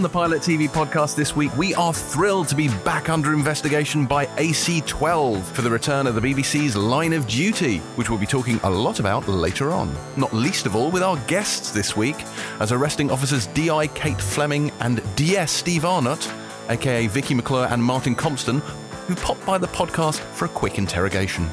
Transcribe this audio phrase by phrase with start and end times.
[0.00, 4.06] On the Pilot TV podcast this week, we are thrilled to be back under investigation
[4.06, 8.58] by AC12 for the return of the BBC's Line of Duty, which we'll be talking
[8.62, 9.94] a lot about later on.
[10.16, 12.16] Not least of all with our guests this week,
[12.60, 16.32] as arresting officers DI Kate Fleming and DS Steve Arnott,
[16.70, 18.60] aka Vicky McClure and Martin Compston,
[19.06, 21.46] who popped by the podcast for a quick interrogation.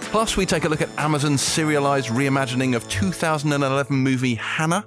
[0.00, 4.84] Plus, we take a look at Amazon's serialized reimagining of 2011 movie Hannah,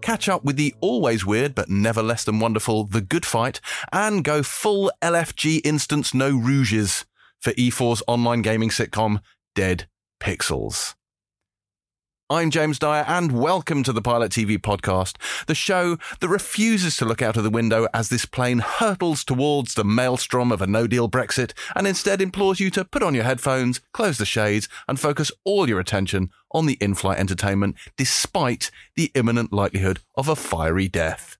[0.00, 3.60] catch up with the always weird but never less than wonderful The Good Fight,
[3.92, 7.04] and go full LFG instance no rogues
[7.40, 9.20] for E4's online gaming sitcom
[9.54, 9.88] Dead
[10.20, 10.94] Pixels.
[12.28, 15.14] I'm James Dyer, and welcome to the Pilot TV podcast,
[15.46, 19.74] the show that refuses to look out of the window as this plane hurtles towards
[19.74, 23.22] the maelstrom of a no deal Brexit and instead implores you to put on your
[23.22, 28.72] headphones, close the shades, and focus all your attention on the in flight entertainment despite
[28.96, 31.36] the imminent likelihood of a fiery death.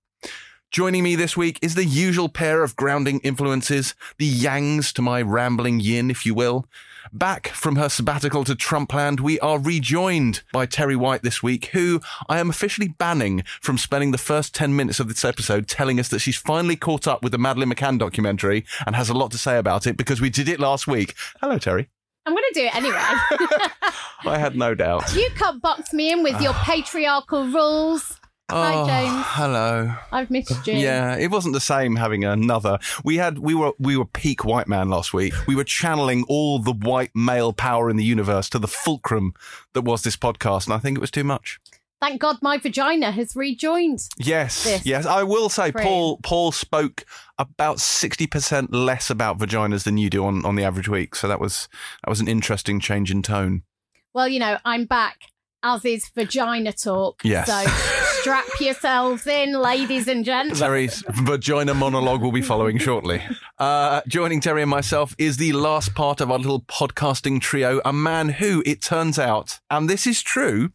[0.71, 5.21] Joining me this week is the usual pair of grounding influences, the yangs to my
[5.21, 6.69] rambling yin, if you will.
[7.13, 12.01] Back from her sabbatical to Trumpland, we are rejoined by Terri White this week, who
[12.29, 16.09] I am officially banning from spending the first 10 minutes of this episode telling us
[16.09, 19.39] that she's finally caught up with the Madeleine McCann documentary and has a lot to
[19.39, 21.15] say about it because we did it last week.
[21.41, 21.87] Hello, Terri.
[22.27, 22.97] I'm going to do it anyway.
[24.25, 25.15] I had no doubt.
[25.15, 28.19] you can't box me in with your patriarchal rules.
[28.49, 29.25] Hi, Oh, James.
[29.27, 29.93] hello.
[30.13, 30.75] I've missed you.
[30.75, 32.79] Yeah, it wasn't the same having another.
[33.03, 35.35] We had we were we were peak white man last week.
[35.49, 39.35] We were channeling all the white male power in the universe to the fulcrum
[39.73, 41.59] that was this podcast, and I think it was too much.
[42.01, 44.07] Thank God my vagina has rejoined.
[44.19, 45.07] Yes, yes.
[45.07, 45.85] I will say, frame.
[45.85, 47.05] Paul Paul spoke
[47.39, 51.17] about sixty percent less about vaginas than you do on, on the average week.
[51.17, 51.69] So that was
[52.05, 53.63] that was an interesting change in tone.
[54.15, 55.17] Well, you know, I'm back,
[55.67, 57.21] as is vagina talk.
[57.25, 57.47] Yes.
[57.49, 60.61] So strap yourselves in, ladies and gents.
[60.61, 63.21] Terri's vagina monologue will be following shortly.
[63.59, 67.93] Uh, joining Terri and myself is the last part of our little podcasting trio, a
[67.93, 70.71] man who, it turns out, and this is true,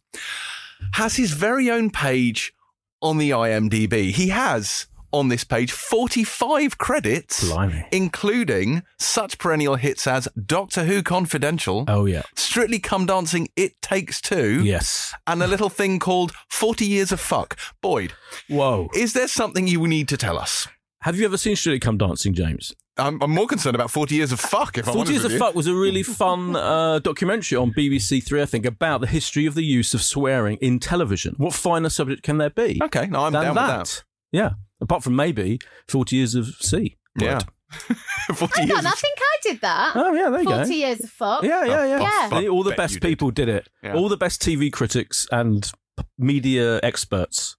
[0.94, 2.52] has his very own page
[3.00, 4.10] on the IMDb.
[4.10, 7.84] He has on this page 45 credits, Blimey.
[7.92, 12.22] including such perennial hits as Doctor Who Confidential, Oh yeah.
[12.34, 15.12] Strictly Come Dancing, It Takes Two, Yes.
[15.26, 17.58] and a little thing called 40 Years of Fuck.
[17.80, 18.12] Boyd,
[18.48, 18.88] Whoa.
[18.94, 20.68] is there something you need to tell us?
[21.02, 22.72] Have you ever seen Strictly Come Dancing, James?
[22.98, 25.38] I'm, I'm more concerned about 40 years of fuck, if I'm Forty Years of you.
[25.38, 29.46] Fuck was a really fun uh, documentary on BBC Three, I think, about the history
[29.46, 31.34] of the use of swearing in television.
[31.38, 33.78] What finer subject can there be Okay, no, I'm down that?
[33.78, 34.04] with that.
[34.30, 34.50] Yeah.
[34.82, 36.96] Apart from maybe Forty Years of Sea.
[37.18, 37.40] Yeah.
[38.34, 39.92] 40 Hang years on, I think I did that.
[39.96, 40.74] Oh yeah, there you 40 go.
[40.74, 41.42] years of fuck.
[41.42, 42.00] Yeah, yeah, yeah.
[42.00, 42.28] Yeah.
[42.28, 43.02] fuck, All the bet best did.
[43.02, 43.68] people did it.
[43.82, 43.94] Yeah.
[43.94, 47.56] All the best TV critics and p- media experts.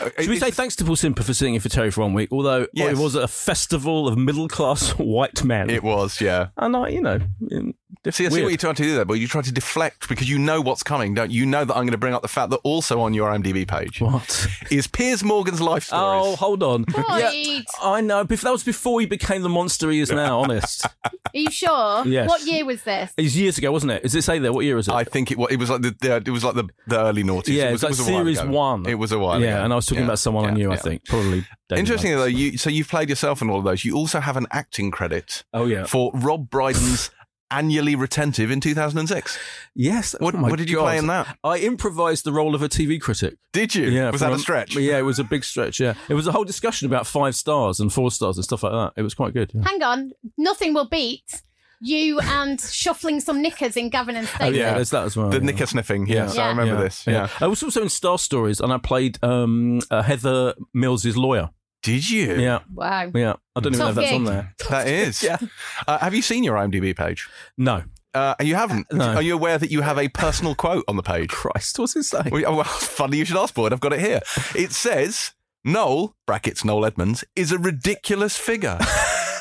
[0.00, 2.02] Uh, Should we it's- say thanks to Paul Simper for sitting in for Terri for
[2.02, 2.28] one week?
[2.32, 2.92] Although Yes.
[2.92, 5.70] it was a festival of middle class white men.
[5.70, 6.48] It was, yeah.
[6.56, 7.18] and I, you know,
[7.50, 7.74] in-
[8.10, 8.44] See, I see weird.
[8.44, 10.82] what you're trying to do there, but you try to deflect because you know what's
[10.82, 11.40] coming, don't you?
[11.40, 13.66] You know that I'm going to bring up the fact that also on your IMDb
[13.68, 14.46] page What?
[14.70, 16.22] is Piers Morgan's life stories.
[16.26, 16.84] Oh, hold on.
[16.84, 17.64] Boyd.
[17.82, 18.24] I know.
[18.24, 20.40] Bef- That was before he became the monster he is now.
[20.40, 20.86] Honest.
[21.04, 22.06] Are you sure?
[22.06, 22.28] Yes.
[22.28, 23.12] What year was this?
[23.16, 24.02] It was years ago, wasn't it?
[24.02, 24.52] Does it say there?
[24.52, 24.94] What year is it?
[24.94, 25.50] I think it was.
[25.50, 27.48] It was like the, the it was like the, the early noughties.
[27.54, 28.50] yeah, it it was, was like a while series ago.
[28.50, 28.86] one.
[28.86, 29.40] It was a while.
[29.40, 29.64] yeah, ago.
[29.64, 30.70] and I was talking Yeah, about someone I yeah, knew.
[30.70, 30.80] I yeah.
[30.80, 31.46] think probably.
[31.68, 32.20] David Interesting Lynch.
[32.20, 33.84] though, you so you've played yourself in all of those.
[33.84, 35.84] You also have an acting credit Oh yeah.
[35.84, 37.10] for Rob Brydon's
[37.52, 39.38] Annually Retentive in 2006.
[39.74, 40.14] Yes.
[40.18, 40.82] What, oh what did you God.
[40.84, 41.36] play in that?
[41.44, 43.36] I improvised the role of a TV critic.
[43.52, 43.86] Did you?
[43.86, 44.74] Yeah, was that a stretch?
[44.76, 45.78] Yeah, it was a big stretch.
[45.80, 48.72] Yeah, it was a whole discussion about five stars and four stars and stuff like
[48.72, 48.92] that.
[48.96, 49.52] It was quite good.
[49.54, 49.62] yeah.
[49.64, 50.12] Hang on.
[50.38, 51.42] Nothing will beat
[51.84, 55.30] you and shuffling some knickers in Gavin and Oh yeah, there's that as well.
[55.30, 55.42] The yeah.
[55.44, 56.06] knicker sniffing.
[56.06, 56.44] Yes, Yeah.
[56.44, 57.06] I remember Yeah, this.
[57.06, 57.28] Yeah.
[57.40, 61.50] I was also in Star Stories, and I played um, uh, Heather Mills's lawyer.
[61.82, 62.36] Did you?
[62.36, 63.10] Yeah, Wow.
[63.14, 63.34] yeah.
[63.56, 64.14] I don't even know if that's gig.
[64.14, 64.54] on there.
[64.70, 65.22] That is.
[65.22, 65.38] Yeah.
[65.86, 67.28] Uh, have you seen your IMDb page?
[67.58, 67.82] No,
[68.14, 68.86] Uh, you haven't.
[68.92, 69.14] No.
[69.14, 71.30] Are you aware that you have a personal quote on the page?
[71.30, 72.22] Christ, what's it say?
[72.30, 73.72] Well, well, funny you should ask, Boyd.
[73.72, 74.20] I've got it here.
[74.54, 75.32] It says
[75.64, 78.78] Noel brackets Noel Edmonds is a ridiculous figure.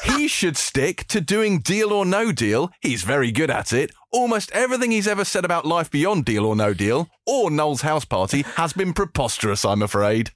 [0.04, 2.72] he should stick to doing Deal or No Deal.
[2.80, 3.92] He's very good at it.
[4.12, 8.06] Almost everything he's ever said about life beyond Deal or No Deal or Noel's house
[8.06, 9.64] party has been preposterous.
[9.66, 10.32] I'm afraid.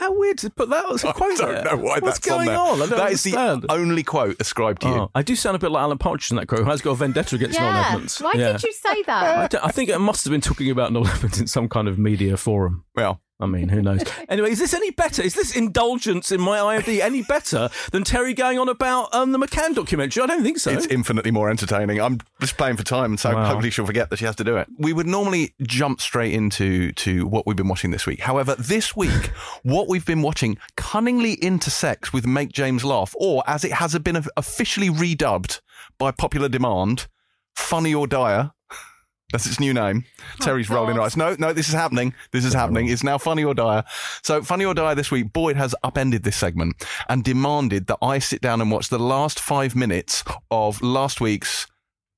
[0.00, 1.64] How weird to put that as a I quote I don't there.
[1.64, 2.58] know why What's that's on going there.
[2.58, 2.76] on?
[2.82, 3.62] I don't That is understand.
[3.62, 4.94] the only quote ascribed to you.
[4.94, 6.60] Oh, I do sound a bit like Alan Partridge in that quote.
[6.64, 7.88] Who has got a vendetta against Noel Yeah.
[7.90, 8.18] Edmonds?
[8.18, 8.52] Why yeah.
[8.52, 9.50] did you say that?
[9.50, 11.98] don't- I think it must have been talking about Noel Edmonds in some kind of
[11.98, 12.84] media forum.
[12.96, 14.02] Well, I mean, who knows?
[14.28, 15.22] anyway, is this any better?
[15.22, 19.38] Is this indulgence in my IMD any better than Terri going on about um, the
[19.38, 20.22] McCann documentary?
[20.22, 20.70] I don't think so.
[20.70, 22.00] It's infinitely more entertaining.
[22.00, 23.46] I'm just playing for time, so Wow.
[23.46, 24.68] hopefully she'll forget that she has to do it.
[24.78, 28.20] We would normally jump straight into to what we've been watching this week.
[28.20, 29.30] However, this week,
[29.62, 34.22] what we've been watching cunningly intersects with Make James Laugh, or as it has been
[34.36, 35.60] officially redubbed
[35.98, 37.08] by popular demand,
[37.54, 38.52] Funny or Dire.
[39.32, 40.04] That's its new name.
[40.18, 41.02] Oh, Terri's rolling God.
[41.02, 41.16] her eyes.
[41.16, 42.14] No, no, this is happening.
[42.32, 42.88] This is happening.
[42.88, 43.84] It's now Funny or Dire.
[44.22, 48.18] So, Funny or Dire this week, Boyd has upended this segment and demanded that I
[48.18, 51.66] sit down and watch the last five minutes of last week's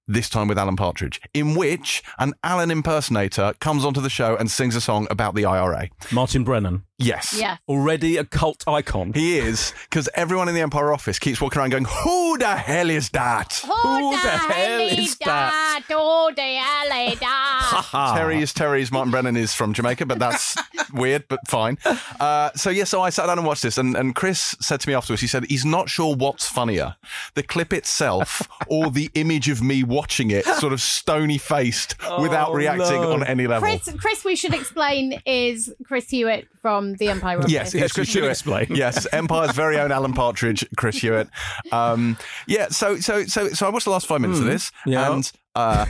[0.09, 4.51] This Time with Alan Partridge, in which an Alan impersonator comes onto the show and
[4.51, 5.89] sings a song about the IRA.
[6.11, 7.35] Martin Brennan, Yes.
[7.39, 7.57] Yeah.
[7.69, 9.13] already a cult icon.
[9.13, 12.91] He is, because everyone in the Empire office keeps walking around going, Who the hell
[12.91, 13.61] is that?
[13.65, 15.83] Who the hell is that?
[15.89, 17.42] Who the hell is that?
[17.73, 18.93] Terri is Terri's.
[18.93, 20.57] Martin Brennan is from Jamaica, but that's
[20.93, 21.79] weird, but fine.
[22.21, 24.89] Uh, so, yeah, so I sat down and watched this, and, and Chris said to
[24.89, 26.97] me afterwards, he said, he's not sure what's funnier,
[27.35, 32.51] the clip itself or the image of me watching it, sort of stony faced, without
[32.51, 33.13] Oh, reacting no.
[33.13, 33.69] on any level.
[33.69, 37.51] Chris, Chris, we should explain is Chris Hewitt from the Empire Office.
[37.53, 38.31] Yes, Yes, Chris you should Hewitt.
[38.33, 38.67] explain.
[38.71, 41.29] Yes, Empire's very own Alan Partridge, Chris Hewitt.
[41.71, 42.17] Um,
[42.47, 45.13] yeah, so so so so I watched the last five minutes of this, yeah.
[45.13, 45.87] and uh,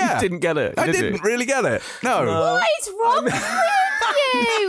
[0.00, 0.74] yeah, Didn't get it.
[0.78, 1.20] I did didn't you?
[1.22, 1.82] really get it.
[2.02, 3.40] No, What is wrong with you?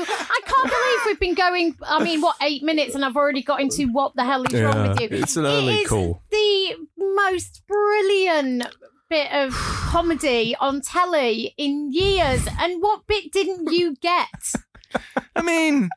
[0.10, 1.76] I can't believe we've been going.
[1.86, 4.90] I mean, what eight minutes, and I've already got into what the hell is wrong
[4.90, 5.08] with you?
[5.12, 6.22] it's an It early is call.
[6.32, 8.66] The most brilliant
[9.10, 14.54] bit of comedy on telly in years, and what bit didn't you get?
[15.36, 15.90] I mean,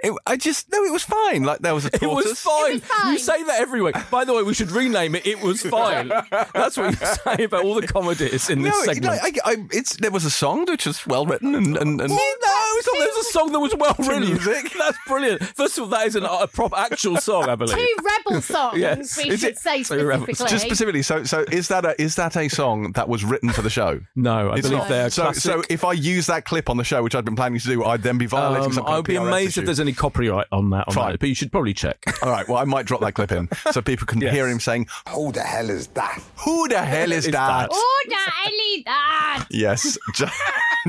[0.00, 1.44] it, I just no, it was fine.
[1.44, 2.70] Like there was a It was fine.
[2.70, 3.12] It was fine.
[3.12, 3.94] You say that every week.
[4.10, 5.26] By the way, we should rename it.
[5.26, 6.08] It was fine.
[6.54, 9.22] That's what you say about all the comedies in this No, it- segment.
[9.22, 12.10] like, I, I, it's there was a song which was well written and and, and
[12.10, 14.24] no, it's not, there's a song that was well written.
[14.28, 14.72] music.
[14.78, 15.42] That's brilliant.
[15.42, 17.76] First of all, that is an, a proper actual song, I believe.
[17.76, 18.78] Two rebel songs.
[18.78, 19.16] Yes.
[19.16, 20.34] We Is should it- say specifically.
[20.34, 21.02] just specifically.
[21.02, 24.00] So so is that a is that a song that was written for the show?
[24.14, 24.88] No, I It's believe not.
[24.88, 25.42] they're so, classic.
[25.42, 27.84] so if I use that clip on the show, which I'd been planning to do,
[27.84, 29.60] I'd then be violating Um, some I'd be PRS amazed issue.
[29.60, 31.12] if there's any copyright on that, on Fine.
[31.12, 31.98] that, but you should probably check.
[32.22, 34.32] All right, well, I might drop that clip in so people can Yes.
[34.34, 36.22] hear him saying, Who the hell is that?
[36.44, 37.48] Who the hell is Is that?
[37.48, 37.68] that?
[37.72, 39.46] Oh, the hell is that?
[39.50, 39.98] Yes.
[40.14, 40.26] Ju-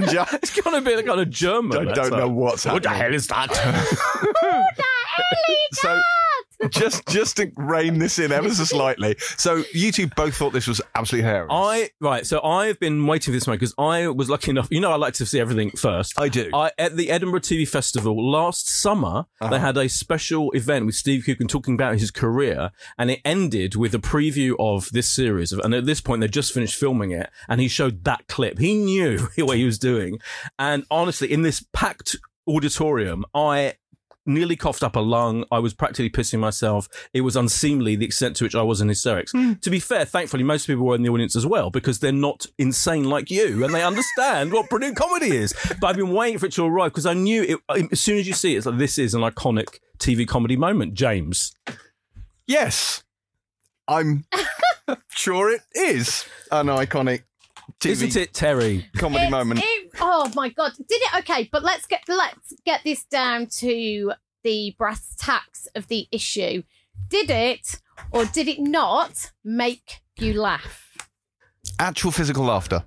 [0.08, 1.78] ju- It's going to be kind of German.
[1.78, 3.04] I that don't know what's What the happening.
[3.06, 3.54] hell is that?
[5.74, 6.02] so
[6.70, 9.16] just just to rein this in ever so slightly.
[9.38, 11.50] So you two both thought this was absolutely hilarious.
[11.52, 14.68] I right, so I've been waiting for this moment because I was lucky enough.
[14.72, 16.20] You know, I like to see everything first.
[16.20, 16.50] I do.
[16.54, 19.50] I at the Edinburgh TV Festival last summer, Uh-huh.
[19.50, 23.76] they had a special event with Steve Coogan talking about his career, and it ended
[23.76, 25.52] with a preview of this series.
[25.52, 28.58] And at this point, they just finished filming it, and he showed that clip.
[28.60, 30.20] He knew what he was doing,
[30.58, 32.16] and honestly, in this packed
[32.48, 33.74] auditorium, I
[34.28, 35.46] nearly coughed up a lung.
[35.52, 36.88] I was practically pissing myself.
[37.14, 39.32] It was unseemly the extent to which I was in hysterics.
[39.32, 39.54] Hmm.
[39.62, 42.46] To be fair, thankfully, most people were in the audience as well because they're not
[42.58, 45.54] insane like you and they understand what brilliant comedy is.
[45.80, 48.28] But I've been waiting for it to arrive because I knew it, as soon as
[48.28, 51.54] you see it, it's like this is an iconic TV comedy moment, James.
[52.46, 53.04] yes.
[53.88, 54.26] I'm
[55.10, 57.24] sure it is an iconic
[57.80, 58.86] TV Isn't it, Terri?
[58.98, 59.62] comedy It- moment.
[59.64, 60.74] it- oh my god!
[60.78, 61.16] Did it?
[61.20, 64.14] Okay, but let's get let's get this down to
[64.44, 66.64] the brass tacks of the issue.
[67.10, 67.80] Did it
[68.12, 70.98] or did it not make you laugh?
[71.80, 72.84] Actual physical laughter.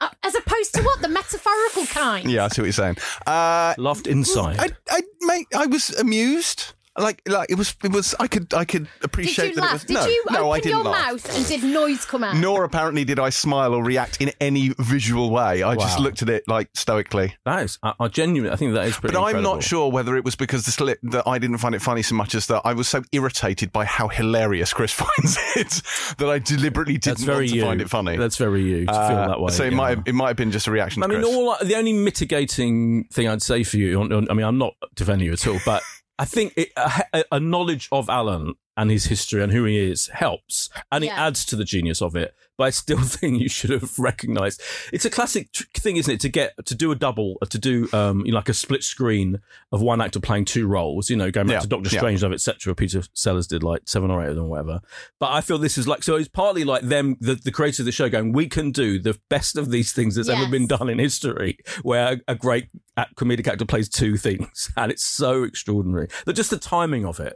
[0.00, 2.28] Uh, as opposed to what the metaphorical kind?
[2.30, 2.96] Yeah, I see what you're saying.
[3.26, 4.58] Uh, Laughed inside.
[4.58, 6.72] I, I, mate, I was amused.
[6.96, 8.14] Like, like it was, it was.
[8.20, 9.60] I could, I could Did appreciate you that.
[9.62, 9.70] laugh?
[9.70, 11.06] It was, Did no, you no, I open didn't your laugh.
[11.12, 12.36] mouth and did noise come out?
[12.36, 15.62] Nor apparently did I smile or react in any visual way.
[15.64, 17.34] I just looked at it like stoically.
[17.44, 20.16] that is, I, I genuinely, I think that is pretty But I'm not sure whether
[20.16, 22.62] it was because the slip that I didn't find it funny so much as that
[22.64, 25.82] I was so irritated by how hilarious Chris finds it
[26.18, 27.62] that I deliberately didn't That's very want to you.
[27.64, 28.16] find it funny.
[28.16, 29.50] That's very you to feel Uh, that way.
[29.52, 29.76] So it yeah.
[29.76, 31.02] might have, it might have been just a reaction.
[31.02, 31.34] I to mean, Chris.
[31.34, 34.74] all the only mitigating thing I'd say for you, on, on- I mean, I'm not
[34.94, 35.82] defending you at all, but
[36.18, 40.08] I think it, a, a knowledge of Alan and his history and who he is
[40.08, 42.34] helps, and it adds to the genius of it.
[42.56, 44.60] But I still think you should have recognised.
[44.92, 46.20] It's a classic tr- thing, isn't it?
[46.20, 48.84] To get to do a double, uh, to do um, you know, like a split
[48.84, 49.40] screen
[49.72, 51.10] of one actor playing two roles.
[51.10, 52.00] You know, going back Yeah, to Doctor yeah.
[52.00, 52.74] Strangelove, etc.
[52.74, 54.80] Peter Sellers did like seven or eight of them, or whatever.
[55.18, 56.16] But I feel this is like so.
[56.16, 59.18] It's partly like them, the, the creators of the show, going, "We can do the
[59.28, 63.16] best of these things that's ever been done in history, where a, a great act-
[63.16, 67.34] comedic actor plays two things, and it's so extraordinary that just the timing of it,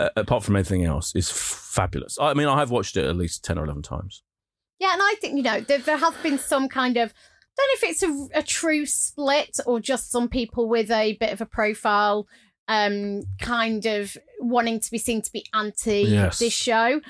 [0.00, 2.18] uh, apart from anything else, is fabulous.
[2.20, 4.22] I mean, I have watched it at least ten or eleven times.
[4.78, 7.12] Yeah, and I think you know there, there has been some kind of.
[7.56, 11.32] don't know if it's a, a true split or just some people with a bit
[11.32, 12.26] of a profile
[12.68, 16.38] um kind of wanting to be seen to be anti Yes.
[16.38, 17.00] this show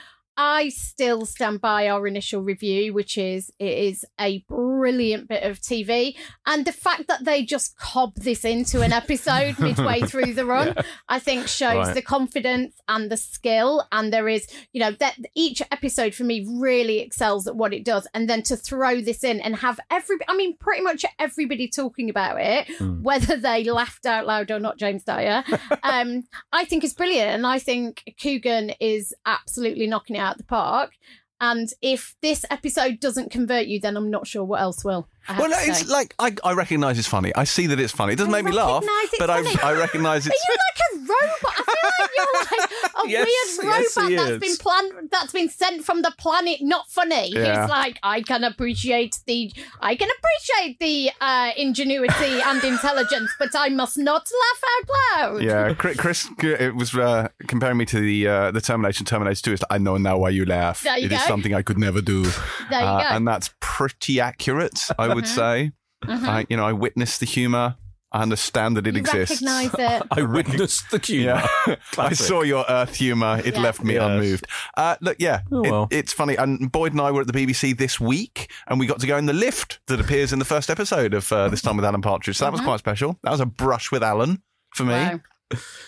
[0.42, 5.60] I still stand by our initial review, which is it is a brilliant bit of
[5.60, 6.16] TV.
[6.46, 10.74] And the fact that they just cob this into an episode midway through the run,
[11.10, 11.94] I think shows Right.
[11.94, 13.86] the confidence and the skill.
[13.92, 17.84] And there is, you know, that each episode for me really excels at what it
[17.84, 18.06] does.
[18.14, 22.08] And then to throw this in and have every, I mean, pretty much everybody talking
[22.08, 23.02] about it, Mm.
[23.02, 25.44] whether they laughed out loud or not, James Dyer,
[25.82, 27.30] um, I think is brilliant.
[27.30, 30.92] And I think Coogan is absolutely knocking it out the park.
[31.40, 35.08] And if this episode doesn't convert you, then I'm not sure what else will.
[35.28, 37.32] I Well, no, it's like I, I recognise it's funny.
[37.34, 38.12] I see that it's funny.
[38.14, 38.84] It doesn't I make me laugh,
[39.18, 39.56] but I, funny.
[39.62, 40.44] I recognise Are it's.
[40.48, 41.54] you like a robot?
[41.58, 42.70] I feel like you're like
[43.06, 44.38] a Yes, weird yes, robot that's is.
[44.38, 46.58] been planned, that's been sent from the planet.
[46.60, 47.30] Not funny.
[47.32, 47.62] Yeah.
[47.62, 53.50] He's like, I can appreciate the, I can appreciate the uh, ingenuity and intelligence, but
[53.54, 54.88] I must not laugh out
[55.32, 55.42] loud.
[55.42, 59.52] Yeah, Chris, Chris it was uh, comparing me to the uh, the Termination Terminator 2.
[59.54, 60.82] It's, I know now why you laugh.
[60.82, 62.22] There you It is something I could never do.
[62.70, 63.06] There you Uh, go.
[63.16, 65.72] And that's pretty accurate, I would say.
[66.04, 66.26] Mhm.
[66.26, 67.76] I, you know, I witnessed the humour.
[68.12, 69.40] I understand that it you exists.
[69.42, 70.02] recognise it.
[70.10, 71.42] I witnessed the humour.
[71.68, 73.40] Yeah, I saw your Earth humour.
[73.44, 73.60] It Yeah.
[73.60, 74.02] left me Yes.
[74.02, 74.46] unmoved.
[74.76, 75.88] Uh, look, yeah, Oh, it- well.
[75.92, 76.34] it's funny.
[76.36, 79.16] And Boyd and I were at the BBC this week, and we got to go
[79.16, 82.02] in the lift that appears in the first episode of uh, this time with Alan
[82.02, 82.36] Partridge.
[82.38, 82.64] So that was Mhm.
[82.64, 83.18] quite special.
[83.22, 84.42] That was a brush with Alan
[84.74, 84.94] for me.
[84.94, 85.20] Wow.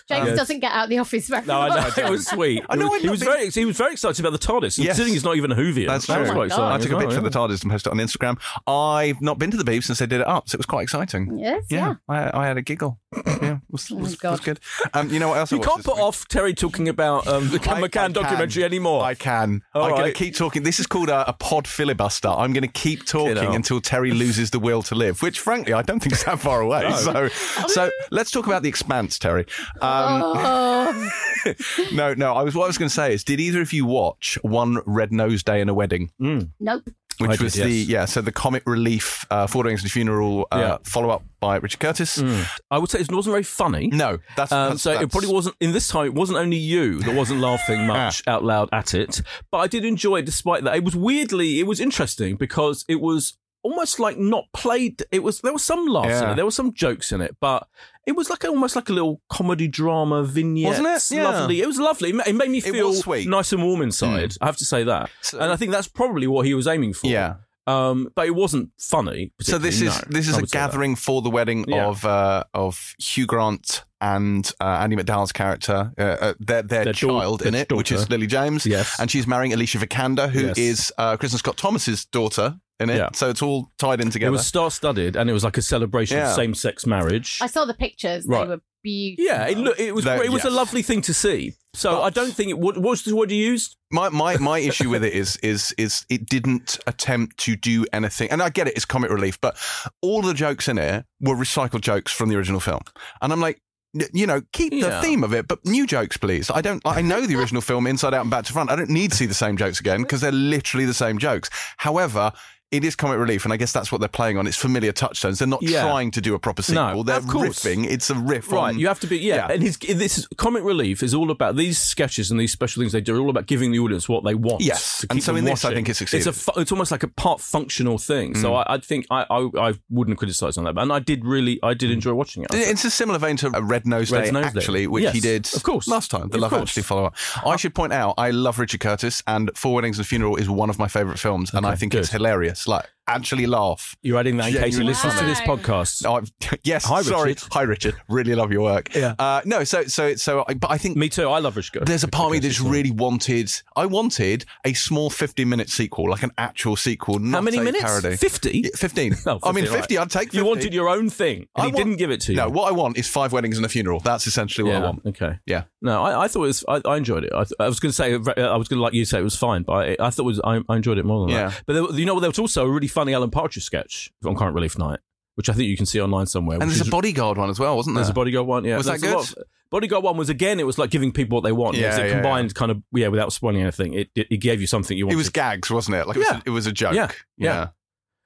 [0.09, 0.37] James Yes.
[0.37, 2.05] doesn't get out of the office very No, I know often.
[2.05, 2.63] it was sweet.
[2.69, 4.77] I know he was been- very he was very excited about the TARDIS.
[4.77, 4.87] Yes.
[4.87, 5.87] Considering he's not even a Whovian.
[5.87, 6.35] That's that was true.
[6.35, 6.71] quite Oh exciting.
[6.73, 8.39] I took a as picture well, of the TARDIS and posted it on Instagram.
[8.67, 10.83] I've not been to the Beebs since they did it up, so it was quite
[10.83, 11.37] exciting.
[11.39, 11.95] Yes, yeah.
[12.09, 12.99] Yeah, I, I had a giggle.
[13.15, 14.59] Yeah, it was, Oh, was, was good.
[14.93, 15.53] Um, you know what else?
[15.53, 16.03] I You watched can't put week?
[16.03, 18.11] off Terri talking about um, the I- I McCann can.
[18.13, 19.03] documentary anymore.
[19.03, 19.61] I can.
[19.75, 20.63] All I'm going to keep talking.
[20.63, 22.27] This is called a, a pod filibuster.
[22.27, 23.53] I'm going to keep talking hell.
[23.53, 26.61] until Terri loses the will to live, which, frankly, I don't think is that far
[26.61, 26.81] away.
[26.83, 27.27] No.
[27.29, 29.47] So, so let's talk about the Expanse, Terri.
[29.81, 31.09] Um, oh,
[31.93, 32.33] no, no.
[32.33, 34.79] I was what I was going to say is, did either of you watch One
[34.85, 36.11] Red Nose Day in a Wedding?
[36.21, 36.49] Mm.
[36.59, 36.83] nope.
[37.19, 37.87] Which I did, was the yes.
[37.87, 40.77] yeah, so the comic relief uh, Four Weddings and a Funeral uh, Yeah.
[40.83, 42.17] follow up by Richard Curtis.
[42.17, 42.47] Mm.
[42.71, 43.87] I would say it wasn't very funny.
[43.87, 46.07] No, that's, Um, that's so it probably wasn't in this time.
[46.07, 49.85] It wasn't only you that wasn't laughing much out loud at it, but I did
[49.85, 50.75] enjoy it despite that.
[50.75, 55.03] It was weirdly, it was interesting because it was almost like not played.
[55.11, 57.67] It was there was some laughs in it, there were some jokes in it, but
[58.05, 60.65] it was like almost like a little comedy drama vignette.
[60.81, 61.15] Wasn't it?
[61.15, 61.29] Yeah.
[61.29, 61.61] Lovely.
[61.61, 62.09] It was lovely.
[62.09, 63.27] It made me feel sweet.
[63.27, 64.33] nice and warm inside.
[64.41, 66.93] I have to say that, So- and I think that's probably what he was aiming
[66.93, 67.07] for.
[67.07, 67.35] yeah.
[67.65, 69.31] Um, but it wasn't funny.
[69.39, 70.07] So this is no.
[70.09, 71.85] this is a gathering for the wedding Yeah.
[71.87, 76.91] of uh, of Hugh Grant and uh, Andie MacDowell's character, uh, uh, their their, Their
[76.93, 78.09] child in their it, which is.
[78.09, 78.99] Lily James, Yes.
[78.99, 80.91] and she's marrying Alicia Vikander, who is Yes.
[80.97, 82.97] uh, Kristin Scott Thomas's daughter in it.
[82.97, 83.09] Yeah.
[83.13, 84.29] So it's all tied in together.
[84.29, 86.29] It was star studded, and it was like a celebration Yeah.
[86.29, 87.39] of same sex marriage.
[87.41, 88.25] I saw the pictures.
[88.27, 88.43] Right.
[88.45, 89.25] They were beautiful.
[89.25, 91.53] Yeah, it, look, it was That- it was a lovely thing to see.
[91.75, 92.59] So But- I don't think it.
[92.59, 93.77] What, what's the word you used?
[93.91, 98.29] My my my issue with it is is is it didn't attempt to do anything,
[98.31, 99.55] and I get it, it's comic relief, but
[100.01, 102.81] all the jokes in it were recycled jokes from the original film,
[103.21, 103.59] and I'm like.
[103.95, 105.01] y- You know, keep the Yeah.
[105.01, 106.49] theme of it, but new jokes, please.
[106.49, 106.81] I don't.
[106.83, 108.71] I know the original film inside out and back to front.
[108.71, 111.47] I don't need to see the same jokes again because they're literally the same jokes.
[111.77, 112.31] However,
[112.73, 114.47] it is comic relief, and I guess that's what they're playing on.
[114.47, 115.39] It's familiar touchstones.
[115.39, 115.83] They're not Yeah.
[115.83, 117.03] trying to do a proper No, sequel.
[117.05, 117.59] they're of course.
[117.63, 117.85] riffing.
[117.85, 118.51] It's a riff.
[118.51, 119.35] Right, on- you have to be yeah.
[119.47, 119.53] yeah.
[119.53, 122.91] And his this is, comic relief is all about these sketches and these special things
[122.91, 124.61] they do are all about giving the audience what they want.
[124.61, 125.01] Yes.
[125.01, 125.85] to And so in this, I watching.
[125.85, 128.35] think it It's a it's almost like a part functional thing.
[128.35, 128.65] So Mm.
[128.67, 131.73] I, I think I, I I wouldn't criticize on that, and I did really I
[131.73, 132.49] did enjoy watching it.
[132.53, 134.59] It's a similar vein to a Red Nose Red Day, Nose Day.
[134.59, 135.87] actually, which Yes, he did of course.
[135.87, 136.61] last time, the Of Love course.
[136.69, 137.15] Actually follow up.
[137.45, 140.49] I should point out, I love Richard Curtis, and Four Weddings and a Funeral is
[140.49, 141.99] one of my favourite films, and Okay, I think good.
[142.01, 142.62] it's hilarious.
[142.67, 143.95] Like, actually laugh.
[144.01, 146.05] You're adding that in case he Genuinely listens to this podcast.
[146.09, 146.31] I've-
[146.63, 147.29] yes, Hi, sorry.
[147.31, 147.49] Richard.
[147.53, 147.95] Hi, Richard.
[148.09, 148.93] Really love your work.
[148.95, 149.15] Yeah.
[149.19, 151.29] Uh, no, so so so, I- but I think Me too.
[151.29, 151.81] I love Rich Go.
[151.81, 153.51] there's a part of me Richard that's really wanted.
[153.75, 157.61] I wanted a small 15 minute sequel, like an actual sequel, not How many a
[157.61, 157.83] minutes?
[157.83, 158.15] parody.
[158.15, 158.59] Fifty.
[158.65, 159.15] Yeah, 15.
[159.25, 160.01] Oh, I mean, 50, 50, right.
[160.03, 160.37] I'd take 50.
[160.37, 162.37] You wanted your own thing, and I he want- didn't give it to you.
[162.37, 163.99] No, what I want is five weddings and a funeral.
[163.99, 165.05] That's essentially what I want.
[165.05, 165.39] Okay.
[165.45, 165.63] Yeah.
[165.81, 166.65] No, I, I thought it was.
[166.67, 167.33] I, I enjoyed it.
[167.33, 168.13] I, I was going to say.
[168.13, 170.25] I was going to like you say it was fine, but I, I thought it
[170.25, 170.39] was.
[170.43, 171.49] I, I enjoyed it more than Yeah.
[171.49, 171.63] that.
[171.65, 174.35] But there, you know, what there was also a really funny Alan Partridge sketch on
[174.35, 174.99] Current Relief Night,
[175.35, 176.59] which I think you can see online somewhere.
[176.61, 178.03] And there's is- a bodyguard one as well, wasn't there?
[178.03, 178.63] There's a bodyguard one.
[178.63, 179.37] Yeah, Was that There's a good?
[179.39, 180.59] of- bodyguard one was again.
[180.59, 181.75] It was like giving people what they want.
[181.75, 183.93] Yeah, it was a yeah, combined kind of yeah, without spoiling anything.
[183.95, 185.15] It, it, it gave you something you wanted.
[185.15, 186.07] It was gags, wasn't it?
[186.07, 186.37] Like it, was Yeah.
[186.37, 186.93] a, it was a joke.
[186.93, 187.67] Yeah, yeah.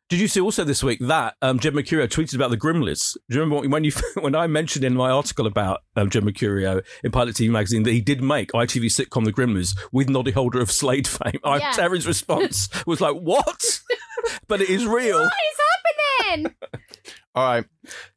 [0.09, 3.17] Did you see also this week that um, Jed Mercurio tweeted about the Grimleys?
[3.29, 6.81] Do you remember when you when I mentioned in my article about um, Jed Mercurio
[7.03, 10.61] in Pilot TV magazine that he did make ITV sitcom The Grimleys with Noddy Holder
[10.61, 11.39] of Slade fame?
[11.43, 11.71] I, Yeah.
[11.73, 13.81] Terri's response was like, "What?"
[14.47, 15.19] but it is real.
[15.19, 15.59] What is
[16.25, 16.55] happening?
[17.35, 17.65] All right.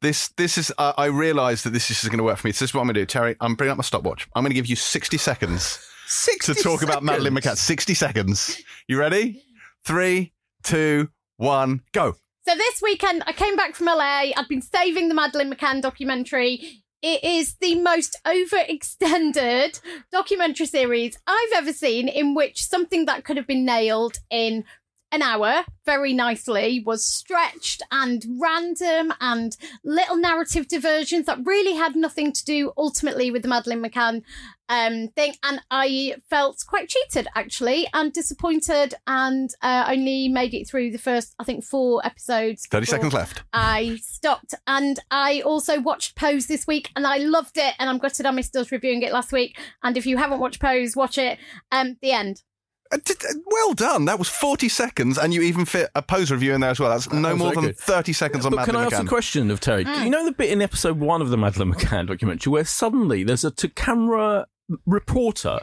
[0.01, 2.53] This this is uh, I realise that this is going to work for me.
[2.53, 3.35] So this is what I'm going to do, Terri.
[3.39, 4.27] I'm bringing up my stopwatch.
[4.35, 5.79] I'm going to give you 60 seconds
[6.11, 7.55] 60 to talk about Madeleine McCann.
[7.55, 8.61] 60 seconds.
[8.87, 9.41] You ready?
[9.85, 12.15] Three, two, one, go.
[12.47, 14.31] So this weekend, I came back from LA.
[14.35, 16.83] I'd been saving the Madeleine McCann documentary.
[17.01, 19.79] It is the most overextended
[20.11, 24.65] documentary series I've ever seen, in which something that could have been nailed in
[25.11, 31.95] an hour very nicely was stretched and random and little narrative diversions that really had
[31.95, 34.21] nothing to do ultimately with the Madeleine McCann
[34.69, 35.33] um, thing.
[35.43, 40.97] And I felt quite cheated actually and disappointed and uh, only made it through the
[40.97, 42.67] first, I think, four episodes.
[42.67, 43.43] 30 seconds left.
[43.51, 47.97] I stopped and I also watched Pose this week and I loved it and I'm
[47.97, 49.59] gutted I missed us reviewing it last week.
[49.83, 51.37] And if you haven't watched Pose, watch it.
[51.71, 52.43] Um, the end.
[52.91, 54.05] Uh, d- d- Well done.
[54.05, 56.89] That was 40 seconds, and you even fit a pose review in there as well.
[56.89, 57.77] That's no more than good.
[57.77, 59.85] 30 seconds on But can I Madeleine ask a question of Terri?
[59.85, 60.03] Mm.
[60.03, 63.43] You know the bit in episode one of the Madeleine McCann documentary where suddenly there's
[63.45, 64.45] a to camera
[64.85, 65.59] reporter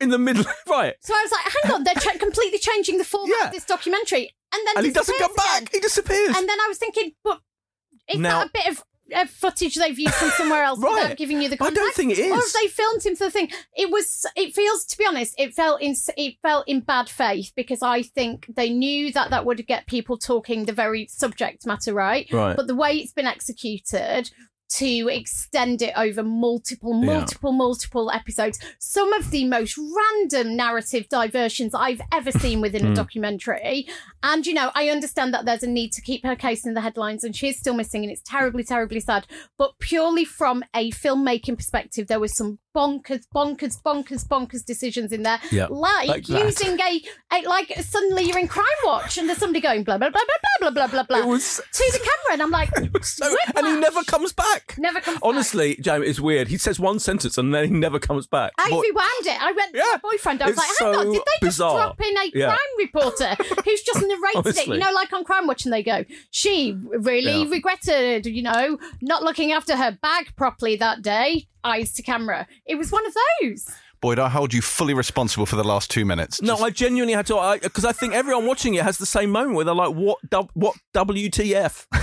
[0.00, 0.94] in the middle, right?
[1.00, 3.46] So I was like, hang on, they're ch- completely changing the format Yeah.
[3.48, 4.30] of this documentary.
[4.52, 5.62] And then And he doesn't come disappears back.
[5.62, 5.68] again.
[5.72, 6.36] He disappears.
[6.36, 7.40] And then I was thinking, but
[8.08, 11.02] is Now- that a bit of uh, footage they've used from somewhere else Right.
[11.02, 13.30] without giving you the I don't think it Or have they filmed him for the
[13.30, 13.50] thing?
[13.76, 14.26] It was.
[14.36, 18.02] It feels, to be honest, it felt in it felt in bad faith because I
[18.02, 22.30] think they knew that that would get people talking the very subject matter right.
[22.32, 22.56] Right.
[22.56, 24.30] But the way it's been executed
[24.68, 27.14] to extend it over multiple, Yeah.
[27.14, 28.58] multiple, multiple episodes.
[28.78, 32.94] Some of the most random narrative diversions I've ever seen within a Hmm.
[32.94, 33.86] documentary.
[34.22, 36.80] And, you know, I understand that there's a need to keep her case in the
[36.80, 39.26] headlines and she is still missing and it's terribly, terribly sad.
[39.56, 45.22] But purely from a filmmaking perspective, there was some bonkers, bonkers, bonkers, bonkers decisions in
[45.22, 45.38] there.
[45.50, 47.02] Yeah, Like, like using a,
[47.32, 50.20] a, like, suddenly you're in Crime Watch and there's somebody going blah, blah, blah,
[50.60, 52.32] blah, blah, blah, blah, blah, was to the camera.
[52.32, 52.68] And I'm like,
[53.02, 54.74] so, and he never comes back.
[54.78, 55.24] Never comes back.
[55.26, 56.48] Honestly, Jamie, it's weird.
[56.48, 58.52] He says one sentence and then he never comes back.
[58.58, 58.82] I rewound
[59.36, 59.42] it.
[59.42, 59.84] I went to Yeah.
[59.94, 60.42] my boyfriend.
[60.42, 61.76] I was like, hang on, did they just bizarre.
[61.78, 62.46] drop in a Yeah.
[62.48, 64.66] crime reporter who's just narrated it?
[64.66, 67.48] You know, like on Crime Watch, and they go, she really Yeah.
[67.50, 71.46] regretted, you know, not looking after her bag properly that day.
[71.66, 72.46] Eyes to camera.
[72.64, 73.68] It was one of those.
[74.00, 76.40] Boyd, I hold you fully responsible for the last two minutes.
[76.42, 79.56] No, I genuinely had to because I, think everyone watching it has the same moment
[79.56, 80.18] where they're like, "What?
[80.28, 80.76] dub- What?
[80.94, 81.86] WTF?"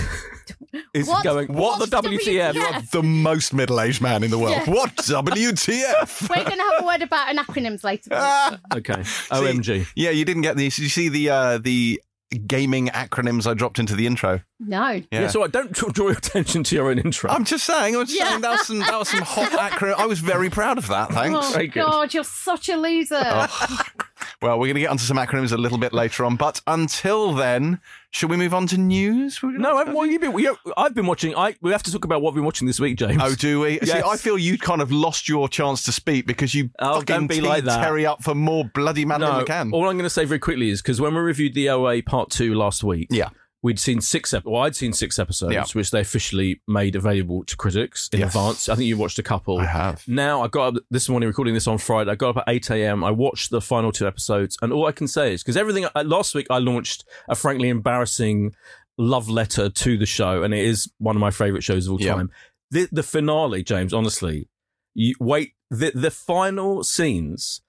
[0.92, 2.52] Is What- going what, what's the WTF?
[2.52, 2.54] WTF?
[2.54, 4.56] You are the most middle-aged man in the world.
[4.66, 4.70] Yeah.
[4.74, 6.28] What WTF?
[6.28, 8.10] We're going to have a word about an acronyms later.
[8.12, 8.58] Ah.
[8.74, 8.94] Okay,
[9.30, 9.86] OMG.
[9.94, 10.78] yeah, you didn't get these.
[10.78, 12.00] You see the uh, the
[12.38, 14.40] gaming acronyms I dropped into the intro?
[14.60, 14.88] no.
[14.90, 15.00] Yeah.
[15.10, 17.30] Yeah, so I don't draw draw your attention to your own intro.
[17.30, 17.96] I'm just saying.
[17.96, 18.28] I'm just Yeah.
[18.30, 19.94] saying that was some that was some hot acronym.
[19.98, 21.10] I was very proud of that.
[21.12, 21.38] Thanks.
[21.42, 21.84] Oh, Very good.
[21.86, 23.20] God, you're such a loser.
[23.24, 23.80] Oh.
[24.42, 27.32] Well, we're going to get onto some acronyms a little bit later on, but until
[27.32, 29.38] then, should we move on to news?
[29.42, 30.34] No, I, well, you've been,
[30.76, 31.34] I've been watching.
[31.34, 33.20] I we have to talk about what we've been watching this week, James.
[33.22, 33.78] Oh, do we?
[33.80, 37.26] See, I feel you kind of lost your chance to speak because you Oh, fucking
[37.26, 37.84] be like that.
[37.86, 39.44] Terri up for more bloody Madeleine no.
[39.44, 39.72] McCann.
[39.72, 42.30] All I'm going to say very quickly is because when we reviewed the OA Part
[42.30, 43.30] Two last week, Yeah.
[43.64, 44.32] We'd seen six.
[44.34, 45.64] Ep- well, I'd seen six episodes, Yeah.
[45.72, 48.28] which they officially made available to critics in Yes.
[48.28, 48.68] advance.
[48.68, 49.58] I think you watched a couple.
[49.58, 50.06] I have.
[50.06, 52.10] Now I got up this morning recording this on Friday.
[52.12, 53.02] I got up at eight a.m.
[53.02, 56.04] I watched the final two episodes, and all I can say is because everything uh,
[56.06, 58.54] last week I launched a frankly embarrassing
[58.98, 62.00] love letter to the show, and it is one of my favorite shows of all
[62.02, 62.14] Yeah.
[62.14, 62.30] time.
[62.70, 63.92] The the finale, James.
[63.94, 64.48] Honestly,
[64.94, 65.52] you wait.
[65.70, 67.62] The the final scenes.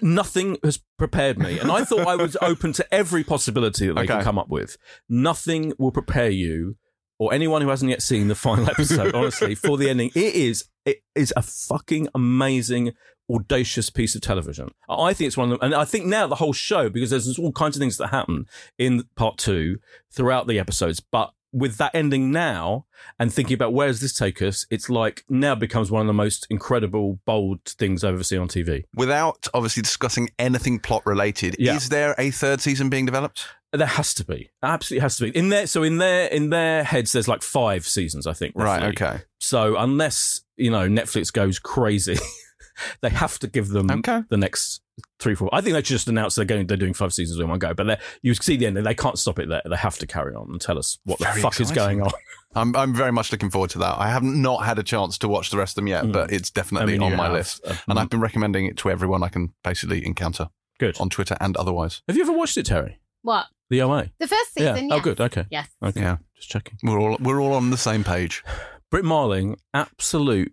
[0.00, 4.02] Nothing has prepared me, and I thought I was open to every possibility that they
[4.02, 4.14] Okay.
[4.14, 4.76] could come up with.
[5.08, 6.76] Nothing will prepare you
[7.18, 10.10] or anyone who hasn't yet seen the final episode, honestly, for the ending.
[10.14, 12.92] It is it is a fucking amazing,
[13.30, 14.70] audacious piece of television.
[14.88, 17.38] I think it's one of them, and I think now the whole show because there's
[17.38, 18.46] all kinds of things that happen
[18.78, 19.76] in part two
[20.10, 21.32] throughout the episodes, but.
[21.52, 22.86] With that ending now,
[23.18, 26.12] and thinking about where does this take us, it's like now becomes one of the
[26.12, 28.84] most incredible, bold things I've ever seen on TV.
[28.94, 31.76] Without obviously discussing anything plot related, Yeah.
[31.76, 33.44] is there a third season being developed?
[33.74, 35.36] There has to be, absolutely has to be.
[35.36, 38.52] In their so in their in their heads, there's like five seasons, I think.
[38.54, 38.82] Right.
[38.82, 39.22] Okay.
[39.40, 42.18] So unless you know Netflix goes crazy,
[43.00, 44.22] they have to give them Okay.
[44.28, 44.81] the next
[45.18, 45.48] three, four.
[45.52, 46.66] I think they should just announce they're going.
[46.66, 47.74] They're doing five seasons in one go.
[47.74, 49.62] But you see the end, they can't stop it there.
[49.64, 52.10] They have to carry on and tell us what Very the fuck is going on.
[52.54, 53.98] I'm I'm very much looking forward to that.
[53.98, 56.12] I haven't not had a chance to watch the rest of them yet, Mm.
[56.12, 57.32] but it's I definitely mean, on my have.
[57.32, 57.60] list.
[57.66, 61.00] Uh, And I've been recommending it to everyone I can basically encounter good.
[61.00, 62.02] on Twitter and otherwise.
[62.08, 62.96] Have you ever watched it, Terri?
[63.22, 63.46] What?
[63.70, 64.10] The OA.
[64.18, 64.82] The first season, yeah.
[64.82, 64.92] yes.
[64.92, 65.20] Oh, good.
[65.20, 65.46] Okay.
[65.50, 65.68] Yes.
[65.82, 66.00] Okay.
[66.02, 66.18] Yeah.
[66.36, 66.76] Just checking.
[66.82, 68.44] We're all we're all on the same page.
[68.90, 70.52] Brit Marling, absolute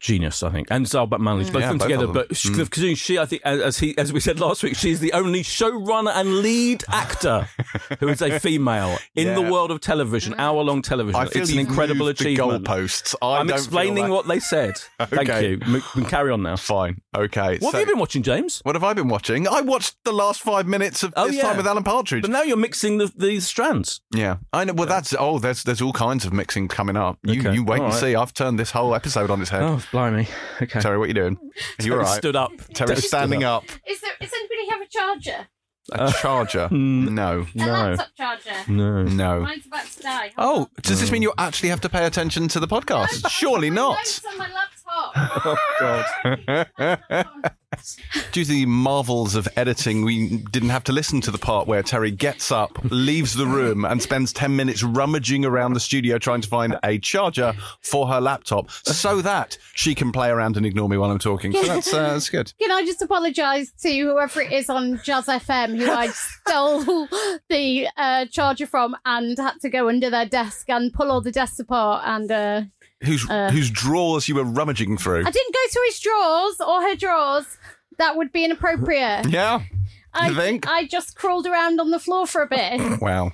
[0.00, 1.52] genius, I think, and Zal Batmanglij, mm.
[1.52, 2.06] both Yeah, them both together.
[2.06, 2.12] them.
[2.14, 2.56] But she, mm.
[2.56, 6.12] considering she, I think, as he, as we said last week, she's the only showrunner
[6.14, 7.48] and lead actor
[8.00, 10.38] who is a female in the world of television, mm.
[10.38, 11.20] hour-long television.
[11.20, 12.64] I feel it's an incredible achievement.
[12.64, 13.14] The goalposts.
[13.22, 14.76] I I'm don't explaining what they said.
[14.98, 15.50] Thank Okay.
[15.50, 15.60] you.
[15.72, 16.56] We can carry on now.
[16.56, 17.00] Fine.
[17.16, 17.58] Okay.
[17.58, 18.60] What so- have you been watching, James?
[18.64, 19.46] What have I been watching?
[19.48, 21.42] I watched the last five minutes of Oh, this yeah.
[21.42, 22.22] time with Alan Partridge.
[22.22, 24.00] But now you're mixing the, the strands.
[24.14, 24.74] yeah, I know.
[24.74, 27.18] Well, that's oh, there's there's all kinds of mixing coming up.
[27.24, 27.54] You Okay.
[27.54, 28.00] you wait All and right.
[28.00, 28.14] see.
[28.14, 29.62] I've turned this whole episode on its head.
[29.62, 30.28] Oh, blimey.
[30.62, 30.80] Okay.
[30.80, 31.38] Terri, what are you doing?
[31.80, 32.18] Are you all right?
[32.18, 32.52] Stood up.
[32.74, 33.64] Terri's Stood standing up.
[33.86, 34.10] Is there?
[34.20, 35.48] Does anybody have a charger?
[35.92, 36.68] A charger?
[36.72, 37.66] mm, No, A No.
[37.66, 38.70] laptop charger.
[38.70, 39.02] No.
[39.04, 39.40] no.
[39.40, 40.32] Mine's about to die.
[40.36, 43.28] Oh, does this mean you actually have to pay attention to the podcast?
[43.30, 43.96] Surely My not.
[43.96, 44.77] notes on my laptop.
[45.44, 47.26] Oh God.
[48.32, 51.82] Due to the marvels of editing, we didn't have to listen to the part where
[51.82, 56.40] Terri gets up, leaves the room, and spends 10 minutes rummaging around the studio trying
[56.40, 60.88] to find a charger for her laptop so that she can play around and ignore
[60.88, 61.52] me while I'm talking.
[61.52, 62.52] So that's, uh, that's good.
[62.60, 67.06] Can I just apologise to whoever it is on Jazz FM who I stole
[67.48, 71.32] the uh, charger from and had to go under their desk and pull all the
[71.32, 72.62] desks apart and uh,
[73.04, 73.50] Whose, Uh.
[73.50, 75.20] whose drawers you were rummaging through.
[75.26, 77.46] I didn't go through his drawers or her drawers.
[77.98, 79.28] That would be inappropriate.
[79.28, 79.62] Yeah?
[80.14, 80.66] I, think?
[80.68, 82.80] I just crawled around on the floor for a bit.
[83.00, 83.32] Wow.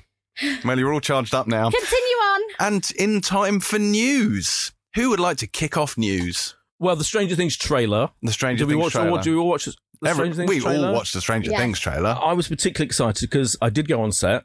[0.64, 1.70] Well, you're all charged up now.
[1.70, 2.40] Continue on.
[2.58, 4.72] And in time for news.
[4.96, 6.56] Who would like to kick off news?
[6.80, 8.10] Well, the Stranger Things trailer.
[8.22, 8.92] The Stranger Did we Things watch?
[8.92, 9.22] trailer.
[9.22, 9.74] Do we watch the
[10.04, 10.88] Every- Stranger Things we trailer?
[10.88, 11.58] all watched the Stranger Yeah.
[11.58, 12.18] Things trailer.
[12.20, 14.44] I was particularly excited because I did go on set,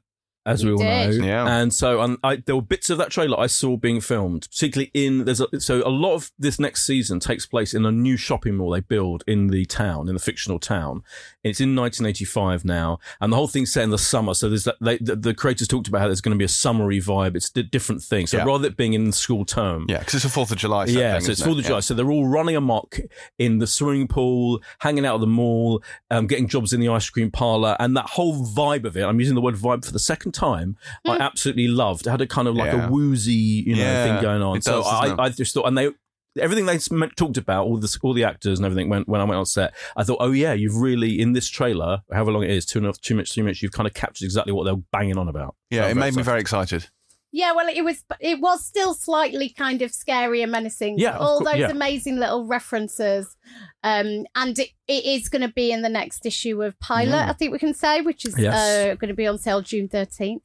[0.49, 1.19] as we You all did.
[1.19, 1.47] know, Yeah.
[1.61, 4.91] and so um, I, there were bits of that trailer I saw being filmed, particularly
[4.93, 8.17] in there's a, so a lot of this next season takes place in a new
[8.17, 11.03] shopping mall they build in the town, in the fictional town.
[11.43, 14.33] It's in 1985 now, and the whole thing's set in the summer.
[14.33, 16.49] So there's that they, the, the creators talked about how there's going to be a
[16.49, 17.35] summery vibe.
[17.37, 18.27] It's a different thing.
[18.27, 18.43] So Yeah.
[18.43, 20.85] rather than being in the school term, Yeah, because it's a Fourth of July.
[20.87, 21.59] Set yeah, thing, so it's Fourth it?
[21.61, 21.79] of July.
[21.79, 22.99] So they're all running amok
[23.37, 27.09] in the swimming pool, hanging out at the mall, um, getting jobs in the ice
[27.09, 29.03] cream parlor, and that whole vibe of it.
[29.03, 30.75] I'm using the word vibe for the second time.
[31.07, 32.05] I absolutely loved.
[32.05, 32.87] It had a kind of like Yeah.
[32.87, 33.31] a woozy,
[33.65, 34.57] you know, Yeah, thing going on.
[34.57, 35.21] it so does, doesn't it?
[35.21, 35.89] I, I just thought, and they.
[36.37, 39.39] Everything they talked about, all the all the actors and everything, when, when I went
[39.39, 42.65] on set, I thought, oh yeah, you've really in this trailer, however long it is,
[42.65, 44.75] two and a half, two minutes, three minutes, you've kind of captured exactly what they're
[44.91, 45.55] banging on about.
[45.69, 46.87] Yeah, So it I'm made me very excited.
[47.31, 50.97] Yeah, well, it was it was still slightly kind of scary and menacing.
[50.97, 51.69] Yeah, all cour- those yeah.
[51.69, 53.35] amazing little references,
[53.83, 57.09] um, and it, it is going to be in the next issue of Pilot.
[57.11, 57.29] Yeah.
[57.29, 58.55] I think we can say, which is Yes.
[58.55, 60.41] uh, going to be on sale June thirteenth.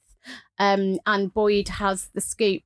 [0.59, 2.63] Um, and Boyd has the scoop,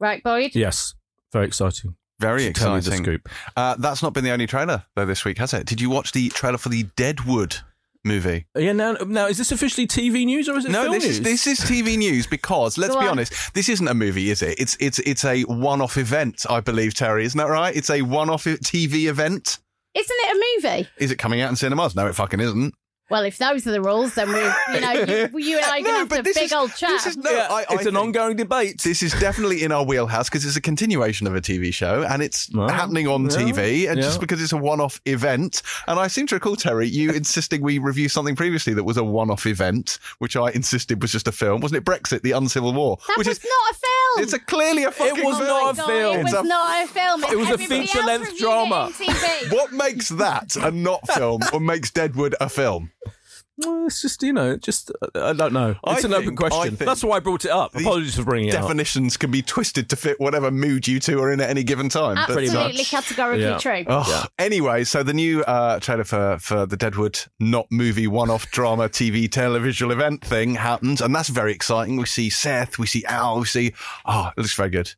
[0.00, 0.54] right, Boyd?
[0.54, 0.94] Yes,
[1.32, 1.96] very exciting.
[2.22, 3.04] Very Tell the exciting.
[3.04, 3.28] scoop.
[3.56, 5.66] Uh, that's not been the only trailer though this week, has it?
[5.66, 7.56] Did you watch the trailer for the Deadwood
[8.04, 8.46] movie?
[8.56, 11.18] Yeah, now, now is this officially TV news or is it No, film this news?
[11.18, 13.12] is this is TV news because let's Go be on.
[13.12, 14.58] honest, this isn't a movie, is it?
[14.58, 17.24] It's it's it's a one-off event, I believe, Terri.
[17.24, 17.74] Isn't that right?
[17.76, 19.58] It's a one-off TV event.
[19.94, 20.88] Isn't it a movie?
[20.98, 21.94] Is it coming out in cinemas?
[21.94, 22.74] No, it fucking isn't.
[23.12, 24.40] Well, if those are the rules, then we,
[24.74, 26.74] you know, you, you and I are going to No, have a big is- old
[26.74, 26.88] chat.
[26.90, 28.80] this is- No, Yeah, I- I it's an ongoing debate.
[28.82, 32.22] This is definitely in our wheelhouse because it's a continuation of a TV show and
[32.22, 33.86] it's Well, happening on yeah, TV.
[33.88, 34.04] And yeah.
[34.04, 37.76] just because it's a one-off event, and I seem to recall Terri, you insisting we
[37.78, 41.60] review something previously that was a one-off event, which I insisted was just a film,
[41.60, 41.84] wasn't it?
[41.84, 43.91] Brexit, the Uncivil War, that which was is not a film.
[44.18, 45.48] It's a clearly a fucking it was film.
[45.48, 46.16] not a film.
[46.18, 47.24] It was a- not a film.
[47.24, 48.90] It was a feature-length drama.
[49.50, 52.90] What makes that a not film or makes Deadwood a film?
[53.64, 55.74] Well, it's just you know, just uh, I don't know.
[55.84, 56.76] I It's an open think- I question.
[56.76, 57.74] That's why I brought it up.
[57.74, 58.62] Apologies for bringing it up.
[58.62, 61.88] Definitions can be twisted to fit whatever mood you two are in at any given
[61.88, 62.16] time.
[62.16, 62.90] but- Pretty Absolutely, much.
[62.90, 63.58] categorically Yeah.
[63.58, 63.84] true.
[63.88, 68.50] Oh, Anyway, so the new uh, trailer for, for the Deadwood not movie one off
[68.50, 71.96] drama TV televisual event thing happens, and that's very exciting.
[71.96, 73.72] We see Seth, we see Al, we see.
[74.06, 74.94] Oh, it looks very good.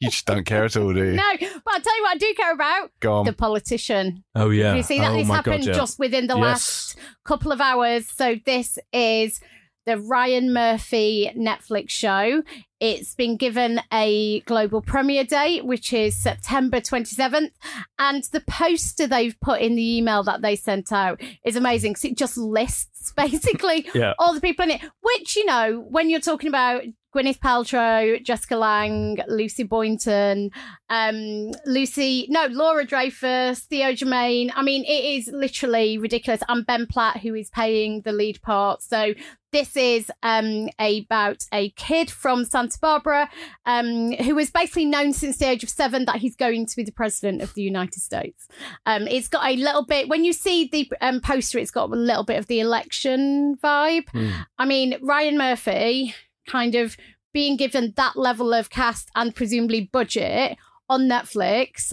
[0.00, 1.12] You just don't care at all, do you?
[1.12, 3.26] No, but I'll tell you what I do care about Go on.
[3.26, 4.24] the politician.
[4.34, 4.74] Oh yeah.
[4.74, 5.74] You see that oh, this happened God, yeah.
[5.74, 6.42] just within the Yes.
[6.44, 8.08] last couple of hours.
[8.08, 9.40] So this is
[9.86, 12.42] the Ryan Murphy Netflix show.
[12.80, 17.50] It's been given a global premiere date, which is September 27th.
[17.98, 22.04] And the poster they've put in the email that they sent out is amazing because
[22.06, 24.14] it just lists basically Yeah.
[24.18, 26.82] all the people in it, which, you know, when you're talking about
[27.14, 30.50] Gwyneth Paltrow, Jessica Lange, Lucy Boynton,
[30.88, 34.52] um, Lucy, no, Laura Dreyfuss, Theo Germaine.
[34.54, 36.42] I mean, it is literally ridiculous.
[36.48, 38.82] And Ben Platt, who is paying the lead part.
[38.82, 39.14] So
[39.52, 43.28] this is um, about a kid from Santa Barbara
[43.66, 46.84] um, who is basically known since the age of seven that he's going to be
[46.84, 48.46] the president of the United States.
[48.86, 51.94] Um, it's got a little bit, when you see the um, poster, it's got a
[51.96, 54.08] little bit of the election vibe.
[54.10, 54.30] Hmm.
[54.58, 56.14] I mean, Ryan Murphy
[56.50, 56.96] kind of
[57.32, 60.56] being given that level of cast and presumably budget
[60.88, 61.92] on Netflix.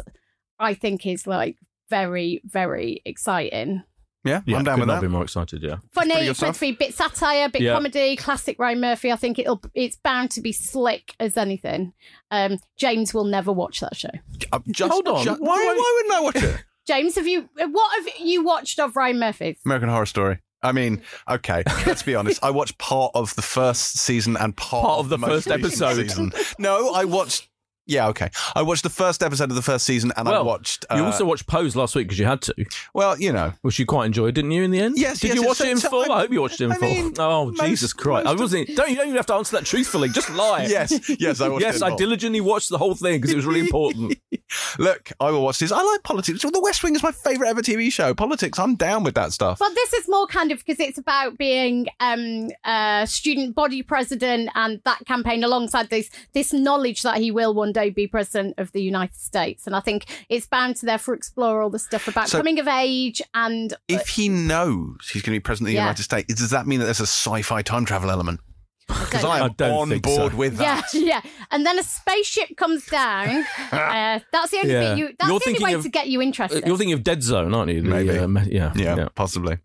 [0.60, 1.58] I think is like
[1.90, 3.84] very, very exciting.
[4.26, 5.02] Yeah, Yeah, I'm down could with not that.
[5.08, 5.62] be more excited.
[5.64, 5.78] Yeah.
[5.94, 6.56] Funny, pretty good it's meant stuff.
[6.56, 7.74] to be a bit satire, bit Yeah.
[7.76, 9.12] comedy, classic Ryan Murphy.
[9.12, 11.94] I think it'll it's bound to be slick as anything.
[12.32, 14.10] Um, James will never watch that show.
[14.52, 15.24] Uh, just, Hold on.
[15.24, 16.64] ju- Why- why, why wouldn't I watch it?
[16.88, 19.60] James, have you what have you watched of Ryan Murphy's?
[19.66, 20.40] American Horror Story.
[20.64, 22.44] I mean, okay, let's be honest.
[22.44, 26.10] I watched part of the first season and part, Part of the most first episode.
[26.10, 26.34] Season.
[26.58, 27.48] No, I watched.
[27.88, 28.30] Yeah, okay.
[28.56, 30.86] I watched the first episode of the first season, and I Well, watched.
[30.94, 32.54] You uh, also watched Pose last week because you had to,
[32.94, 34.64] well, you know, which you quite enjoyed, didn't you?
[34.64, 36.12] In the end, Yes, Did yes, you watch it in so full?
[36.12, 36.90] I- I, hope you watched it in I full.
[36.90, 38.28] mean, oh most- Jesus Christ!
[38.28, 38.68] I wasn't.
[38.76, 40.10] Don't you don't even have to answer that truthfully.
[40.10, 40.64] Just lie.
[40.70, 41.64] yes, yes, I watched.
[41.64, 41.66] It.
[41.68, 41.98] Yes, it I all.
[41.98, 44.18] diligently watched the whole thing because it was really important.
[44.80, 45.72] Look, I will watch this.
[45.72, 46.42] I like politics.
[46.42, 48.14] The West Wing is my favourite ever TV show.
[48.14, 49.60] Politics, I'm down with that stuff.
[49.60, 54.50] But this is more kind of because it's about being um, a student body president
[54.56, 58.82] and that campaign alongside this this knowledge that he will one be president of the
[58.82, 59.66] United States.
[59.68, 62.68] And I think it's bound to therefore explore all the stuff about So- coming of
[62.68, 65.84] age and if he knows he's going to be president of the Yeah.
[65.84, 68.40] United States, does that mean that there's a sci-fi time travel element?
[68.88, 70.38] Because I I am don't on think board so.
[70.38, 70.94] with yeah, that.
[70.94, 71.32] yeah, yeah.
[71.52, 73.28] and then a spaceship comes down.
[73.72, 74.80] uh, that's the only Yeah.
[74.96, 75.08] bit you.
[75.20, 76.66] That's You're the only way of- to get you interested.
[76.66, 77.82] You're thinking of Dead Zone, aren't you?
[77.82, 78.18] The, Maybe.
[78.18, 79.60] uh, me- yeah, Yeah, possibly.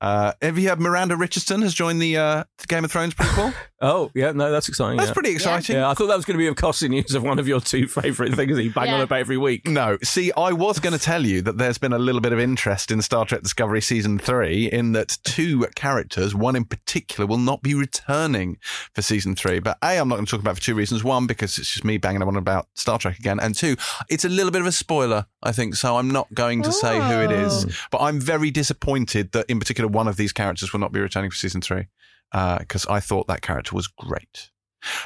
[0.00, 3.54] Uh, have you heard Miranda Richardson has joined the uh, Game of Thrones prequel?
[3.86, 4.32] Oh, yeah.
[4.32, 4.96] No, that's exciting.
[4.96, 5.12] That's yeah.
[5.14, 5.76] pretty exciting.
[5.76, 7.60] Yeah, I thought that was going to be a costly news of one of your
[7.60, 9.66] two favourite things that you bang on about every week.
[9.68, 12.38] No, see, I was going to tell you that there's been a little bit of
[12.40, 17.36] interest in Star Trek Discovery season three, in that two characters, one in particular, will
[17.36, 18.56] not be returning
[18.94, 19.58] for season three.
[19.58, 21.04] But A, I'm not going to talk about it for two reasons.
[21.04, 23.76] One, because it's just me banging on about Star Trek again, and two,
[24.08, 25.74] it's a little bit of a spoiler, I think.
[25.76, 27.66] So I'm not going to say who it is.
[27.90, 31.30] But I'm very disappointed that, in particular, one of these characters will not be returning
[31.30, 31.86] for season three
[32.32, 34.50] because I thought that character was great.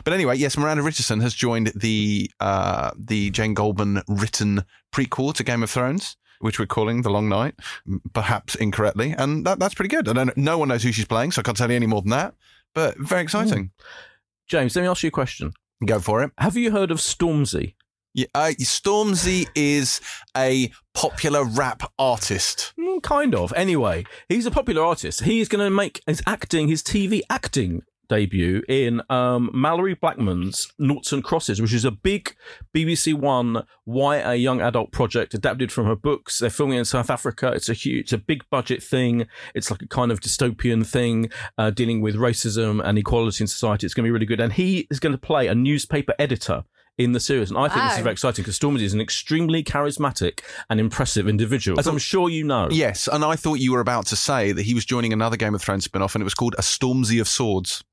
[0.04, 5.44] But anyway, yes, Miranda Richardson has joined the uh, the Jane Goldman written prequel to
[5.44, 7.54] Game of Thrones, which we're calling The Long Night,
[8.12, 10.08] perhaps incorrectly, and that, that's pretty good.
[10.08, 12.02] I don't, no one knows who she's playing, so I can't tell you any more
[12.02, 12.34] than that.
[12.74, 13.70] But very exciting.
[14.48, 15.52] James, let me ask you a question.
[15.84, 16.32] Go for it.
[16.38, 17.74] Have you heard of Stormzy?
[18.14, 20.00] Yeah, uh, Stormzy is
[20.36, 22.72] a popular rap artist.
[22.78, 23.52] Mm, kind of.
[23.54, 25.22] Anyway, he's a popular artist.
[25.22, 31.12] He's going to make his acting, his TV acting debut in um, Malorie Blackman's Noughts
[31.12, 32.34] and Crosses, which is a big
[32.74, 36.38] BBC One YA young adult project adapted from her books.
[36.38, 37.52] They're filming in South Africa.
[37.52, 39.26] It's a huge, it's a big budget thing.
[39.54, 43.86] It's like a kind of dystopian thing uh, dealing with racism and equality in society.
[43.86, 44.40] It's going to be really good.
[44.40, 46.64] And he is going to play a newspaper editor.
[46.98, 49.62] In the series, and I think this is very exciting because Stormzy is an extremely
[49.62, 52.66] charismatic and impressive individual, as I'm sure you know.
[52.72, 55.54] Yes, and I thought you were about to say that he was joining another Game
[55.54, 57.84] of Thrones spin off, and it was called A Stormzy of Swords.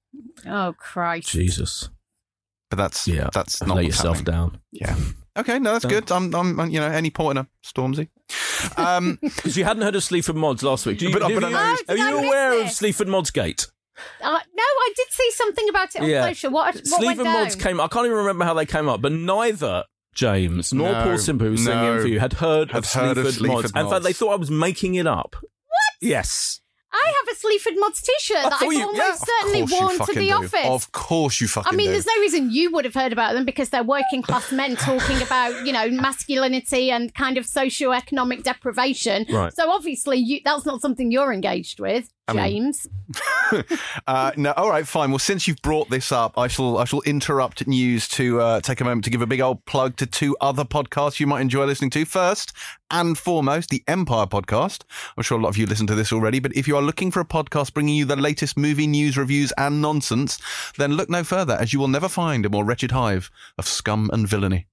[0.47, 1.30] Oh Christ!
[1.30, 1.89] Jesus.
[2.69, 4.34] But that's Yeah, that's not Lay what's yourself happening.
[4.34, 4.60] down.
[4.71, 4.95] Yeah.
[5.38, 6.10] Okay, no, that's good.
[6.12, 8.08] I'm, I'm, you know, any point in a Stormzy.
[8.78, 10.97] Um, Because you hadn't heard of Sleaford Mods last week.
[10.99, 12.67] Do you, But- have but I you, know- Oh, are did you miss aware of
[12.67, 12.71] it?
[12.71, 13.67] Sleaford Mods Gate?
[14.21, 16.23] Uh, no, I did see something about it on Yeah.
[16.25, 16.51] social.
[16.51, 17.25] What, what went Sleaford?
[17.25, 17.80] Mods came.
[17.82, 19.84] I can't even remember how they came up, but neither
[20.15, 21.95] James nor No, Paul Simper, who's singing no.
[21.97, 23.71] in for you, had heard Had of heard of Sleaford Mods.
[23.71, 25.36] Sleaford In fact, they thought I was making it up.
[25.41, 25.93] What?
[26.01, 26.62] Yes.
[26.95, 29.15] I have a Sleaford Mods T-shirt that I've you- almost yeah.
[29.41, 30.34] certainly worn to the do.
[30.34, 30.65] office.
[30.65, 31.91] Of course you fucking I mean, do.
[31.91, 35.21] there's no reason you would have heard about them because they're working class men talking
[35.21, 39.25] about, you know, masculinity and kind of socio-economic deprivation.
[39.29, 39.53] Right.
[39.53, 42.88] So obviously, you, that's not something you're engaged with, I mean- James.
[44.07, 45.11] Uh, no, all right, fine.
[45.11, 48.81] Well, since you've brought this up, I shall I shall interrupt news to uh, take
[48.81, 51.65] a moment to give a big old plug to two other podcasts you might enjoy
[51.65, 52.05] listening to.
[52.05, 52.53] First
[52.89, 54.81] and foremost, the Empire podcast.
[55.15, 57.11] I'm sure a lot of you listen to this already, but if you are looking
[57.11, 60.39] for a podcast bringing you the latest movie news, reviews, and nonsense,
[60.77, 64.09] then look no further, as you will never find a more wretched hive of scum
[64.11, 64.65] and villainy.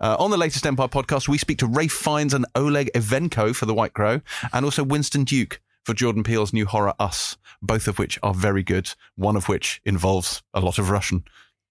[0.00, 3.66] Uh, on the latest Empire podcast, we speak to Ralph Fiennes and Oleg Ivenko for
[3.66, 4.20] The White Crow,
[4.52, 8.62] and also Winston Duke for Jordan Peele's new horror Us, both of which are very
[8.62, 11.24] good, one of which involves a lot of Russian.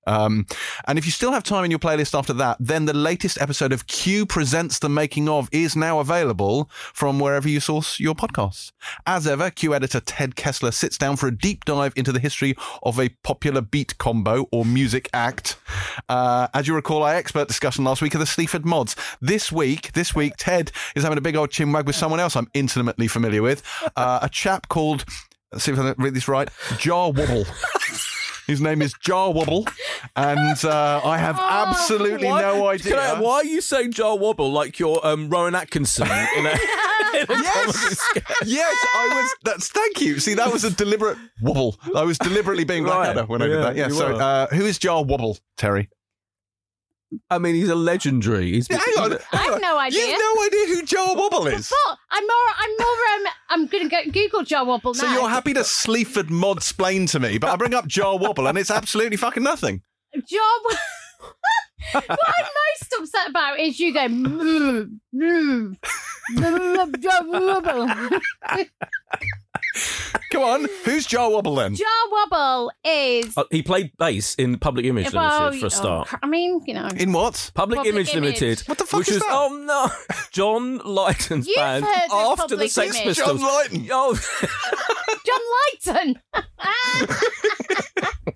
[0.07, 0.45] Um,
[0.87, 3.71] and if you still have time in your playlist after that, then the latest episode
[3.71, 8.71] of Q Presents the Making of is now available from wherever you source your podcasts.
[9.05, 12.55] As ever, Q editor Ted Kessler sits down for a deep dive into the history
[12.83, 15.57] of a popular beat combo or music act.
[16.09, 18.95] Uh, as you recall, our expert discussion last week of the Sleaford mods.
[19.21, 22.49] This week, this week, Ted is having a big old chinwag with someone else I'm
[22.53, 23.63] intimately familiar with,
[23.95, 25.05] uh, a chap called,
[25.51, 27.45] let's see if I read this right, Jah Wobble.
[28.51, 29.65] His name is Jah Wobble,
[30.17, 32.99] and uh, I have absolutely Why- no idea.
[32.99, 36.45] I- why are you saying Jah Wobble like you're um, Rowan Atkinson in a, in
[36.47, 36.55] a
[37.29, 38.09] Yes,
[38.45, 39.35] yes, I was.
[39.43, 40.19] That's thank you.
[40.19, 41.77] See, that was a deliberate wobble.
[41.95, 43.13] I was deliberately being Right.
[43.13, 43.75] Blackadder when I did that.
[43.77, 43.87] Yeah.
[43.89, 45.87] So, uh, who is Jah Wobble, Terri?
[47.29, 48.51] I mean, he's a legendary.
[48.53, 49.17] He's Hang on.
[49.33, 50.07] I have no idea.
[50.07, 51.69] You've no idea who Jah Wobble is.
[51.69, 52.37] But I'm more.
[52.57, 52.87] I'm more.
[53.15, 54.99] Um, I'm going to go Google Jah Wobble now.
[55.01, 58.47] So you're happy to Sleaford mod splain to me, but I bring up Jah Wobble
[58.47, 59.81] and it's absolutely fucking nothing.
[60.15, 60.39] Jah.
[61.93, 62.45] what I'm
[62.79, 64.07] most upset about is you go.
[64.07, 65.77] "Mm, mm,
[66.33, 68.63] mm, Jah Wobble.
[70.31, 71.75] Come on, who's Jah Wobble then?
[71.75, 73.37] Jah Wobble is.
[73.37, 76.09] Uh, he played bass in Public Image well, Limited for a start.
[76.13, 76.87] oh, I mean, you know.
[76.97, 77.51] In what?
[77.53, 78.41] Public, Public Image, Image.
[78.41, 78.67] Limited.
[78.67, 79.31] What the fuck which is was, that?
[79.31, 79.89] Oh no,
[80.31, 83.17] John Lydon's You've band heard of after the Public Sex Image.
[83.17, 83.41] John Pistols.
[83.41, 83.87] Lydon.
[83.91, 84.17] Oh,
[85.25, 85.41] John
[85.95, 86.21] Lighton.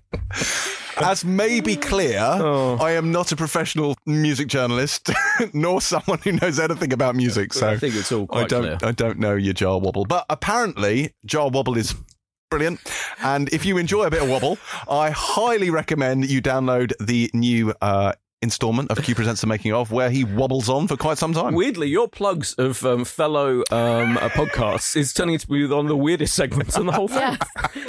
[0.98, 2.78] As may be clear, Oh.
[2.80, 5.10] I am not a professional music journalist,
[5.52, 7.52] nor someone who knows anything about music.
[7.52, 8.78] So I think it's all I quite don't, clear.
[8.82, 11.94] I don't know your Jah Wobble, but apparently Jah Wobble is
[12.50, 12.80] brilliant.
[13.22, 14.56] And if you enjoy a bit of wobble,
[14.90, 19.92] I highly recommend you download the new uh, installment of Q Presents the Making of,
[19.92, 21.54] where he wobbles on for quite some time.
[21.54, 25.88] Weirdly, your plugs of um, fellow um, uh, podcasts is turning to be one of
[25.88, 27.36] the weirdest segments on the whole thing.
[27.74, 27.88] Yes.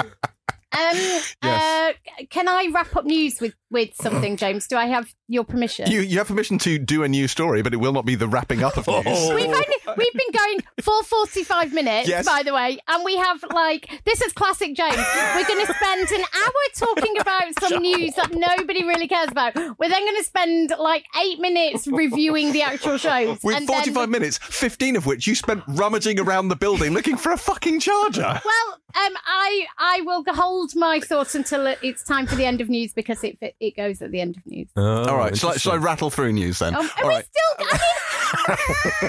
[0.73, 1.93] Um, uh,
[2.30, 4.67] can I wrap up news with, with something, James?
[4.67, 5.89] Do I have your permission?
[5.91, 8.27] You, you have permission to do a new story, but it will not be the
[8.27, 9.05] wrapping up of news.
[9.07, 9.35] Oh.
[9.35, 12.25] We've only we've been going for forty five minutes, Yes.
[12.25, 14.95] by the way, and we have like this is classic James.
[15.35, 19.55] We're going to spend an hour talking about some news that nobody really cares about.
[19.55, 23.39] We're then going to spend like eight minutes reviewing the actual shows.
[23.43, 27.17] With and 45 then, minutes, 15 of which you spent rummaging around the building looking
[27.17, 28.21] for a fucking charger.
[28.45, 32.69] Well, um, I I will hold my thoughts until it's time for the end of
[32.69, 34.67] news because it it goes at the end of news.
[34.75, 36.75] Oh, All right, shall I, shall I rattle through news then?
[36.75, 37.56] Um, All are we still?
[37.60, 38.58] I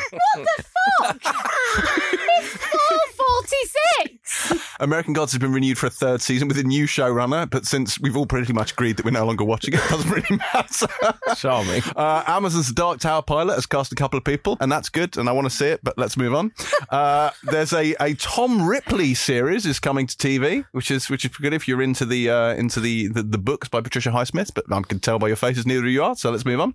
[0.00, 1.34] mean, what the fuck?
[2.40, 3.62] It's four forty
[4.54, 4.67] six.
[4.80, 7.98] American Gods has been renewed for a third season with a new showrunner, but since
[8.00, 10.86] we've all pretty much agreed that we're no longer watching it, it doesn't really matter.
[11.36, 11.82] Charming.
[11.96, 15.28] Uh, Amazon's Dark Tower pilot has cast a couple of people, and that's good, and
[15.28, 16.52] I want to see it, but let's move on.
[16.90, 21.30] Uh, there's a, a Tom Ripley series is coming to TV, which is which is
[21.36, 24.64] good if you're into the uh, into the, the, the books by Patricia Highsmith, but
[24.70, 26.74] I can tell by your faces neither of you are, so let's move on.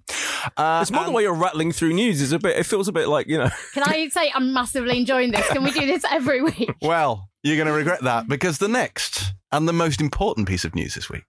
[0.57, 2.21] Uh, It's more the way you're rattling through news.
[2.21, 2.57] Is a bit.
[2.57, 3.49] It feels a bit like you know.
[3.73, 5.47] Can I say I'm massively enjoying this?
[5.49, 6.73] Can we do this every week?
[6.81, 10.75] Well, you're going to regret that because the next and the most important piece of
[10.75, 11.25] news this week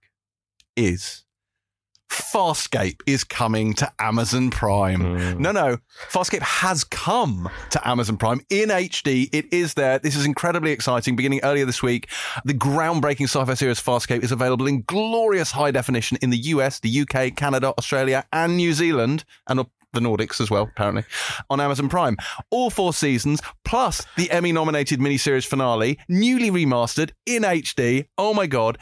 [0.75, 1.25] is
[2.09, 5.01] Farscape is coming to Amazon Prime.
[5.01, 5.39] Mm.
[5.39, 5.77] No, no,
[6.09, 9.27] Farscape has come to Amazon Prime in HD.
[9.33, 9.99] It is there.
[9.99, 11.15] This is incredibly exciting.
[11.15, 12.09] Beginning earlier this week,
[12.45, 17.01] the groundbreaking sci-fi series Farscape is available in glorious high definition in the US, the
[17.01, 21.03] UK, Canada, Australia, and New Zealand, and the Nordics as well, apparently,
[21.49, 22.17] on Amazon Prime.
[22.51, 28.05] All four seasons, plus the Emmy nominated miniseries finale, newly remastered in HD.
[28.17, 28.77] Oh my God.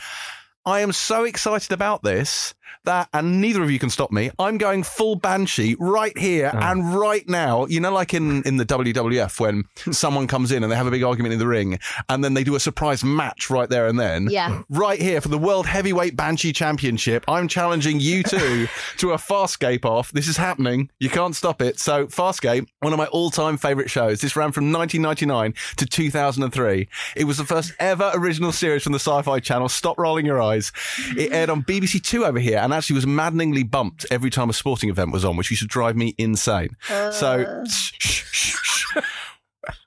[0.66, 2.54] I am so excited about this
[2.86, 4.32] that, and neither of you can stop me.
[4.40, 6.60] I'm going full banshee right here oh.
[6.60, 7.66] and right now.
[7.66, 10.92] You know, like in, in the WWF when someone comes in and they have a
[10.92, 14.00] big argument in the ring and then they do a surprise match right there and
[14.00, 14.28] then.
[14.30, 14.64] Yeah.
[14.70, 17.24] Right here for the World Heavyweight Banshee Championship.
[17.28, 20.12] I'm challenging you two to a Farscape off.
[20.12, 20.90] This is happening.
[21.00, 21.80] You can't stop it.
[21.80, 24.22] So, Farscape, one of my all time favourite shows.
[24.22, 26.88] This ran from 1999 to 2003.
[27.16, 29.70] It was the first ever original series from the Sci Fi Channel.
[29.70, 30.72] Stop rolling your eyes.
[31.18, 34.54] It aired on BBC Two over here and actually was maddeningly bumped every time a
[34.54, 36.70] sporting event was on, which used to drive me insane.
[36.88, 38.98] So, shh, shh.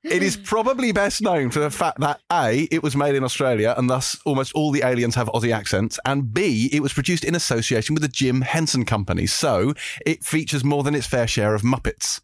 [0.02, 3.74] It is probably best known for the fact that A, it was made in Australia
[3.76, 7.34] and thus almost all the aliens have Aussie accents, and B, it was produced in
[7.34, 9.26] association with the Jim Henson Company.
[9.26, 9.74] So
[10.06, 12.20] it features more than its fair share of Muppets,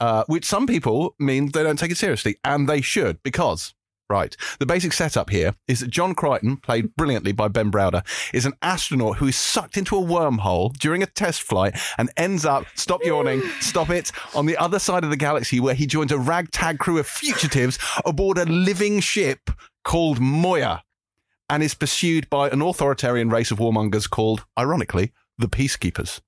[0.00, 3.74] uh, which some people mean they don't take it seriously, and they should because.
[4.10, 4.34] Right.
[4.58, 8.54] The basic setup here is that John Crichton, played brilliantly by Ben Browder, is an
[8.62, 13.04] astronaut who is sucked into a wormhole during a test flight and ends up, stop
[13.04, 16.78] yawning, stop it, on the other side of the galaxy where he joins a ragtag
[16.78, 19.50] crew of fugitives aboard a living ship
[19.84, 20.82] called Moya
[21.50, 26.20] and is pursued by an authoritarian race of warmongers called, ironically, the Peacekeepers.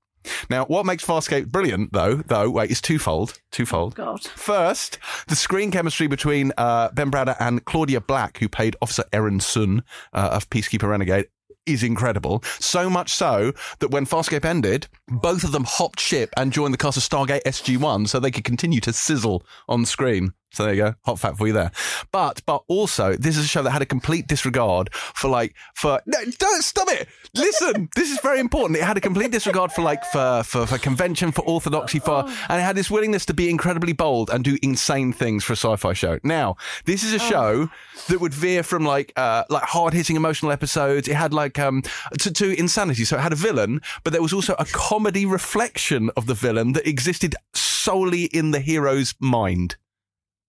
[0.49, 3.41] Now, what makes Farscape brilliant, though, though, wait, is twofold.
[3.51, 3.95] Twofold.
[3.95, 4.23] God.
[4.23, 9.41] First, the screen chemistry between uh, Ben Browder and Claudia Black, who played Officer Aeryn
[9.41, 11.27] Sun uh, of Peacekeeper Renegade,
[11.67, 12.43] is incredible.
[12.59, 16.79] So much so that when Farscape ended, both of them hopped ship and joined the
[16.79, 20.33] cast of Stargate SG-1 so they could continue to sizzle on screen.
[20.53, 21.71] So there you go, hot fact for you there.
[22.11, 26.01] But but also, this is a show that had a complete disregard for like for
[26.07, 27.09] no, don't stop it.
[27.35, 28.79] Listen, this is very important.
[28.79, 32.61] It had a complete disregard for like for for, for convention, for orthodoxy, for and
[32.61, 35.93] it had this willingness to be incredibly bold and do insane things for a sci-fi
[35.93, 36.19] show.
[36.25, 37.71] Now, this is a show
[38.09, 41.07] that would veer from like uh like hard hitting emotional episodes.
[41.07, 41.83] It had like um
[42.19, 43.05] to, to insanity.
[43.05, 46.73] So it had a villain, but there was also a comedy reflection of the villain
[46.73, 49.77] that existed solely in the hero's mind.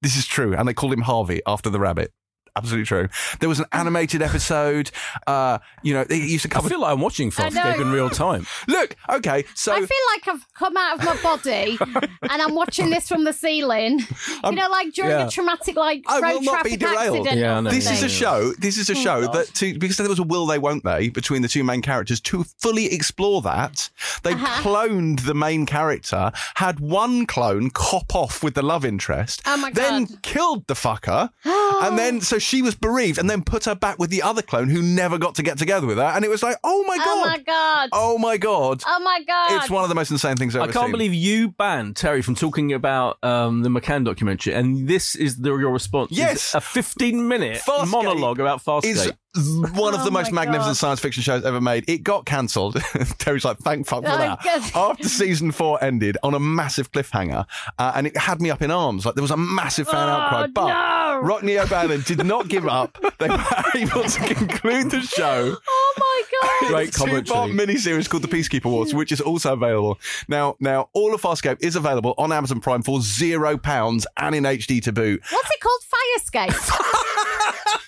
[0.01, 0.55] This is true.
[0.55, 2.11] And they called him Harvey after the rabbit.
[2.55, 3.07] Absolutely true.
[3.39, 4.91] There was an animated episode.
[5.25, 6.59] Uh, you know, they used to come.
[6.59, 6.69] I cover.
[6.69, 7.81] feel like I'm watching I know.
[7.81, 8.45] In real time.
[8.67, 11.77] Look, okay, so I feel like I've come out of my body
[12.29, 13.99] and I'm watching this from the ceiling.
[14.43, 15.27] you know, like during yeah.
[15.27, 17.17] a traumatic like I road will not be traffic derailed.
[17.27, 17.39] accident.
[17.39, 17.69] Yeah, I or know.
[17.71, 18.51] this is a show.
[18.59, 19.33] This is a show God.
[19.33, 22.19] that to because there was a will they won't they between the two main characters
[22.21, 23.89] to fully explore that.
[24.23, 24.61] They Uh-huh.
[24.63, 29.71] cloned the main character, had one clone cop off with the love interest, Oh my
[29.71, 30.21] then God.
[30.21, 34.09] killed the fucker, and then so she was bereaved, and then put her back with
[34.09, 36.57] the other clone who never got to get together with her, and it was like,
[36.63, 37.89] oh my god, Oh my god.
[37.93, 38.83] oh my god.
[38.85, 39.51] Oh my god.
[39.61, 40.91] It's one of the most insane things I've I ever can't seen.
[40.91, 45.55] believe you banned Terri from talking about um, the McCann documentary, and this is the,
[45.57, 46.11] your response.
[46.11, 46.55] is Yes.
[46.55, 48.85] a 15 minute Farscape monologue about Farscape.
[48.85, 50.77] is one of Oh the most magnificent God.
[50.77, 51.85] science fiction shows ever made.
[51.89, 52.75] It got cancelled.
[53.17, 54.41] Terri's like, thank fuck for Oh, that.
[54.43, 54.61] good.
[54.75, 57.45] After season four ended on a massive cliffhanger,
[57.79, 59.05] uh, and it had me up in arms.
[59.05, 60.47] Like there was a massive fan Oh, outcry.
[60.47, 61.21] But no.
[61.23, 62.97] Rockne O'Bannon did not give up.
[63.21, 65.55] They were able to conclude the show.
[65.69, 66.69] oh my god.
[66.71, 70.55] Great It's a two-part miniseries called The Peacekeeper Wars, which is also available now.
[70.59, 74.81] Now, all of Farscape is available on Amazon Prime for zero pounds and in HD
[74.81, 75.21] to boot.
[75.29, 75.81] What's it called?
[75.83, 76.49] Fire escape.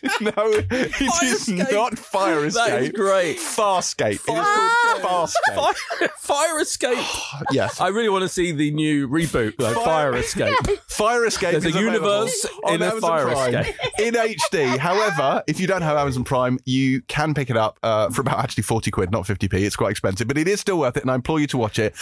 [0.21, 2.67] no, it is not Fire Escape.
[2.67, 3.37] That is great.
[3.37, 4.19] Farscape.
[4.27, 5.55] It is called Farscape.
[5.55, 6.97] Fire, fire escape.
[7.51, 7.79] Yes.
[7.79, 10.55] I really want to see the new reboot, like Fire Escape.
[10.87, 13.75] Fire Escape There's a universe in a Amazon Fire Prime Escape.
[13.99, 14.77] in HD.
[14.77, 18.39] However, if you don't have Amazon Prime, you can pick it up uh, for about
[18.39, 19.53] actually 40 quid, not 50p.
[19.53, 21.79] It's quite expensive, but it is still worth it, and I implore you to watch
[21.79, 21.95] it.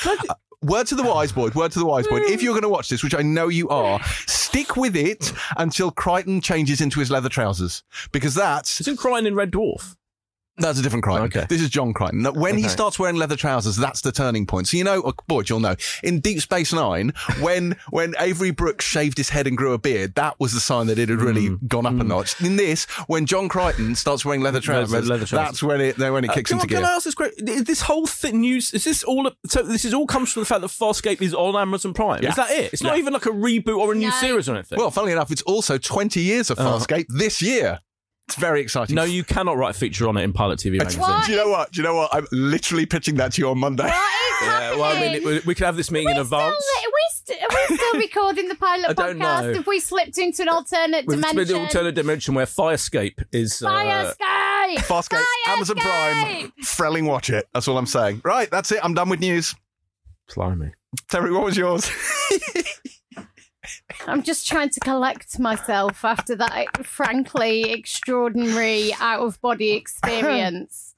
[0.64, 2.18] Word to the wise boy, word to the wise boy.
[2.18, 5.90] If you're going to watch this, which I know you are, stick with it until
[5.90, 7.82] Crichton changes into his leather trousers.
[8.12, 9.96] Because that's Isn't Kryten in Red Dwarf?
[10.62, 11.24] That's a different Crichton.
[11.26, 11.46] Okay.
[11.50, 12.22] This is John Crichton.
[12.24, 14.68] Now, When he starts wearing leather trousers, that's the turning point.
[14.68, 15.76] So you know, oh, Boyd, you'll know.
[16.04, 20.16] In Deep Space Nine, when when Avery Brooks shaved his head and grew a beard,
[20.16, 21.68] that was the sign that it had really Mm.
[21.68, 22.40] gone up a notch.
[22.42, 25.48] In this, when John Crichton starts wearing leather trousers, red leather trousers.
[25.48, 26.86] that's when it when it kicks Uh, into can, I- gear.
[26.86, 27.48] can I ask this question?
[27.48, 28.74] Is this whole thing news?
[28.74, 29.30] Is this all?
[29.48, 32.22] So this is all comes from the fact that Farscape is on Amazon Prime.
[32.24, 32.30] Yeah.
[32.30, 32.74] Is that it?
[32.74, 34.16] It's not even like a reboot or a new No.
[34.20, 34.78] series or anything.
[34.78, 36.78] Well, funnily enough, it's also 20 years of Uh-huh.
[36.80, 37.80] Farscape this year.
[38.32, 38.96] It's very exciting.
[38.96, 41.02] no, you cannot write a feature on it in Pilot TV magazine.
[41.02, 41.26] What?
[41.26, 41.72] Do you know what?
[41.72, 42.14] Do you know what?
[42.14, 43.84] I'm literally pitching that to you on Monday.
[43.84, 44.80] What is Yeah, happening?
[44.80, 46.56] well, I mean, it- we, we could have this meeting in Are we still- advance.
[46.56, 49.42] Are we, st- are we still recording the pilot I don't podcast?
[49.48, 49.54] know.
[49.56, 51.56] Have we slipped into an alternate We've been dimension?
[51.56, 53.60] the alternate dimension where Firescape is.
[53.60, 54.86] Fire Uh, escape!
[54.88, 55.10] Farscape,
[55.46, 56.54] Fire Amazon Prime, escape!
[56.64, 57.48] Frelling watch it.
[57.54, 58.22] That's all I'm saying.
[58.24, 58.80] Right, that's it.
[58.84, 59.54] I'm done with news.
[60.30, 60.72] Slimy.
[61.10, 61.90] Terri, what was yours?
[64.08, 70.96] I'm just trying to collect myself after that frankly extraordinary out of body experience.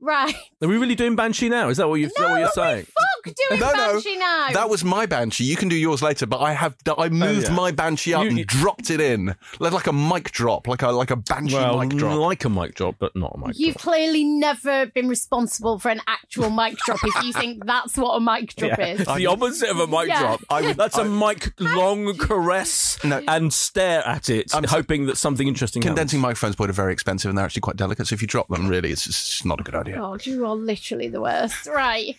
[0.00, 0.34] right.
[0.62, 1.68] Are we really doing Banshee now?
[1.68, 2.86] Is that what, you, is that what you're saying?
[3.24, 3.92] Fuck doing No, no.
[3.94, 4.48] Banshee now.
[4.52, 5.44] That was my banshee.
[5.44, 7.54] You can do yours later, but I have I oh, moved yeah.
[7.54, 10.82] my banshee up You- and you- dropped it in, like, like a mic drop, like
[10.82, 12.18] a like a banshee Well, mic drop.
[12.18, 13.54] like a mic drop, but not a mic drop.
[13.58, 13.82] You've drop.
[13.82, 18.20] clearly never been responsible for an actual mic drop if you think that's what a
[18.20, 18.86] mic drop Yeah.
[18.86, 19.00] is.
[19.00, 20.20] It's the opposite of a mic Yeah.
[20.20, 20.40] drop.
[20.50, 23.22] I would- That's a I- mic long caress No.
[23.28, 26.28] and stare at it, I'm- hoping that something interesting Condensing happens.
[26.30, 28.06] microphones, Boyd, are very expensive and they're actually quite delicate.
[28.06, 29.96] So if you drop them, really, it's just not a good idea.
[29.96, 31.66] God, you are literally the worst.
[31.66, 32.16] Right.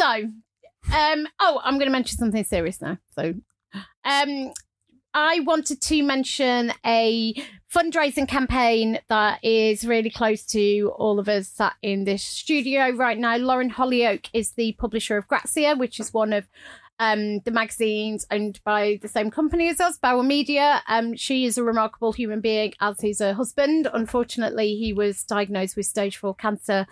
[0.00, 0.30] So,
[0.96, 2.96] um, oh, I'm going to mention something serious now.
[3.14, 3.34] So,
[4.02, 4.52] um,
[5.12, 7.34] I wanted to mention a
[7.70, 13.18] fundraising campaign that is really close to all of us sat in this studio right
[13.18, 13.36] now.
[13.36, 16.48] Lauren Hollyoak is the publisher of Grazia, which is one of
[16.98, 20.82] um, the magazines owned by the same company as us, Bauer Media.
[20.88, 23.86] Um, she is a remarkable human being, as is her husband.
[23.92, 26.86] Unfortunately, he was diagnosed with stage four cancer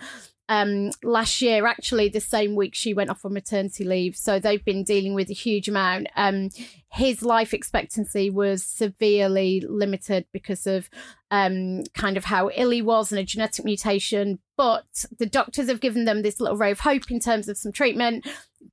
[0.49, 4.17] um, last year, actually, the same week she went off on maternity leave.
[4.17, 6.09] So they've been dealing with a huge amount.
[6.17, 6.49] Um,
[6.91, 10.89] his life expectancy was severely limited because of
[11.31, 14.39] um, kind of how ill he was and a genetic mutation.
[14.57, 17.73] But the doctors have given them this little ray of hope in terms of some
[17.73, 18.27] treatment.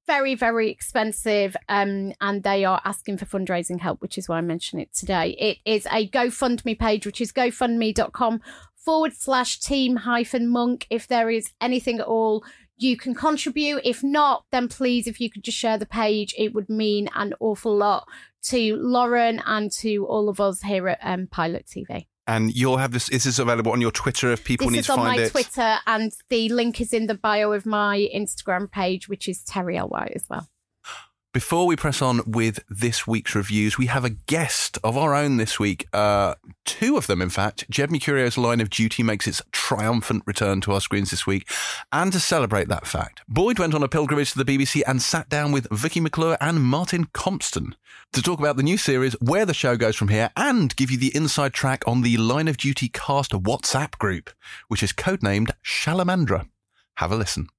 [0.08, 1.58] Very, very expensive.
[1.68, 5.36] Um, and they are asking for fundraising help, which is why I mention it today.
[5.38, 8.42] It is a GoFundMe page, which is gofundme.com
[8.86, 10.88] forward slash team hyphen monk.
[10.90, 12.44] If there is anything at all
[12.78, 13.82] you can contribute.
[13.84, 17.34] If not, then please, if you could just share the page, it would mean an
[17.40, 18.08] awful lot
[18.44, 22.08] to Lauren and to all of us here at um, Pilot TV.
[22.28, 23.08] And you'll have this.
[23.10, 25.32] Is this available on your Twitter if people This need is to on my it?
[25.32, 29.78] Twitter, and the link is in the bio of my Instagram page, which is Terri
[29.78, 29.90] L.
[29.90, 30.48] White as well.
[31.36, 35.36] Before we press on with this week's reviews, we have a guest of our own
[35.36, 35.86] this week.
[35.92, 37.70] Uh, two of them, in fact.
[37.70, 41.52] Jed Mercurio's Line of Duty makes its triumphant return to our screens this week.
[41.92, 45.28] And to celebrate that fact, Boyd went on a pilgrimage to the BBC and sat
[45.28, 47.74] down with Vicky McClure and Martin Compston
[48.14, 50.98] to talk about the new series, where the show goes from here, and give you
[50.98, 54.30] the inside track on the Line of Duty cast WhatsApp group,
[54.70, 56.48] which is codenamed Shalamandra.
[56.96, 57.50] Have a listen.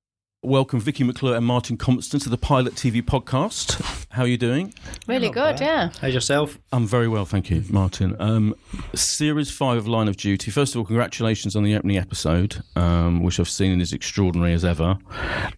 [0.46, 4.06] Welcome, Vicky McClure and Martin Compston to the Pilot TV podcast.
[4.10, 4.72] How are you doing?
[5.08, 5.90] Really good, yeah.
[6.00, 6.56] How's yourself?
[6.70, 8.14] I'm very well, thank you, Martin.
[8.20, 8.54] Um,
[8.94, 10.52] series five of Line of Duty.
[10.52, 14.52] First of all, congratulations on the opening episode, um, which I've seen and is extraordinary
[14.52, 14.96] as ever.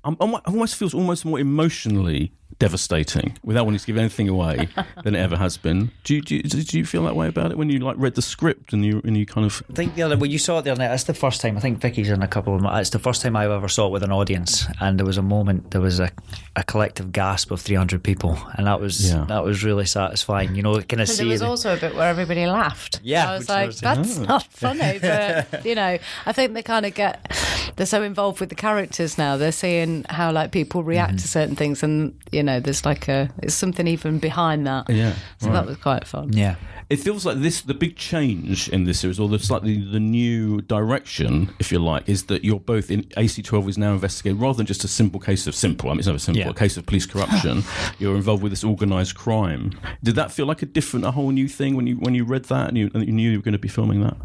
[0.04, 4.68] I'm, I'm, it almost feels almost more emotionally devastating, without wanting to give anything away,
[5.04, 5.90] than it ever has been.
[6.04, 8.14] Do you, do you, do you feel that way about it when you like read
[8.14, 10.58] the script and you and you kind of I think the other when you saw
[10.58, 11.56] it the other night, that's the first time.
[11.56, 12.64] I think Vicky's in a couple of.
[12.80, 15.22] It's the first time I've ever saw it with an audience, and there was a
[15.22, 16.10] moment, there was a,
[16.56, 19.24] a collective gasp of three hundred people, and that was Yeah.
[19.28, 20.54] that was really satisfying.
[20.54, 23.00] You know, kind of But there was the- also a bit where everybody laughed.
[23.02, 24.98] Yeah, I was like, was- that's not funny.
[25.00, 27.30] But you know, I think they kind of get
[27.78, 29.36] they're so involved with the characters now.
[29.38, 31.16] They're seeing how like people react Mm-hmm.
[31.22, 34.90] to certain things, and you know, there's like a it's something even behind that.
[34.90, 35.14] yeah.
[35.40, 36.32] So that was quite fun.
[36.34, 36.56] yeah,
[36.90, 40.60] It feels like this the big change in this series, or the slightly the new
[40.62, 44.66] direction, if you like, is that you're both in AC12 is now investigating rather than
[44.66, 45.88] just a simple case of simple.
[45.88, 46.42] I mean, it's never simple.
[46.42, 46.50] Yeah.
[46.50, 47.62] A case of police corruption.
[47.98, 49.78] you're involved with this organised crime.
[50.02, 52.44] Did that feel like a different, a whole new thing when you when you read
[52.46, 54.16] that and you, and you knew you were going to be filming that?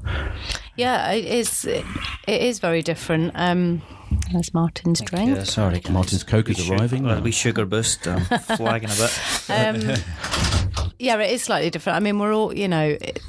[0.76, 1.66] Yeah, it is.
[1.66, 1.86] It
[2.28, 3.32] is very different.
[3.36, 3.82] Um,
[4.32, 5.36] there's Martin's drink.
[5.36, 5.44] yeah.
[5.44, 5.92] Sorry, guys.
[5.92, 7.22] Martin's Coke is Wee sugar- arriving uh, now.
[7.22, 8.22] wee sugar boost, um,
[8.58, 9.20] flagging a bit.
[9.50, 11.98] Um, yeah, it is slightly different.
[11.98, 12.98] I mean, we're all, you know.
[13.00, 13.20] It,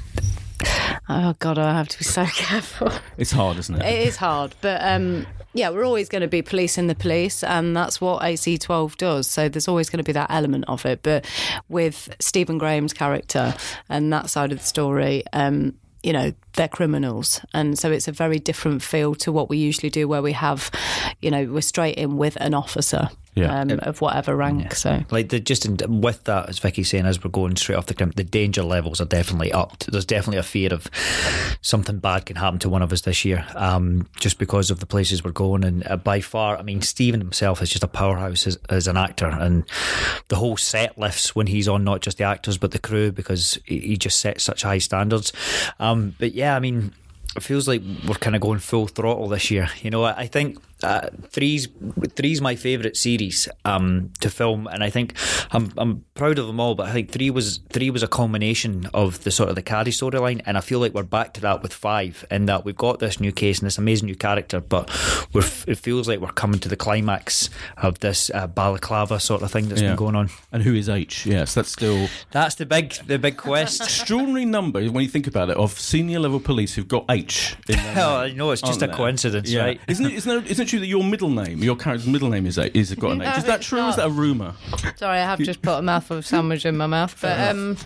[1.09, 2.91] oh God, I have to be so careful.
[3.17, 3.85] It's hard, isn't it?
[3.85, 7.75] It is hard, but um, yeah, we're always going to be policing the police, and
[7.75, 9.27] that's what AC12 does.
[9.27, 11.01] So there's always going to be that element of it.
[11.03, 11.25] But
[11.69, 13.53] with Stephen Graham's character
[13.89, 18.11] and that side of the story, um, you know, they're criminals, and so it's a
[18.11, 20.71] very different feel to what we usually do, where we have,
[21.21, 23.59] you know, we're straight in with an officer Yeah.
[23.59, 24.73] um, of whatever rank.
[24.75, 27.87] So Like the, just in, with that, as Vicky's saying, as we're going straight off
[27.87, 29.91] the crimp, the danger levels are definitely upped.
[29.91, 30.87] There's definitely a fear of
[31.61, 34.85] something bad can happen to one of us this year, um, just because of the
[34.85, 35.63] places we're going.
[35.65, 38.95] And uh, by far, I mean, Stephen himself is just a powerhouse as, as an
[38.97, 39.65] actor, and
[40.29, 43.59] the whole set lifts when he's on, not just the actors but the crew, because
[43.65, 45.33] he, he just sets such high standards.
[45.79, 46.93] Um, but yeah, I mean.
[47.37, 49.67] It feels like we're kind of going full throttle this year.
[49.81, 51.67] You know, I I think uh, three's
[52.15, 55.13] three's my favourite series um, to film, and I think
[55.51, 56.75] I'm I'm proud of them all.
[56.75, 59.91] But I think three was three was a culmination of the sort of the Caddy
[59.91, 62.99] storyline, and I feel like we're back to that with five, in that we've got
[62.99, 64.89] this new case and this amazing new character, but
[65.33, 69.51] we're it feels like we're coming to the climax of this uh, balaclava sort of
[69.51, 69.89] thing that's Yeah.
[69.89, 70.29] been going on.
[70.51, 71.25] and who is H?
[71.25, 73.81] Yes, that's still That's the big the big quest.
[73.81, 77.55] extraordinary number when you think about it of senior level police who've got H.
[77.69, 78.95] In their oh, know it's just a there?
[78.95, 79.63] coincidence, Yeah.
[79.63, 79.81] right?
[79.87, 80.13] Isn't it?
[80.13, 82.75] Isn't it, isn't it true that your middle name, your character's middle name is a,
[82.77, 83.29] is got a name?
[83.29, 83.85] No, is that true?
[83.85, 84.53] or Is that a rumor?
[84.95, 87.17] Sorry, I have just put a mouthful of sandwich in my mouth.
[87.21, 87.77] But um,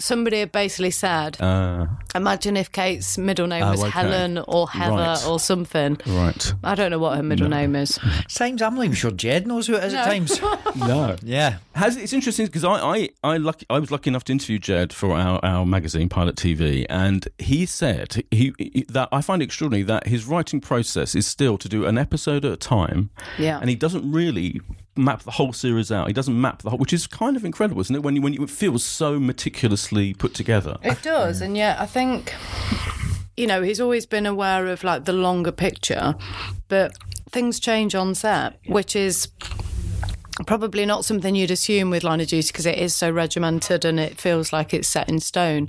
[0.00, 3.90] somebody had basically said, Uh, imagine if Kate's middle name Oh, was okay.
[3.90, 5.26] Helen or Heather Right.
[5.26, 5.98] or something.
[6.06, 6.54] right.
[6.64, 7.98] I don't know what her middle name is.
[8.34, 10.40] Times I'm not even sure Jed knows who it is at times.
[10.76, 11.16] No.
[11.22, 11.58] yeah.
[11.74, 14.92] Has it's interesting because I I I, lucky, I was lucky enough to interview Jed
[14.92, 19.44] for our, our magazine Pilot TV, and he said he, he that I find it
[19.46, 23.58] extraordinary that his writing process is still to do an episode at a time, Yeah.
[23.60, 24.60] and he doesn't really
[24.96, 26.06] map the whole series out.
[26.06, 28.02] He doesn't map the whole, which is kind of incredible, isn't it?
[28.02, 30.76] When you when you, it feels so meticulously put together.
[30.82, 32.34] It does, and yet I think
[33.36, 36.14] you know he's always been aware of like the longer picture,
[36.68, 36.96] but
[37.30, 39.28] things change on set, which is
[40.46, 44.00] probably not something you'd assume with Line of Duty because it is so regimented and
[44.00, 45.68] it feels like it's set in stone.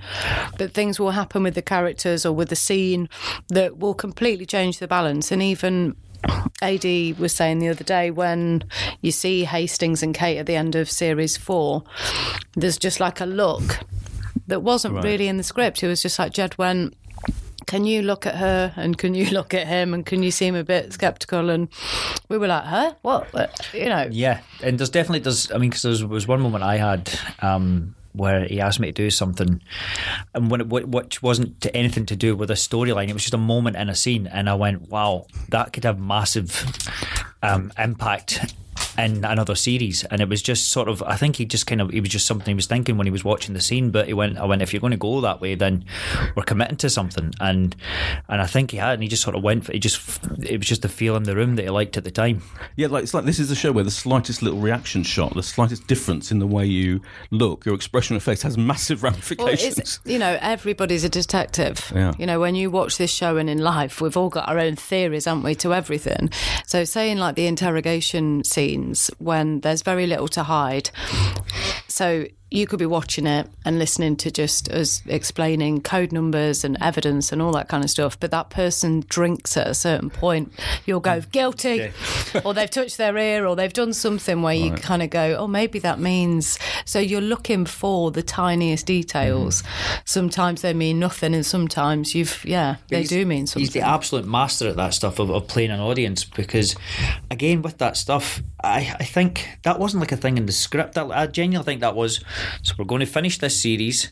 [0.58, 3.10] But things will happen with the characters or with the scene
[3.50, 5.96] that will completely change the balance, and even.
[6.62, 8.64] AD was saying the other day when
[9.02, 11.84] you see Hastings and Kate at the end of series four,
[12.56, 13.80] there's just like a look
[14.48, 15.04] that wasn't Right.
[15.04, 15.82] really in the script.
[15.84, 16.96] It was just like Jed went,
[17.68, 20.56] Can you look at her and can you look at him and can you seem
[20.56, 21.50] a bit skeptical?
[21.50, 21.70] And
[22.30, 22.94] we were like, Huh?
[23.02, 23.30] What?
[23.74, 25.52] You know, Yeah, and there's definitely there's.
[25.52, 27.10] I mean, because there was one moment I had
[27.40, 29.62] um, where he asked me to do something,
[30.34, 33.38] and when it, which wasn't anything to do with a storyline, it was just a
[33.38, 36.66] moment in a scene, and I went, "Wow, that could have massive
[37.44, 38.54] um, impact."
[38.98, 40.04] In another series.
[40.06, 42.26] And it was just sort of, I think he just kind of, it was just
[42.26, 43.92] something he was thinking when he was watching the scene.
[43.92, 45.86] But he went, I went, if you're going to go that way, then
[46.36, 47.34] we're committing to something.
[47.40, 47.76] And
[48.28, 49.80] and I think he had, and he just sort of went for it.
[49.80, 52.42] Just it was just the feel in the room that he liked at the time.
[52.76, 55.44] Yeah, like it's like this is a show where the slightest little reaction shot, the
[55.44, 59.78] slightest difference in the way you look, your expression of face has massive ramifications.
[59.78, 61.92] it's, you know, everybody's a detective.
[61.94, 62.14] Yeah.
[62.18, 64.76] You know, when you watch this show and in life, we've all got our own
[64.76, 66.30] theories, haven't we, to everything.
[66.66, 68.44] So, saying like the interrogation
[68.82, 70.90] scenes when there's very little to hide.
[71.88, 76.78] So, you could be watching it and listening to just us explaining code numbers and
[76.82, 78.20] evidence and all that kind of stuff.
[78.20, 80.52] But that person drinks at a certain point,
[80.86, 81.94] you'll go guilty,
[82.44, 85.48] or they've touched their ear, or they've done something where you kind of go, oh,
[85.48, 86.60] maybe that means.
[86.84, 89.62] So you're looking for the tiniest details.
[89.62, 90.02] Mm-hmm.
[90.04, 93.62] Sometimes they mean nothing, and sometimes you've, yeah, they do mean something.
[93.62, 96.76] He's the absolute master at that stuff of, of playing an audience because,
[97.30, 100.98] again, with that stuff, I, I think that wasn't like a thing in the script.
[100.98, 102.22] I, I genuinely think that was
[102.62, 104.10] so we're going to finish this series,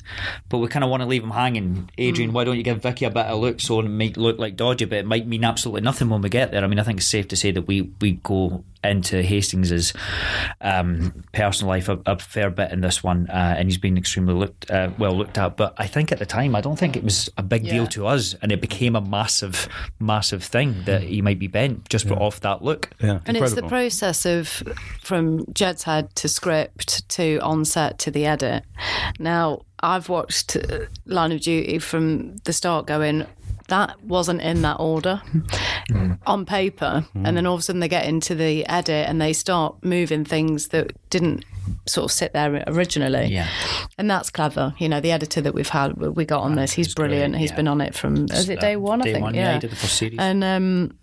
[0.49, 1.89] but we kind of want to leave them hanging.
[1.97, 2.33] Adrian, mm.
[2.33, 4.85] why don't you give Vicky a bit of look so it might look like dodgy,
[4.85, 6.63] but it might mean absolutely nothing when we get there.
[6.63, 9.93] I mean, I think it's safe to say that we, we go into Hastings'
[10.61, 14.33] um, personal life a, a fair bit in this one, uh, and he's been extremely
[14.33, 15.57] looked uh, well looked at.
[15.57, 18.07] But I think at the time, I don't think it was a big deal to
[18.07, 19.67] us, and it became a massive,
[19.99, 22.89] massive thing that he might be bent just off that look.
[23.01, 24.63] yeah, And it's the process of
[25.01, 28.63] from Jed's head to script to onset to the edit.
[29.19, 30.57] Now, I've watched
[31.05, 33.25] Line of Duty from the start going,
[33.69, 35.21] that wasn't in that order
[35.89, 36.17] mm.
[36.27, 37.05] on paper.
[37.13, 37.35] And mm.
[37.35, 40.69] then all of a sudden they get into the edit and they start moving things
[40.69, 41.45] that didn't
[41.87, 43.27] sort of sit there originally.
[43.27, 43.47] Yeah.
[43.97, 44.73] And that's clever.
[44.77, 47.37] You know, the editor that we've had, we got on this, he's he's great, brilliant.
[47.37, 47.55] He's yeah.
[47.55, 49.01] been on it from, is it uh, day one?
[49.01, 49.21] I think.
[49.21, 50.19] one, yeah, he did the first series.
[50.19, 50.97] And um,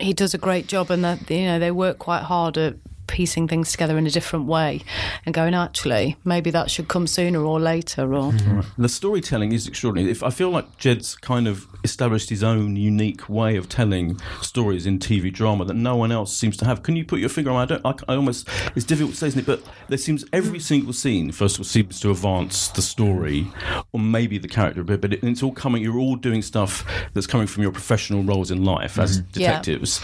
[0.00, 2.76] he does a great job, and that you know they work quite hard at
[3.12, 4.80] piecing things together in a different way,
[5.24, 8.82] and going actually maybe that should come sooner or later, or mm-hmm.
[8.82, 10.10] The storytelling is extraordinary.
[10.10, 14.86] If I feel like Jed's kind of established his own unique way of telling stories
[14.86, 16.82] in TV drama that no one else seems to have.
[16.82, 17.56] Can you put your finger on?
[17.56, 17.84] I don't.
[17.84, 18.48] I, I almost.
[18.74, 19.46] It's difficult to say, isn't it?
[19.46, 23.46] But there seems every single scene first of all seems to advance the story,
[23.92, 25.00] or maybe the character a bit.
[25.00, 25.82] But it, it's all coming.
[25.82, 29.40] You're all doing stuff that's coming from your professional roles in life as mm-hmm.
[29.40, 29.58] Yeah.
[29.58, 30.00] detectives.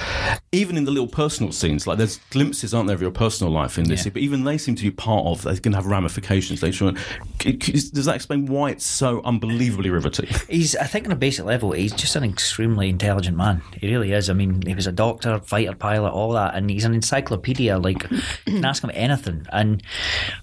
[0.53, 3.79] Even in the little personal scenes, like there's glimpses, aren't there, of your personal life
[3.79, 4.05] in this?
[4.05, 4.11] Yeah.
[4.13, 5.43] But even they seem to be part of.
[5.43, 6.99] They're going to have ramifications later on.
[7.39, 10.29] Does that explain why it's so unbelievably riveting?
[10.49, 13.63] He's, I think, on a basic level, he's just an extremely intelligent man.
[13.77, 14.29] He really is.
[14.29, 17.79] I mean, he was a doctor, fighter pilot, all that, and he's an encyclopedia.
[17.79, 19.83] Like, you can ask him anything, and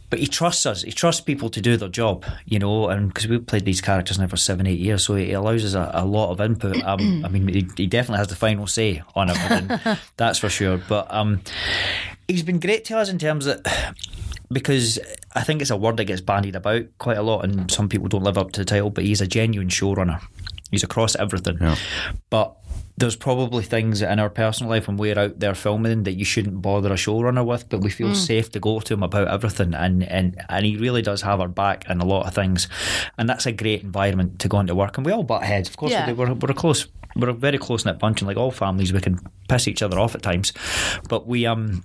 [0.09, 0.83] but he trusts us.
[0.83, 2.89] He trusts people to do their job, you know.
[2.89, 5.73] And because we've played these characters now for seven, eight years, so he allows us
[5.73, 6.81] a, a lot of input.
[6.83, 9.97] Um, I mean, he, he definitely has the final say on everything.
[10.17, 10.77] that's for sure.
[10.77, 11.41] But um,
[12.27, 13.65] he's been great to us in terms that
[14.51, 14.99] because
[15.33, 18.07] I think it's a word that gets bandied about quite a lot, and some people
[18.07, 18.91] don't live up to the title.
[18.91, 20.21] But he's a genuine showrunner.
[20.71, 21.57] He's across everything.
[22.29, 22.55] But
[22.97, 26.61] there's probably things in our personal life when we're out there filming that you shouldn't
[26.61, 30.03] bother a showrunner with, but we feel safe to go to him about everything, and,
[30.03, 32.69] and and he really does have our back in a lot of things,
[33.17, 34.97] and that's a great environment to go into work.
[34.97, 35.91] And we all butt heads, of course.
[35.91, 36.05] Yeah.
[36.05, 36.19] We do.
[36.19, 36.87] We're, we're a close,
[37.17, 39.19] we're a very close knit bunch, and like all families, we can
[39.49, 40.53] piss each other off at times,
[41.09, 41.83] but we um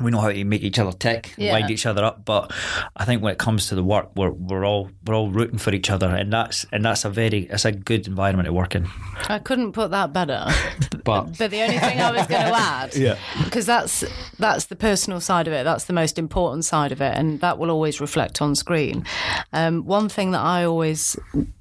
[0.00, 1.52] we know how to make each other tick, Yeah.
[1.52, 2.24] wind each other up.
[2.24, 2.52] But
[2.96, 5.72] I think when it comes to the work, we're we're all we're all rooting for
[5.72, 8.88] each other, and that's and that's a very it's a good environment to work in.
[9.28, 10.46] I couldn't put that better.
[11.04, 13.18] But But the only thing I was going to add, Yeah.
[13.44, 14.04] because that's
[14.38, 15.62] that's the personal side of it.
[15.64, 19.04] That's the most important side of it, and that will always reflect on screen.
[19.52, 21.14] Um, one thing that I always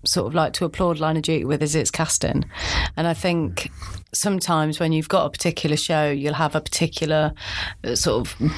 [0.05, 2.45] sort of like to applaud Line of Duty with is its casting,
[2.95, 3.69] and I think
[4.14, 7.34] sometimes when you've got a particular show, you'll have a particular
[7.84, 8.51] uh, sort of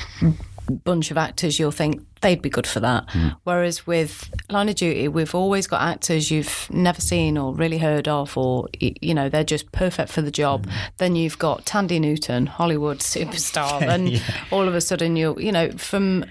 [0.84, 3.08] bunch of actors you'll think they'd be good for that.
[3.44, 8.08] Whereas with Line of Duty, we've always got actors you've never seen or really heard
[8.08, 10.68] of, or you know they're just perfect for the job.
[10.98, 15.72] Then you've got Thandie Newton, Hollywood superstar, and all of a sudden you're you know
[15.72, 16.26] from.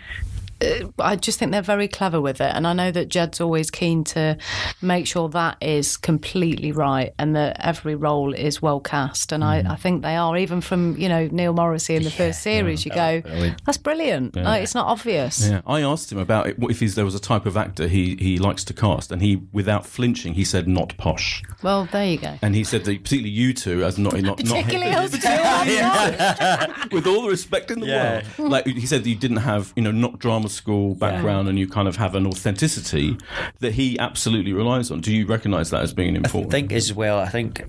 [0.60, 3.70] Uh, I just think they're very clever with it, and I know that Jed's always
[3.70, 4.36] keen to
[4.82, 9.32] make sure that is completely right and that every role is well cast.
[9.32, 12.42] And I, I think they are, even from you know Neil Morrissey in the first
[12.42, 12.84] series.
[12.84, 13.22] you go,
[13.64, 14.36] that's brilliant.
[14.36, 15.48] Like, it's not obvious.
[15.48, 18.16] Yeah, I asked him about it, if he's, there was a type of actor he,
[18.16, 22.18] he likes to cast, and he, without flinching, he said not posh, Well, there you
[22.18, 22.38] go.
[22.42, 26.68] and he said that particularly you two as not not Particularly not, us two, I'm
[26.68, 26.92] not.
[26.92, 28.22] with all the respect in the Yeah.
[28.38, 28.50] world.
[28.52, 31.58] Like he said, that you didn't have you know not drama drama school background and
[31.58, 33.16] you kind of have an authenticity
[33.60, 35.00] that he absolutely relies on.
[35.00, 36.52] Do you recognise that as being important?
[36.52, 37.18] I think as well.
[37.18, 37.64] I think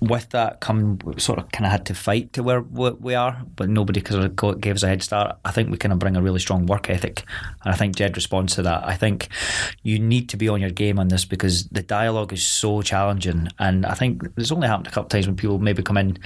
[0.00, 3.68] with that come sort of kind of had to fight to where we are, but
[3.68, 5.38] nobody kind of gave us a head start.
[5.44, 7.24] I think we kind of bring a really strong work ethic,
[7.64, 8.86] and I think Jed responds to that.
[8.86, 9.28] I think
[9.82, 13.48] you need to be on your game on this because the dialogue is so challenging,
[13.58, 16.18] and I think it's only happened a couple of times when people maybe come in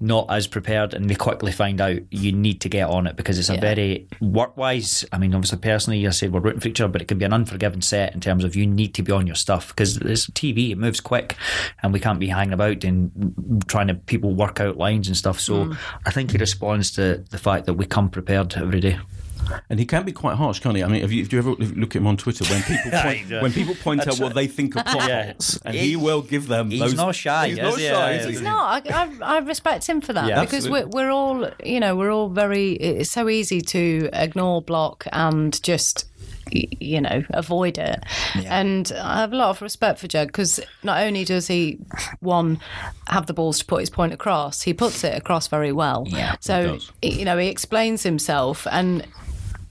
[0.00, 3.38] not as prepared and they quickly find out you need to get on it because
[3.38, 5.04] it's a very work wise.
[5.12, 7.24] I mean, obviously, personally, I said we're rooting for each other, but it can be
[7.26, 10.26] an unforgiving set in terms of you need to be on your stuff because it's
[10.28, 11.36] TV, it moves quick,
[11.82, 13.09] and we can't be hanging about and
[13.66, 15.40] trying to people work out lines and stuff.
[15.40, 15.78] So mm.
[16.06, 18.98] I think he responds to the fact that we come prepared every day.
[19.68, 20.84] And he can be quite harsh, can't he?
[20.84, 23.26] I mean, have you, have you ever look at him on Twitter when people point,
[23.26, 23.42] Yeah.
[23.42, 25.32] when people point out what they think are plot Yeah.
[25.64, 26.70] and He- he will give them.
[26.70, 27.86] he's those, not shy, He's is not he?
[27.86, 27.90] shy.
[28.12, 28.30] Yeah, is he?
[28.32, 28.86] He's not.
[28.86, 30.42] I, I, I respect him for that Yeah.
[30.42, 32.72] because we're, we're all, you know, we're all very.
[32.74, 36.09] It's so easy to ignore, block, and just, y-
[36.50, 38.02] you know, avoid it.
[38.46, 41.78] And I have a lot of respect for Jed because not only does he
[42.20, 42.60] one
[43.08, 46.04] have the balls to put his point across, he puts it across very well.
[46.06, 49.06] Yeah, so you know, he explains himself and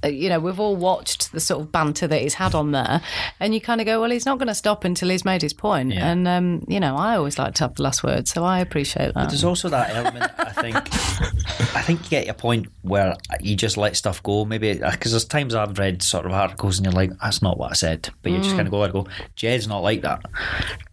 [0.04, 3.02] you know, we've all watched the sort of banter that he's had on there,
[3.39, 5.54] and you kind of go, well, he's not going to stop until he's made his
[5.54, 5.93] point.
[5.93, 6.10] Yeah.
[6.10, 9.14] And um, you know, I always like to have the last word, so I appreciate
[9.14, 9.30] that.
[9.30, 10.32] There's also that element.
[10.38, 10.76] I think.
[11.76, 14.45] I think you get to a point where you just let stuff go.
[14.45, 17.72] Maybe because there's times I've read sort of articles and you're like, "That's not what
[17.72, 19.08] I said," but you just kind of go and go.
[19.36, 20.26] Jed's not like that.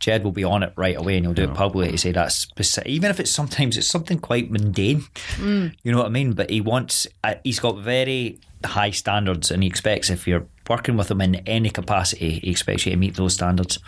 [0.01, 2.35] Jed will be on it right away and he'll do it publicly to say that's
[2.35, 2.89] specific.
[2.89, 5.05] Even if it's sometimes it's something quite mundane.
[5.39, 6.33] You know what I mean?
[6.33, 7.07] But he wants.
[7.25, 11.37] Uh, he's got very high standards and he expects if you're working with him in
[11.47, 13.79] any capacity, he expects you to meet those standards.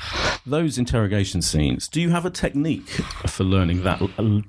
[0.47, 1.89] Those interrogation scenes.
[1.89, 2.89] Do you have a technique
[3.27, 4.01] for learning that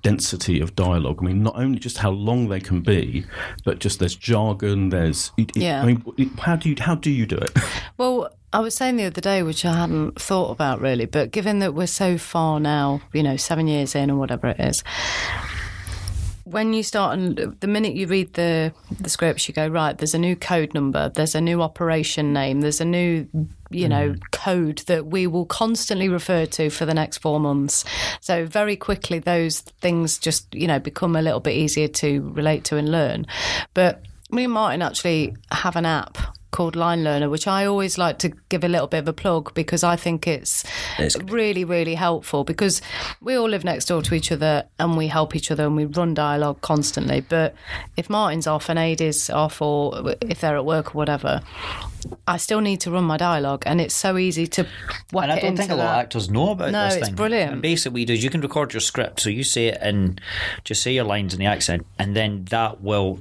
[0.03, 1.17] density of dialogue?
[1.22, 3.26] I mean, not only just how long they can be,
[3.65, 4.89] but just there's jargon.
[4.89, 5.82] There's it- it- Yeah.
[5.82, 6.03] I mean,
[6.39, 7.51] how do you how do you do it?
[7.97, 11.59] Well, I was saying the other day, which I hadn't thought about really, but given
[11.59, 14.84] that we're so far now, you know, seven years in or whatever it is,
[16.51, 19.97] when you start and the minute you read the the scripts, you go right.
[19.97, 21.09] There's a new code number.
[21.09, 22.61] There's a new operation name.
[22.61, 23.27] There's a new
[23.69, 24.21] you know mm.
[24.31, 27.85] code that we will constantly refer to for the next four months.
[28.21, 32.63] So very quickly, those things just you know become a little bit easier to relate
[32.65, 33.27] to and learn.
[33.73, 36.17] But me and Martin actually have an app
[36.51, 39.53] called Line Learner, which I always like to give a little bit of a plug
[39.53, 40.65] because I think it's
[41.25, 42.81] really, really helpful because
[43.21, 45.85] we all live next door to each other and we help each other and we
[45.85, 47.21] run dialogue constantly.
[47.21, 47.55] But
[47.97, 51.41] if Martin's off and Aid is off or if they're at work or whatever,
[52.27, 54.65] I still need to run my dialogue and it's so easy to
[55.11, 55.93] whack And I don't into think a lot that.
[55.93, 57.15] of actors know about No, this it's thing.
[57.15, 57.53] brilliant.
[57.53, 59.77] And basically, what you do is you can record your script, so you say it
[59.81, 60.19] and
[60.63, 63.19] just say your lines in the accent, and then that will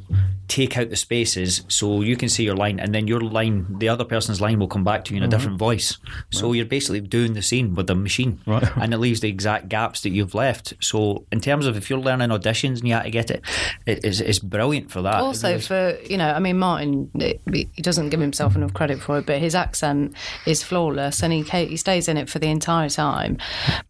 [0.49, 3.89] take out the spaces, so you can say your line, and then your line, the
[3.89, 5.31] other person's line, will come back to you in a mm-hmm.
[5.37, 5.99] different voice.
[6.31, 8.65] So you're basically doing the scene with the machine, Right.
[8.77, 10.73] and it leaves the exact gaps that you've left.
[10.81, 13.43] So in terms of if you're learning auditions and you have to get it,
[13.85, 15.17] it is it's brilliant for that.
[15.17, 17.11] also for you know i mean martin
[17.53, 20.15] he doesn't give himself credit for it but his accent
[20.47, 23.39] is flawless and he he stays in it for the entire time.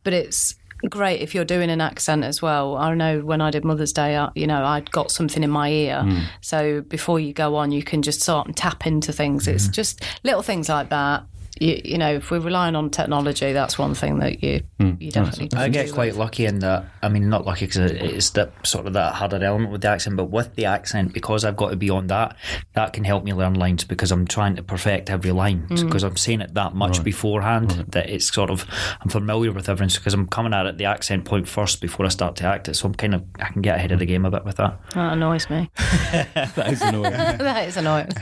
[0.05, 0.55] But it's
[0.89, 2.77] great if you're doing an accent as well.
[2.77, 5.71] I know when i did mother's day I, you know i'd got something in my
[5.71, 6.03] ear.
[6.03, 6.21] Hmm.
[6.41, 9.49] So before you go on you can just sort and tap into things.
[9.49, 9.73] It's hmm.
[9.73, 11.25] just little things like that
[11.61, 14.93] you, you know if we're relying on technology that's one thing that you hmm.
[14.99, 16.19] you definitely I get quite with.
[16.19, 16.87] lucky in that.
[17.03, 20.17] I mean, not lucky because it's that sort of that harder element with the accent,
[20.17, 22.37] but with the accent, because I've got to be on that,
[22.75, 25.87] that can help me learn lines because I'm trying to perfect every line hmm.
[25.87, 28.67] because I'm saying it that much beforehand that it's sort of
[29.01, 32.09] I'm familiar with everything because I'm coming at it the accent point first before I
[32.09, 32.75] start to act it.
[32.75, 34.81] So I'm kind of I can get ahead of the game a bit with that.
[34.95, 37.13] that annoys me that is annoying.
[37.13, 38.07] that is annoying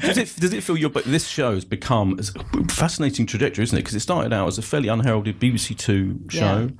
[0.00, 2.22] does it does it feel your but this show has become a
[2.70, 3.82] fascinating trajectory, isn't it?
[3.82, 6.70] Because it started out as a fairly unheralded BBC Two show,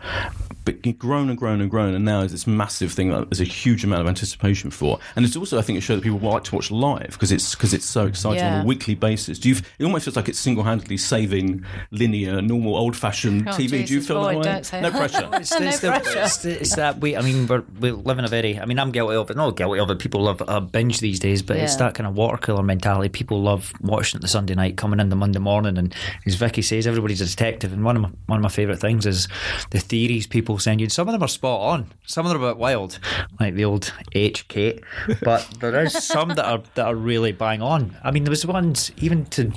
[0.65, 3.45] but grown and grown and grown, and now is this massive thing that there's a
[3.45, 4.99] huge amount of anticipation for.
[5.17, 7.55] And it's also, I think, a show that people like to watch live because it's
[7.55, 9.39] because it's so exciting on a weekly basis.
[9.39, 9.57] Do you?
[9.79, 13.87] It almost feels like it's single handedly saving linear, normal, old fashioned Oh, TV.
[13.87, 14.43] Do you feel Boyd, that way?
[14.45, 15.29] don't say no pressure.
[15.43, 16.19] It's, No it's, the, pressure.
[16.21, 17.17] it's, it's that we.
[17.17, 18.59] I mean, we're, we live in a very.
[18.59, 19.37] I mean, I'm guilty of it.
[19.37, 19.99] Not guilty of it.
[19.99, 23.09] People love a binge these days, but it's that kind of water cooler mentality.
[23.09, 25.95] People love watching it the Sunday night, coming in the Monday morning, and
[26.27, 27.73] as Vicky says, everybody's a detective.
[27.73, 29.29] And one of my one of my favourite things is
[29.71, 30.89] the theories people send you.
[30.89, 31.87] Some of them are spot on.
[32.07, 32.99] Some of them are a bit wild,
[33.41, 34.83] like the old H Kate.
[35.23, 37.97] But there is some that are that are really bang on.
[38.05, 39.53] I mean, there was ones even to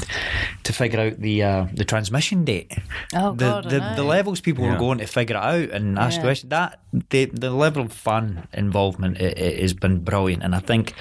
[0.63, 2.77] to figure out the uh, the transmission date.
[3.13, 4.73] Oh, the, God, the, the levels people Yeah.
[4.73, 6.23] were going to figure it out and ask Yeah.
[6.23, 6.49] questions.
[6.49, 6.79] That
[7.09, 10.93] the the level of fun involvement i i has been brilliant, and I think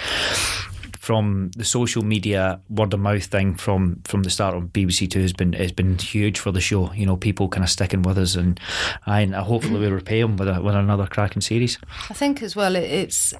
[1.04, 5.20] from the social media word of mouth thing from from the start of BBC Two
[5.20, 6.90] has been has been huge for the show.
[6.94, 8.58] You know, people kind of sticking with us, and
[9.04, 11.78] and hopefully we repay them with a, with another cracking series.
[12.08, 13.34] I think as well, it's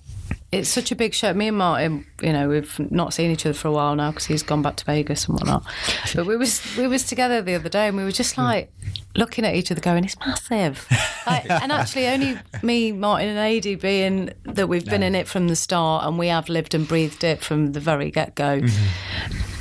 [0.54, 1.32] it's such a big show.
[1.34, 4.26] Me and Martin, you know, we've not seen each other for a while now because
[4.26, 5.64] he's gone back to Vegas and whatnot.
[6.14, 8.42] But we was we was together the other day and we were just hmm.
[8.42, 8.72] like
[9.16, 10.86] looking at each other, going, "It's massive."
[11.26, 15.48] like, and actually, only me, Martin, and Adi being that we've been in it from
[15.48, 18.60] the start and we have lived and breathed it from the very get go.
[18.60, 19.53] Mm-hmm.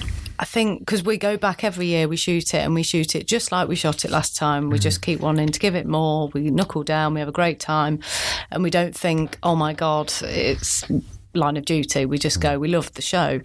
[0.43, 3.27] I think because we go back every year, we shoot it and we shoot it
[3.27, 4.69] just like we shot it last time.
[4.69, 4.81] We mm-hmm.
[4.81, 6.27] just keep wanting to give it more.
[6.33, 8.01] We knuckle down, we have a great time,
[8.51, 10.83] and we don't think, oh my God, it's
[11.33, 12.05] line of duty.
[12.05, 12.59] We just go, mm-hmm.
[12.59, 13.39] we love the show.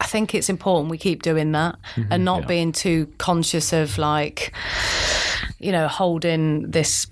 [0.00, 2.10] I think it's important we keep doing that mm-hmm.
[2.10, 4.54] and not being too conscious of like,
[5.58, 7.08] you know, holding this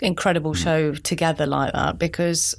[0.00, 0.62] incredible mm.
[0.62, 2.54] show together like that because.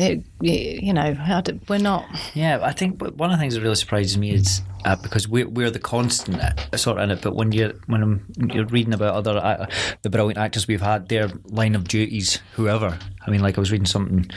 [0.00, 1.12] It, you know,
[1.44, 2.06] don't- we're not.
[2.34, 5.46] Yeah, I think one of the things that really surprises me is uh, because we're
[5.46, 6.40] we're the constant
[6.74, 7.20] sort of in it.
[7.20, 9.66] But when you when I'm, you're reading about other uh,
[10.00, 12.98] the brilliant actors we've had, their line of duties, whoever.
[13.26, 14.30] I mean, like I was reading something.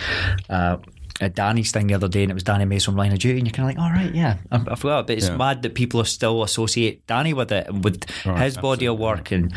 [0.49, 0.77] Uh,
[1.21, 3.37] at Danny's thing the other day, and it was Danny Mays from Line of Duty,
[3.37, 5.37] and you're kind of like, all right, yeah, I, I forgot, but it's Yeah.
[5.37, 9.31] mad that people are still associate Danny with it and with his body of work,
[9.31, 9.53] and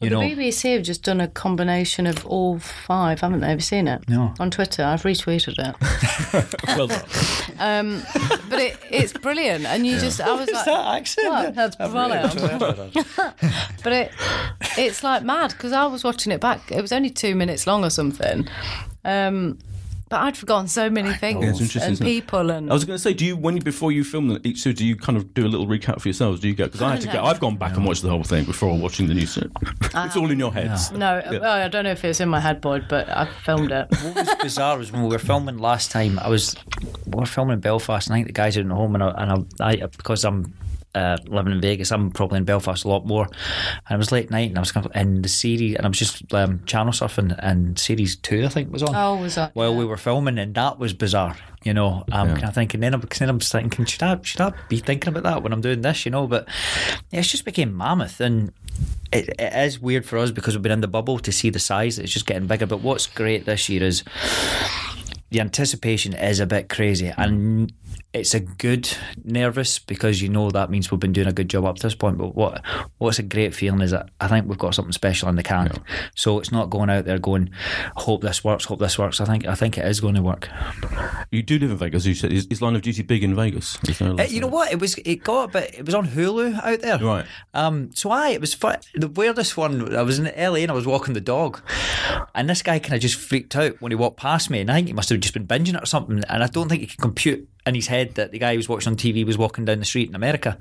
[0.00, 3.48] you know, the BBC have just done a combination of all five, haven't they?
[3.48, 4.08] Have you seen it?
[4.08, 4.34] No.
[4.40, 6.56] On Twitter, I've retweeted it.
[6.76, 8.02] well done.
[8.50, 11.28] but it, it's brilliant, and you just, I was like, accent?
[11.28, 11.54] What?
[11.54, 12.94] That's brilliant.
[13.82, 14.12] but it,
[14.76, 16.70] it's like mad because I was watching it back.
[16.72, 18.48] It was only two minutes long or something.
[19.04, 19.58] Um,
[20.08, 22.96] but I'd forgotten so many things Yeah, it's interesting, and people and I was going
[22.96, 25.34] to say, do you when before you film the- each series, do you kind of
[25.34, 26.40] do a little recap for yourselves?
[26.40, 26.64] Do you go?
[26.64, 27.12] Because I had to No.
[27.14, 27.24] go.
[27.24, 29.50] I've gone back and watched the whole thing before watching the new series.
[29.82, 30.92] it's all in your heads.
[30.92, 33.88] no, well, I don't know if it's in my head, Boyd, but I filmed it.
[34.02, 36.18] what was bizarre was when we were filming last time.
[36.20, 36.54] I was
[37.06, 39.10] we were filming in Belfast, and I think the guys are at home, and I,
[39.22, 40.52] and I, I because I'm.
[40.96, 43.26] Uh, living in Vegas, I'm probably in Belfast a lot more.
[43.26, 45.88] And it was late night, and I was kind of in the series, and I
[45.90, 48.96] was just um, channel surfing, and series two, I think, was on.
[48.96, 49.54] Oh, was that?
[49.54, 52.02] While we were filming, and that was bizarre, you know.
[52.10, 54.78] I'm um, kind of thinking, then I'm, then I'm thinking, should I, should I be
[54.78, 56.26] thinking about that when I'm doing this, you know?
[56.26, 56.48] But
[57.10, 58.54] yeah, it's just became mammoth, and
[59.12, 61.58] it, it is weird for us because we've been in the bubble to see the
[61.58, 61.98] size.
[61.98, 62.66] It's just getting bigger.
[62.66, 64.02] But what's great this year is
[65.28, 67.70] the anticipation is a bit crazy, and
[68.12, 68.88] it's a good
[69.24, 71.94] nervous because you know that means we've been doing a good job up to this
[71.94, 72.18] point.
[72.18, 72.62] But what
[72.98, 75.70] what's a great feeling is that I think we've got something special in the can.
[76.14, 77.50] So it's not going out there going,
[77.96, 79.20] hope this works, hope this works.
[79.20, 80.48] I think I think it is going to work.
[81.30, 82.32] You do live in Vegas, you said.
[82.32, 83.78] Is, is Line of Duty big in Vegas?
[83.88, 84.72] Is there a Uh, you know what?
[84.72, 85.74] It was it got but.
[85.74, 87.26] It was on Hulu out there, Right.
[87.52, 88.76] Um, so I it was fun.
[88.94, 89.94] the weirdest one.
[89.94, 91.60] I was in LA and I was walking the dog,
[92.34, 94.74] and this guy kind of just freaked out when he walked past me, and I
[94.76, 96.22] think he must have just been binging it or something.
[96.28, 98.68] And I don't think he could compute in his head that the guy he was
[98.68, 100.56] watching on TV was walking down the street in America.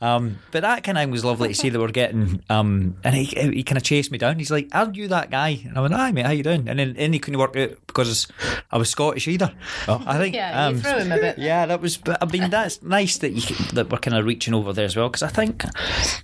[0.00, 2.42] Um, but that kind of was lovely to see that we're getting.
[2.48, 4.38] Um, and he, he kind of chased me down.
[4.38, 6.78] He's like, "Aren't you that guy?" And I went, "Hi mate, how you doing?" And
[6.78, 8.26] then and he couldn't work out because
[8.70, 9.52] I was Scottish either.
[9.86, 11.38] I think Yeah, you um, threw him a bit.
[11.38, 11.96] yeah, that was.
[11.96, 14.84] But I mean, that's nice that you can, that we're kind of reaching over there
[14.86, 15.64] as well because I think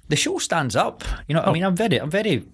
[0.09, 1.05] the show stands up.
[1.29, 2.45] You know, I mean, I'm very, I'm very,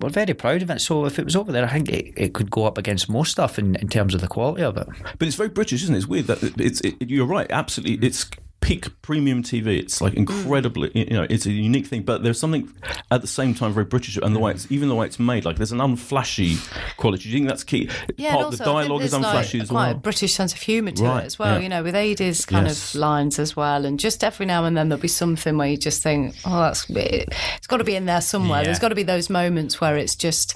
[0.00, 0.80] we're very proud of it.
[0.80, 3.32] So if it was over there, I think it, it could go up against most
[3.32, 4.86] stuff in, in terms of the quality of it.
[5.18, 5.98] But it's very British, isn't it?
[5.98, 6.80] It's weird that it's.
[6.80, 7.46] It, you're right.
[7.50, 8.28] Absolutely, it's
[8.64, 9.78] peak premium TV.
[9.78, 11.10] It's like incredibly, mm.
[11.10, 12.02] you know, it's a unique thing.
[12.02, 12.72] But there's something
[13.10, 15.44] at the same time very British, and the way it's even the way it's made.
[15.44, 16.58] Like there's an unflashy
[16.96, 17.24] quality.
[17.24, 17.90] Do you think that's key?
[18.16, 19.94] Yeah, Part the also think dialogue is there's, like, unflashy as quite a.
[19.94, 21.56] British sense of humour to Right, it as well.
[21.56, 21.62] yeah.
[21.62, 22.94] You know, with Adie's kind Yes.
[22.94, 25.76] of lines as well, and just every now and then there'll be something where you
[25.76, 28.60] just think, oh, that's it, it's got to be in there somewhere.
[28.60, 28.66] Yeah.
[28.66, 30.54] There's got to be those moments where it's just,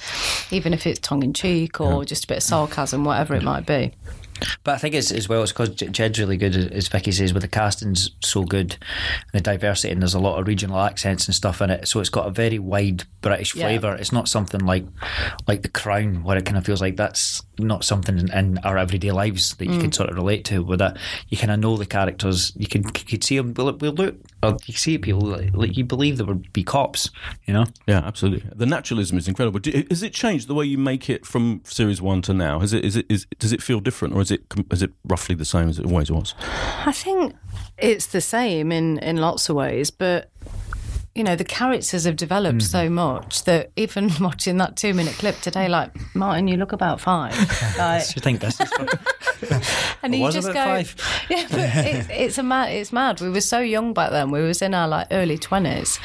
[0.50, 3.66] even if it's tongue in cheek or just a bit of sarcasm, whatever it might
[3.66, 3.92] be.
[4.64, 5.42] But I think it's as well.
[5.42, 8.72] It's because Jed's really good, as Vicky says, with the casting's so good,
[9.32, 11.88] and the diversity, and there's a lot of regional accents and stuff in it.
[11.88, 13.64] So it's got a very wide British Yeah.
[13.64, 13.94] flavour.
[13.94, 14.84] It's not something like
[15.46, 18.78] like The Crown, where it kind of feels like that's not something in, in our
[18.78, 19.94] everyday lives that you can mm.
[19.94, 20.62] sort of relate to.
[20.62, 20.96] With that,
[21.28, 22.52] you kind of know the characters.
[22.56, 23.54] You can you could see them.
[23.54, 24.16] We'll, we'll look.
[24.42, 27.10] Or you see people like, like you believe they would be cops.
[27.46, 27.66] You know.
[27.86, 28.50] Yeah, absolutely.
[28.54, 29.60] The naturalism is incredible.
[29.60, 32.60] Do, has it changed the way you make it from series one to now?
[32.60, 32.84] Has it?
[32.84, 33.06] Is it?
[33.08, 34.48] Is does it feel different, or is it?
[34.48, 36.34] com- Is it roughly the same as it always was?
[36.86, 37.34] I think
[37.78, 40.30] it's the same in, in lots of ways, but
[41.14, 42.66] you know, the characters have developed mm-hmm.
[42.66, 47.00] so much that even watching that two minute clip today, like, Martin, you look about
[47.00, 47.34] five.
[47.78, 48.72] Like, you think this is?
[50.02, 50.96] and you just go, five.
[51.30, 53.20] yeah, but it's, it's a mad, it's mad.
[53.20, 54.30] We were so young back then.
[54.30, 56.00] We was in our like early twenties,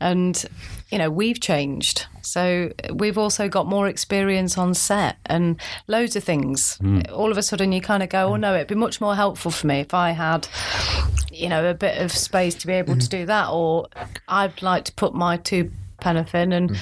[0.00, 0.44] and
[0.92, 2.06] you know we've changed.
[2.20, 5.56] So we've also got more experience on set and
[5.88, 6.76] loads of things.
[6.76, 7.00] Hmm.
[7.12, 8.42] All of a sudden, you kind of go, "Oh hmm.
[8.42, 10.46] no, it'd be much more helpful for me if I had."
[11.32, 13.20] You know, a bit of space to be able to hmm.
[13.20, 13.88] do that, or
[14.28, 16.76] I'd like to put my two penneth in, and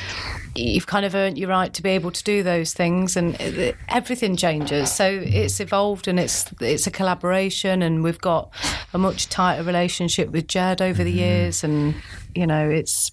[0.57, 3.73] you've kind of earned your right to be able to do those things, and uh,
[3.89, 4.91] everything changes.
[4.91, 8.51] So it's evolved, and it's it's a collaboration, and we've got
[8.93, 11.95] a much tighter relationship with Jed over the years, and
[12.35, 13.13] you know, it's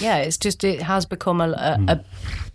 [0.00, 1.88] yeah, it's just it has become a a, hmm.
[1.88, 2.04] a,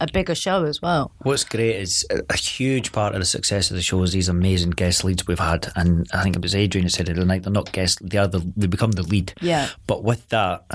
[0.01, 1.11] a bigger show as well.
[1.19, 4.29] What's great is a- a huge part of the success of the show is these
[4.29, 7.25] amazing guest leads we've had, and I think it was Adrian who said it the
[7.25, 7.43] night.
[7.43, 9.33] They're not guests; they are the, they become the lead.
[9.41, 9.69] Yeah.
[9.87, 10.65] But with that,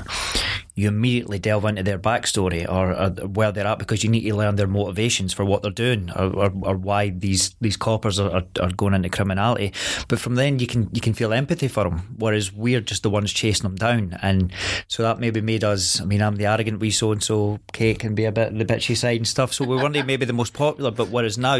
[0.75, 4.35] you immediately delve into their backstory or, or where they're at because you need to
[4.35, 8.29] learn their motivations for what they're doing or, or, or why these these coppers are,
[8.29, 9.71] are, are going into criminality.
[10.09, 13.09] But from then you can you can feel empathy for them, whereas we're just the
[13.09, 14.51] ones chasing them down, and
[14.87, 16.01] so that maybe made us.
[16.01, 17.59] I mean, I'm the arrogant wee so and so.
[17.71, 19.53] Kate can be a bit the bitchy side and stuff.
[19.53, 21.57] So we weren't maybe the most popular, but whereas now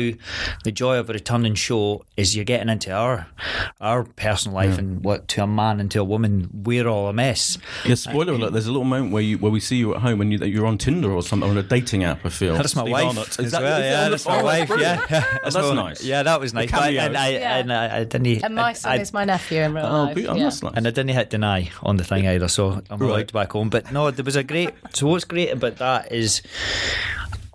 [0.63, 3.27] the joy of a returning show is you're getting into our
[3.79, 7.13] our personal life and what to a man and to a woman we're all a
[7.13, 7.57] mess.
[7.85, 8.51] Yeah, spoiler alert.
[8.51, 10.65] There's a little moment where you where we see you at home when you, you're
[10.65, 12.25] on Tinder or something on a dating app.
[12.25, 13.05] I feel That's my Steve wife.
[13.05, 13.39] Arnott.
[13.39, 14.69] Is that- well, is yeah, that's oh, my wife.
[14.77, 15.05] Yeah,
[15.43, 16.03] that's what- nice.
[16.03, 16.71] Yeah, that was nice.
[16.71, 17.57] But- and I, Yeah.
[17.57, 18.43] and I, I didn't.
[18.43, 20.15] And my son I, is my nephew in real Oh, life.
[20.15, 20.43] be- oh, yeah.
[20.45, 20.73] that's nice.
[20.75, 23.09] and I didn't hit deny on the thing either, so I'm Right.
[23.09, 23.69] allowed back home.
[23.69, 24.71] But no, there was a great.
[24.93, 26.41] So what's great about that is,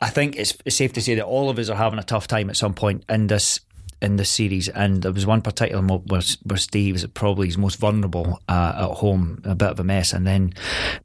[0.01, 2.27] I think it's, it's safe to say that all of us are having a tough
[2.27, 3.61] time at some point in this
[4.03, 7.59] in this series, and there was one particular mo- where, where Steve is probably his
[7.59, 10.53] most vulnerable uh, at home, a bit of a mess, and then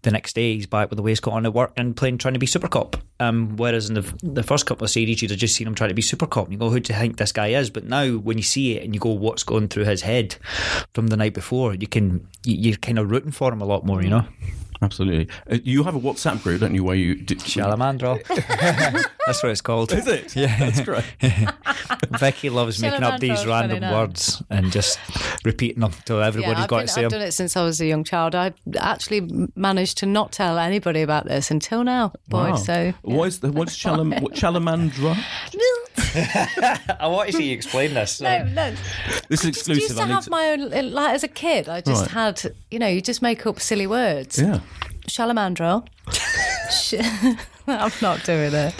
[0.03, 2.39] the next day he's back with the waistcoat on at work and playing trying to
[2.39, 2.97] be super cop.
[3.19, 5.89] Um, whereas in the the first couple of series you'd have just seen him trying
[5.89, 7.69] to be super cop, and you go, who do you think this guy is?
[7.69, 10.35] But now when you see it and you go, what's going through his head
[10.93, 13.85] from the night before, you can you, you're kind of rooting for him a lot
[13.85, 14.25] more, you know.
[14.81, 15.27] Absolutely.
[15.49, 16.83] Uh, you have a WhatsApp group, don't you?
[16.83, 18.21] Where you do, Salamandra.
[19.25, 19.91] That's what it's called.
[19.91, 20.35] Is it?
[20.35, 20.55] Yeah.
[20.59, 21.03] that's great.
[22.19, 24.99] Vicky loves making up these random words and just
[25.43, 27.19] repeating them till everybody's I've, got been, to say I've them.
[27.19, 28.35] done it since I was a young child.
[28.35, 32.51] I actually managed to not tell anybody about this until now, boy.
[32.51, 32.55] Wow.
[32.57, 35.17] So what is the, what's chalam, what, chalamandra?
[36.99, 38.21] I want to see you explain this.
[38.21, 38.73] no, um, no.
[39.29, 39.81] This is exclusive.
[39.81, 40.91] I used to I have to, my own.
[40.91, 42.11] Like as a kid, I just Right.
[42.11, 42.55] had.
[42.71, 44.39] You know, you just make up silly words.
[44.39, 44.59] yeah.
[45.07, 45.87] Shalamandro.
[47.67, 48.73] I'm not doing it.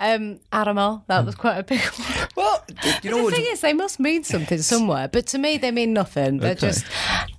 [0.00, 1.40] Um, that was hmm.
[1.40, 2.28] quite a big one.
[2.36, 2.64] Well,
[3.02, 5.92] you know, the thing is, they must mean something somewhere, but to me, they mean
[5.92, 6.38] nothing.
[6.38, 6.68] They're Okay.
[6.68, 6.84] just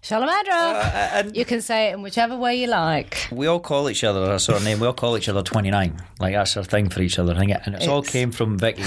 [0.04, 0.50] Shalamandro.
[0.50, 3.28] Uh, uh, and you can say it in whichever way you like.
[3.32, 4.82] we all call each other a sort of name.
[4.82, 6.02] We all call each other 29.
[6.20, 7.34] Like, that's our thing for each other.
[7.34, 7.54] I think.
[7.66, 8.84] And it's all came from Vicky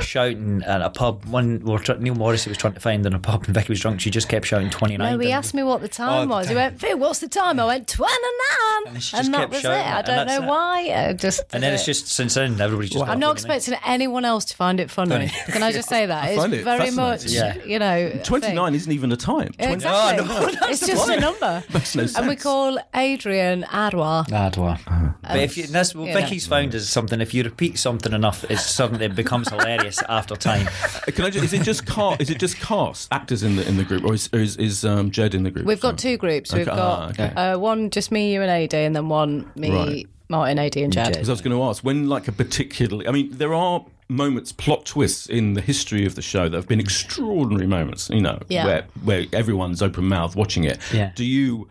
[0.00, 1.24] shouting at a pub.
[1.26, 4.00] One, we Neil Morrissey was trying to find in a pub, and Vicky was drunk.
[4.00, 5.12] She just kept shouting 29.
[5.12, 6.48] No, he asked me what the oh, time Oh, was.
[6.48, 7.60] He went, Viv, what's the time?
[7.60, 8.86] I went, 29.
[8.86, 9.68] And And, she just that kept was it.
[9.68, 10.48] it, I don't know it.
[10.48, 11.08] why.
[11.08, 13.03] I just And then it's just since then everybody's just.
[13.08, 13.56] I'm not 29.
[13.56, 15.28] expecting anyone else to find it funny.
[15.46, 16.30] Can I just say that?
[16.30, 17.56] It's find it very much, Yeah.
[17.64, 18.06] you know.
[18.06, 18.22] a thing.
[18.22, 19.52] 29 isn't even a time.
[19.52, 20.26] 20 Exactly.
[20.28, 21.62] Oh, no, it's just a number.
[21.74, 24.26] Makes no And we call Adrian Adwa.
[24.28, 25.14] Adwa.
[25.22, 27.20] But if you, that's what you Vicky's found is something.
[27.20, 30.66] If you repeat something enough, it's something that becomes hilarious after time.
[31.06, 32.20] Can I just, is it just cast?
[32.20, 34.84] Is it just cast actors in the in the group, or is or is, is
[34.84, 35.66] um, Jed in the group?
[35.66, 36.52] We've got two groups.
[36.52, 37.28] We've got ah, okay.
[37.34, 40.06] uh, one just me, you, and AD, and then one me, Right.
[40.28, 41.12] Martin, AD, and Jed.
[41.12, 43.06] Because I was going to ask when, like, a particularly.
[43.06, 46.68] I mean, there are moments, plot twists in the history of the show that have
[46.68, 48.10] been extraordinary moments.
[48.10, 48.64] You know, Yeah.
[48.66, 50.78] where where everyone's open mouth watching it.
[50.92, 51.10] Yeah.
[51.14, 51.68] Do you?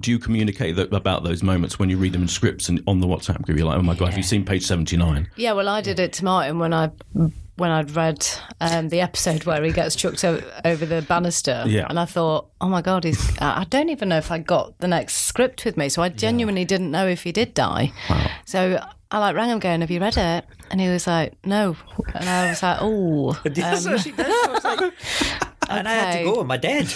[0.00, 3.00] Do you communicate that, about those moments when you read them in scripts and on
[3.00, 3.56] the WhatsApp group?
[3.56, 5.30] You're like, oh my god, have you seen page seventy nine?
[5.36, 6.90] Yeah, well, I did it to Martin when I
[7.56, 8.26] when I'd read
[8.60, 11.86] um, the episode where he gets chucked o- over the banister, Yeah.
[11.88, 13.36] and I thought, oh my god, he's.
[13.40, 16.64] I don't even know if I got the next script with me, so I genuinely
[16.64, 17.92] didn't know if he did die.
[18.44, 21.76] So I like rang him going, "Have you read it?" And he was like, "No,"
[22.14, 24.92] and I was like, "Oh." That's what
[25.66, 25.74] she did.
[25.74, 26.40] I and I had to go.
[26.40, 26.92] Am I dead?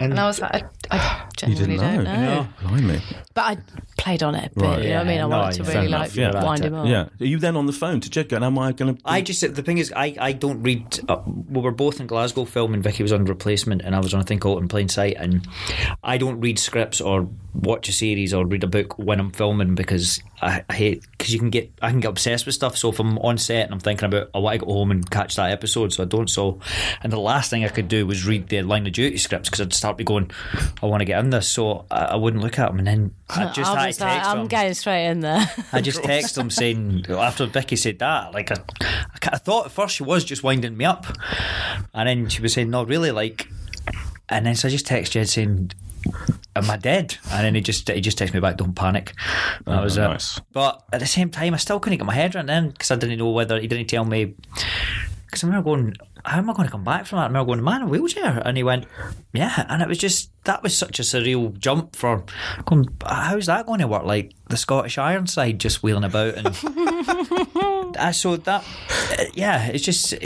[0.00, 2.04] And I was like, I, I genuinely didn't know.
[2.04, 2.48] don't know.
[2.68, 3.00] Blimey.
[3.34, 3.56] But I
[3.96, 4.64] played on it a bit.
[4.64, 4.82] Right.
[4.82, 5.18] You know what I mean?
[5.20, 6.44] I Yeah, wanted no, to really enough, like yeah.
[6.44, 6.86] wind him up.
[6.86, 7.08] Yeah.
[7.20, 9.02] Are you then on the phone to Jed going, am I going to.
[9.04, 11.00] I just the thing is, I, I don't read.
[11.08, 12.82] Uh, we were both in Glasgow filming.
[12.82, 15.16] Vicky was on replacement, and I was on a thing called In Plain Sight.
[15.18, 15.46] And
[16.02, 19.74] I don't read scripts or watch a series or read a book when I'm filming
[19.74, 22.76] because I, I hate because you can get I can get obsessed with stuff.
[22.76, 25.08] So if I'm on set and I'm thinking about I want to go home and
[25.08, 26.28] catch that episode, so I don't.
[26.28, 26.58] So
[27.02, 29.60] and the last thing I could do was read the line of duty scripts because
[29.60, 30.32] I'd start be going,
[30.82, 33.14] I want to get in this, so I, I wouldn't look at them, and then
[33.30, 34.46] I just I had was to like, text I'm them.
[34.48, 35.46] getting straight in there.
[35.72, 39.72] I just text them saying after Vicky said that, like I, I, I thought at
[39.72, 41.06] first she was just winding me up,
[41.94, 43.48] and then she was saying no, really, like,
[44.28, 45.70] and then so I just text Jed saying,
[46.54, 49.14] "Am I dead?" And then he just he just texted me back, "Don't panic."
[49.66, 50.02] That was it.
[50.02, 50.40] nice.
[50.52, 52.96] But at the same time, I still couldn't get my head around it because I
[52.96, 54.34] didn't know whether he didn't tell me.
[55.26, 55.94] Because I remember going,
[56.24, 57.24] how am I going to come back from that?
[57.24, 58.42] I remember going, man, in a wheelchair.
[58.44, 58.86] And he went,
[59.32, 59.66] yeah.
[59.68, 62.24] And it was just, that was such a surreal jump for
[62.64, 64.04] going, how's that going to work?
[64.04, 66.34] Like the Scottish Ironside just wheeling about.
[66.34, 66.46] And
[67.96, 68.64] uh, so that,
[69.18, 70.18] uh, yeah, it's just, uh,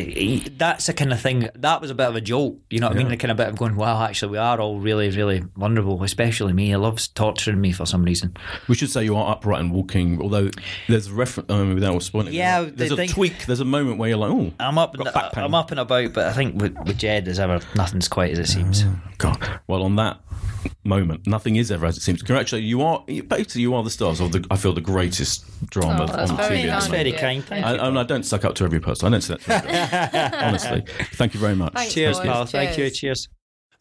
[0.56, 2.58] that's the kind of thing, that was a bit of a jolt.
[2.70, 3.08] You know what I mean?
[3.08, 6.52] The kind of bit of going, wow, actually, we are all really, really vulnerable, especially
[6.52, 6.66] me.
[6.66, 8.36] He loves torturing me for some reason.
[8.68, 10.50] We should say you are upright and walking, although
[10.88, 13.98] there's a reference, um, without spoiling Yeah, there's the a thing- tweak, there's a moment
[13.98, 15.44] where you're like, oh, I'm up, and, Got back pain.
[15.44, 18.38] I'm up and about, but I think with, with Jed, there's ever nothing's quite as
[18.38, 18.84] it seems.
[19.18, 19.60] God.
[19.66, 20.20] Well, on that
[20.84, 22.22] moment, nothing is ever as it seems.
[22.22, 24.46] Congratulations, you are basically you are the stars of the.
[24.50, 26.58] I feel the greatest drama Oh, that's on very TV.
[26.58, 26.66] at the.
[26.68, 27.02] That's moment.
[27.08, 27.44] very kind.
[27.44, 27.80] Thank I, you.
[27.96, 29.06] I, I don't suck up to every person.
[29.06, 29.62] I don't say that.
[29.64, 29.68] To
[30.32, 30.34] everyone.
[30.48, 30.84] Honestly,
[31.14, 31.72] thank you very much.
[31.72, 32.26] Thanks, Cheers, boys.
[32.26, 32.46] pal.
[32.46, 32.76] Thank you.
[32.90, 32.98] Cheers.
[32.98, 33.28] Cheers.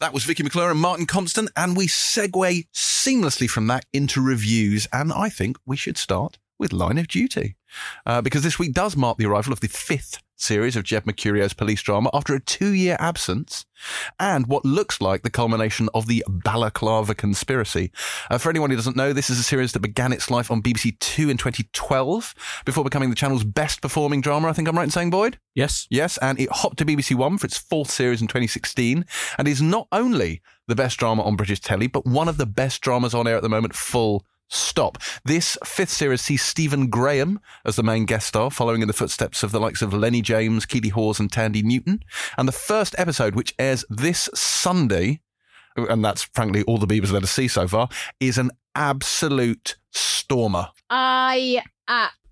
[0.01, 4.87] That was Vicky McClure and Martin Compston, and we segue seamlessly from that into reviews.
[4.91, 7.55] And I think we should start with Line of Duty,
[8.05, 11.53] uh, because this week does mark the arrival of the fifth series of Jed Mercurio's
[11.53, 13.65] police drama after a two-year absence,
[14.19, 17.91] and what looks like the culmination of the Balaclava conspiracy.
[18.29, 20.61] Uh, for anyone who doesn't know, this is a series that began its life on
[20.61, 24.47] BBC Two in 2012 before becoming the channel's best-performing drama.
[24.47, 25.39] I think I'm right in saying, Boyd.
[25.53, 25.87] Yes.
[25.89, 29.05] Yes, and it hopped to BBC One for its fourth series in 2016
[29.37, 32.81] and is not only the best drama on British telly, but one of the best
[32.81, 34.97] dramas on air at the moment, full stop.
[35.23, 39.43] This fifth series sees Stephen Graham as the main guest star, following in the footsteps
[39.43, 42.03] of the likes of Lenny James, Keeley Hawes, and Thandie Newton.
[42.37, 45.21] And the first episode, which airs this Sunday,
[45.75, 47.89] and that's frankly all the Beavers let us see so far,
[48.19, 50.69] is an absolute stormer.
[50.89, 51.61] I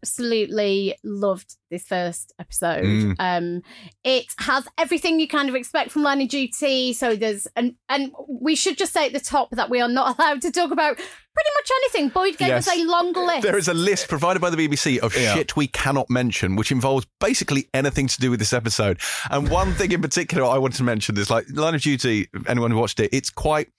[0.03, 2.83] absolutely loved this first episode.
[2.83, 3.15] Mm.
[3.19, 3.61] Um,
[4.03, 6.91] it has everything you kind of expect from Line of Duty.
[6.93, 10.15] So there's and and we should just say at the top that we are not
[10.19, 12.09] allowed to talk about pretty much anything.
[12.09, 12.67] Boyd gave Yes.
[12.67, 13.41] us a long list.
[13.43, 15.33] There is a list provided by the BBC of Yeah.
[15.35, 18.99] shit we cannot mention, which involves basically anything to do with this episode.
[19.31, 22.71] And one thing in particular I wanted to mention is like Line of Duty, anyone
[22.71, 23.69] who watched it, it's quite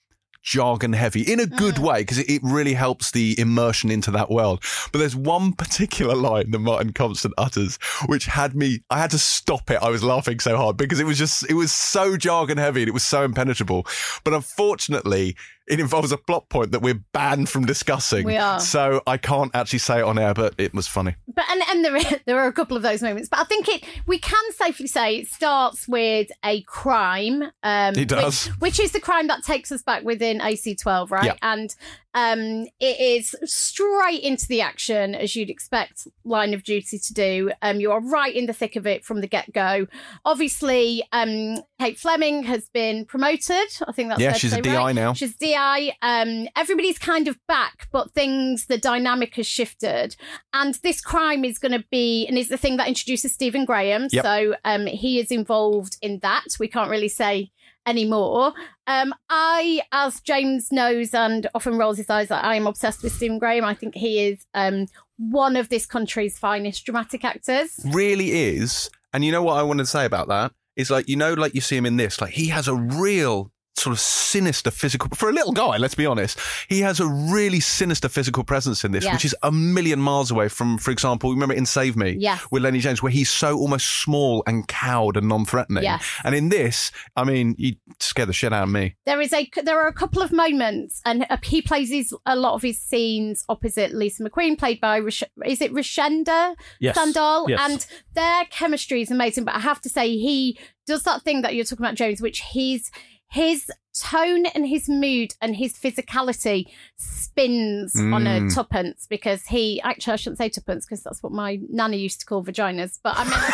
[0.45, 1.79] jargon heavy in a good mm.
[1.79, 4.63] way because it, it really helps the immersion into that world.
[4.91, 9.19] But there's one particular line that Martin Compston utters which had me I had to
[9.19, 9.81] stop it.
[9.81, 12.87] I was laughing so hard because it was just it was so jargon heavy and
[12.87, 13.85] it was so impenetrable.
[14.23, 15.35] But unfortunately,
[15.67, 18.25] it involves a plot point that we're banned from discussing.
[18.25, 18.59] We are.
[18.59, 21.15] So I can't actually say it on air, but it was funny.
[21.27, 23.29] but and, and there are, there are a couple of those moments.
[23.29, 27.43] But I think it we can safely say it starts with a crime.
[27.63, 28.47] Um, It does.
[28.47, 31.25] which, which is the crime that takes us back within AC12, right?
[31.25, 31.35] Yeah.
[31.41, 31.75] And
[32.15, 37.51] um, it is straight into the action as you'd expect Line of Duty to do.
[37.61, 39.85] Um, you are right in the thick of it from the get go.
[40.23, 43.67] Obviously, um, Kate Fleming has been promoted.
[43.85, 44.95] I think that's Yeah, she's a DI right?
[44.95, 45.11] now.
[45.13, 45.93] She's DI.
[46.01, 50.15] Um, everybody's kind of back, but things the dynamic has shifted,
[50.53, 54.07] and this crime is going to be and is the thing that introduces Stephen Graham.
[54.11, 54.23] Yep.
[54.23, 56.45] So um, he is involved in that.
[56.61, 57.51] We can't really say
[57.85, 58.53] anymore.
[58.87, 63.39] Um, I, as James knows and often rolls his eyes, I am obsessed with Stephen
[63.39, 63.65] Graham.
[63.65, 67.79] I think he is um, one of this country's finest dramatic actors.
[67.85, 68.89] Really is.
[69.13, 70.51] And you know what I wanted to say about that?
[70.75, 73.51] Is like, you know, like you see him in this, like he has a real
[73.77, 77.59] sort of sinister physical for a little guy let's be honest he has a really
[77.59, 79.13] sinister physical presence in this Yes.
[79.13, 82.41] which is a million miles away from for example remember in save me Yes.
[82.51, 85.99] with lenny james where he's so almost small and cowed and non-threatening yeah.
[86.23, 89.49] and in this i mean you scare the shit out of me There is a
[89.63, 92.79] there are a couple of moments, and uh, he plays his, a lot of his
[92.79, 96.95] scenes opposite Lisa McQueen, played by Rish- is it Rishenda Yes.
[96.95, 97.59] Sandall, Yes.
[97.61, 99.45] and their chemistry is amazing.
[99.45, 100.57] But I have to say, he
[100.87, 102.89] does that thing that you're talking about, James, which his
[103.35, 106.65] his tone and his mood and his physicality
[106.97, 108.53] spins on a Mm.
[108.55, 112.25] tuppence because he actually I shouldn't say tuppence because that's what my nana used to
[112.25, 113.31] call vaginas, but I mean.
[113.31, 113.53] like,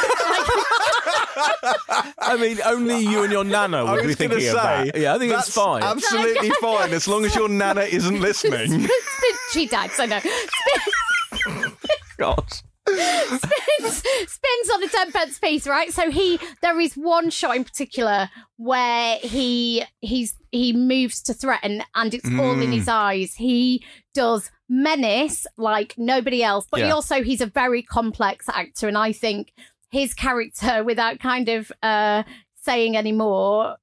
[2.19, 4.97] I mean, only you and your nana would be was gonna thinking of that.
[4.97, 5.83] Yeah, I think it's fine.
[5.83, 8.87] absolutely fine as long as your nana isn't listening
[9.51, 10.19] she died, so no.
[12.17, 12.45] God.
[12.97, 15.91] Spins, spins on a ten pence piece, right?
[15.91, 21.83] So he there is one shot in particular where he he's he moves to threaten
[21.95, 22.73] and it's all in Mm.
[22.73, 23.35] his eyes.
[23.35, 23.83] He
[24.13, 29.11] does menace like nobody else, but he also he's a very complex actor, and I
[29.11, 29.53] think
[29.89, 32.23] his character, without kind of uh
[32.63, 33.75] saying any more,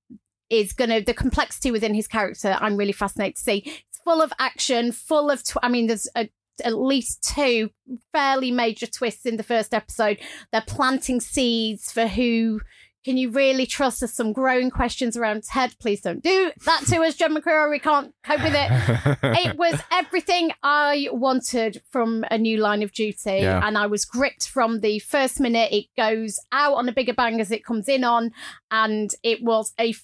[0.50, 2.56] is gonna the complexity within his character.
[2.60, 3.58] I'm really fascinated to see.
[3.66, 5.42] It's full of action, full of.
[5.42, 6.28] Tw- I mean, there's a
[6.64, 7.70] at least two
[8.12, 10.18] fairly major twists in the first episode.
[10.52, 12.60] They're planting seeds for who
[13.04, 14.00] can you really trust?
[14.00, 15.74] There's some growing questions around Ted.
[15.80, 17.70] Please don't do that to us, John McCreary.
[17.70, 19.18] We can't cope with it.
[19.46, 23.66] it was everything I wanted from a new line of duty, Yeah.
[23.66, 25.72] and I was gripped from the first minute.
[25.72, 28.32] It goes out on a bigger bang as it comes in on,
[28.70, 29.94] and it was a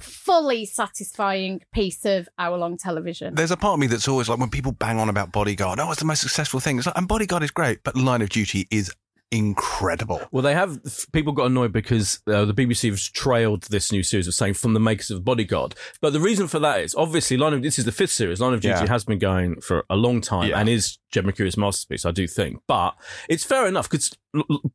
[0.00, 3.34] fully satisfying piece of hour-long television.
[3.34, 5.80] There's a part of me that's always like when people bang on about Bodyguard.
[5.80, 6.78] Oh, it's the most successful thing.
[6.78, 8.92] It's like, and Bodyguard is great, but Line of Duty is
[9.32, 10.20] incredible.
[10.30, 10.78] Well, they have
[11.12, 14.72] people got annoyed because uh, the BBC has trailed this new series of saying from
[14.72, 15.74] the makers of Bodyguard.
[16.00, 18.40] But the reason for that is obviously Line of this is the fifth series.
[18.40, 18.86] Line of Duty Yeah.
[18.88, 20.58] has been going for a long time Yeah.
[20.60, 22.60] and is Jed Mercurio's masterpiece, I do think.
[22.66, 22.94] But
[23.28, 24.12] it's fair enough because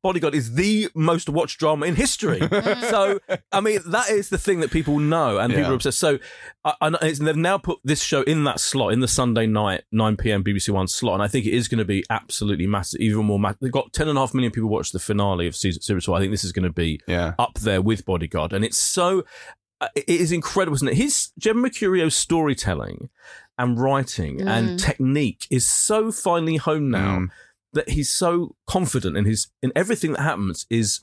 [0.01, 2.39] Bodyguard is the most watched drama in history.
[2.89, 3.19] so
[3.51, 5.71] I mean that is the thing that people know and people Yeah.
[5.71, 5.99] are obsessed.
[5.99, 6.19] So
[6.65, 9.83] I, I, it's, they've now put this show in that slot in the Sunday night
[9.91, 10.43] 9 p.m.
[10.43, 13.39] BBC One slot, and I think it is going to be absolutely massive, even more
[13.39, 13.59] massive.
[13.61, 16.15] They've got ten and a half million people watch the finale of season series four.
[16.15, 17.33] I think this is going to be Yeah.
[17.39, 19.23] up there with Bodyguard, and it's so
[19.81, 20.93] uh, it is incredible, isn't it?
[20.95, 23.09] His Jed Mercurio's storytelling
[23.57, 27.27] and writing and technique is so finely honed now Mm.
[27.73, 31.01] That he's so confident in his in everything that happens is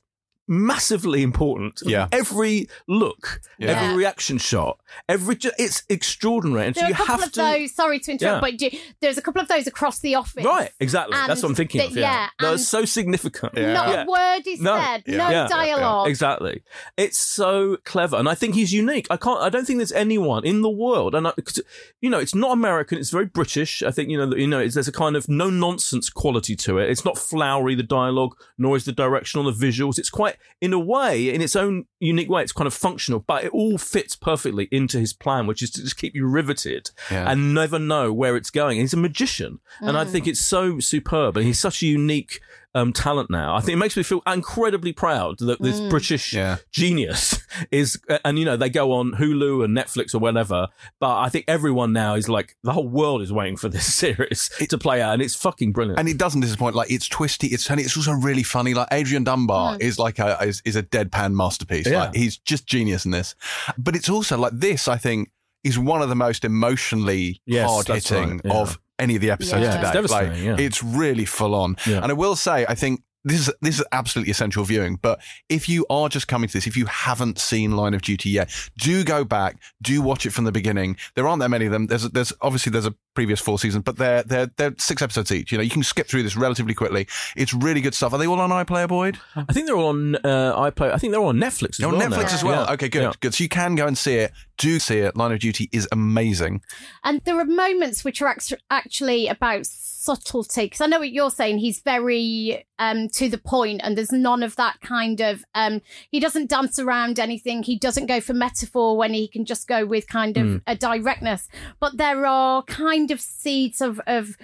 [0.48, 1.80] massively important.
[1.84, 2.08] Yeah.
[2.12, 3.70] Every look, Yeah.
[3.70, 7.24] every reaction shot, every ju- it's extraordinary, and so There are you a couple have
[7.24, 7.40] of to.
[7.40, 7.74] those.
[7.74, 8.40] Sorry to interrupt, Yeah.
[8.40, 8.70] but do,
[9.00, 10.44] there's a couple of those across the office.
[10.44, 11.16] Right, exactly.
[11.26, 11.96] That's what I'm thinking the- of.
[11.96, 13.52] Yeah, yeah, that was so significant.
[13.56, 13.72] Yeah.
[13.74, 14.04] Not Yeah.
[14.04, 14.78] a word is No.
[14.78, 15.02] said.
[15.06, 15.16] Yeah.
[15.18, 15.48] No Yeah.
[15.48, 16.08] dialogue.
[16.08, 16.62] Exactly.
[16.96, 19.06] It's so clever, and I think he's unique.
[19.10, 19.40] I can't.
[19.40, 21.60] I don't think there's anyone in the world, and I, 'cause,
[22.00, 22.98] you know, it's not American.
[22.98, 23.82] It's very British.
[23.82, 24.34] I think you know.
[24.34, 26.88] You know, it's, there's a kind of no nonsense quality to it.
[26.90, 29.98] It's not flowery the dialogue, nor is the direction or the visuals.
[29.98, 33.44] It's quite, in a way, in its own unique way, it's kind of functional, but
[33.44, 37.30] it all fits perfectly into his plan, which is to just keep you riveted Yeah.
[37.30, 38.78] and never know where it's going.
[38.78, 40.10] He's a magician, and I mm.
[40.10, 42.40] think it's so superb, and he's such a unique
[42.74, 43.56] um, talent now.
[43.56, 46.58] I think it makes me feel incredibly proud that this British Yeah.
[46.70, 47.38] genius
[47.70, 50.68] is, and you know, they go on Hulu and Netflix or whatever.
[51.00, 54.50] But I think everyone now is like the whole world is waiting for this series
[54.68, 55.98] to play out, and it's fucking brilliant.
[55.98, 56.74] And it doesn't disappoint.
[56.76, 57.48] Like it's twisty.
[57.48, 58.74] It's and it's also really funny.
[58.74, 61.86] Like Adrian Dunbar is like a is, is a deadpan masterpiece.
[61.88, 62.04] Yeah.
[62.04, 63.34] Like he's just genius in this.
[63.78, 64.88] But it's also like this.
[64.88, 65.30] I think
[65.64, 68.52] is one of the most emotionally Yes, hard hitting right, yeah.
[68.54, 69.76] of any of the episodes Yeah.
[69.76, 69.82] today.
[69.84, 70.64] It's devastating, Like, yeah.
[70.66, 71.76] It's really full on.
[71.86, 72.02] Yeah.
[72.02, 73.00] And I will say, I think.
[73.24, 74.96] This is this is absolutely essential viewing.
[75.02, 78.30] But if you are just coming to this, if you haven't seen Line of Duty
[78.30, 80.96] yet, do go back, do watch it from the beginning.
[81.14, 81.86] There aren't that many of them.
[81.88, 85.50] There's there's obviously there's a previous four seasons, but they're they're they're six episodes each.
[85.50, 87.08] You know, you can skip through this relatively quickly.
[87.36, 88.12] It's really good stuff.
[88.12, 89.18] Are they all on iPlayer, Boyd?
[89.36, 90.92] I think they're all on uh, iPlay.
[90.92, 92.08] I think they're all on Netflix as They're on well.
[92.10, 92.34] Netflix now.
[92.34, 92.64] as well.
[92.66, 92.72] Yeah.
[92.74, 93.12] Okay, good, Yeah.
[93.20, 93.34] good.
[93.34, 94.32] So you can go and see it.
[94.58, 95.16] Do see it.
[95.16, 96.62] Line of Duty is amazing.
[97.04, 98.34] And there are moments which are
[98.70, 99.66] actually about
[100.00, 100.66] subtlety.
[100.66, 101.58] Because I know what you're saying.
[101.58, 105.44] He's very um, to the point, and there's none of that kind of.
[105.54, 105.80] Um,
[106.10, 107.62] he doesn't dance around anything.
[107.62, 110.62] He doesn't go for metaphor when he can just go with kind of Mm.
[110.66, 111.48] a directness.
[111.80, 114.36] But there are kind of seeds of of.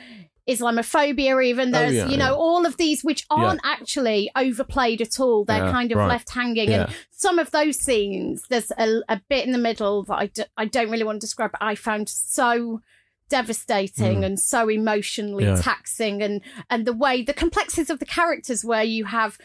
[0.46, 2.32] Islamophobia, even there's, Oh, yeah, you know, yeah.
[2.34, 5.44] all of these which aren't actually overplayed at all.
[5.44, 6.08] They're Yeah, kind of right.
[6.08, 6.70] left hanging.
[6.70, 6.84] Yeah.
[6.84, 10.44] And some of those scenes, there's a, a bit in the middle that I, d-
[10.58, 12.82] I don't really want to describe, but I found so
[13.28, 15.56] devastating and so emotionally Mm.
[15.56, 15.62] Yeah.
[15.62, 16.40] taxing and
[16.70, 19.38] and the way the complexities of the characters where you have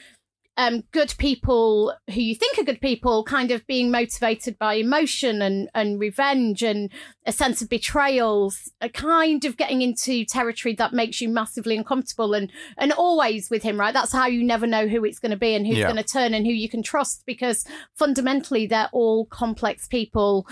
[0.57, 5.41] um good people who you think are good people kind of being motivated by emotion
[5.41, 6.91] and and revenge and
[7.25, 12.33] a sense of betrayals a kind of getting into territory that makes you massively uncomfortable
[12.33, 15.37] and and always with him right that's how you never know who it's going to
[15.37, 15.85] be and who's Yeah.
[15.91, 17.65] going to turn and who you can trust because
[17.95, 20.45] fundamentally they're all complex people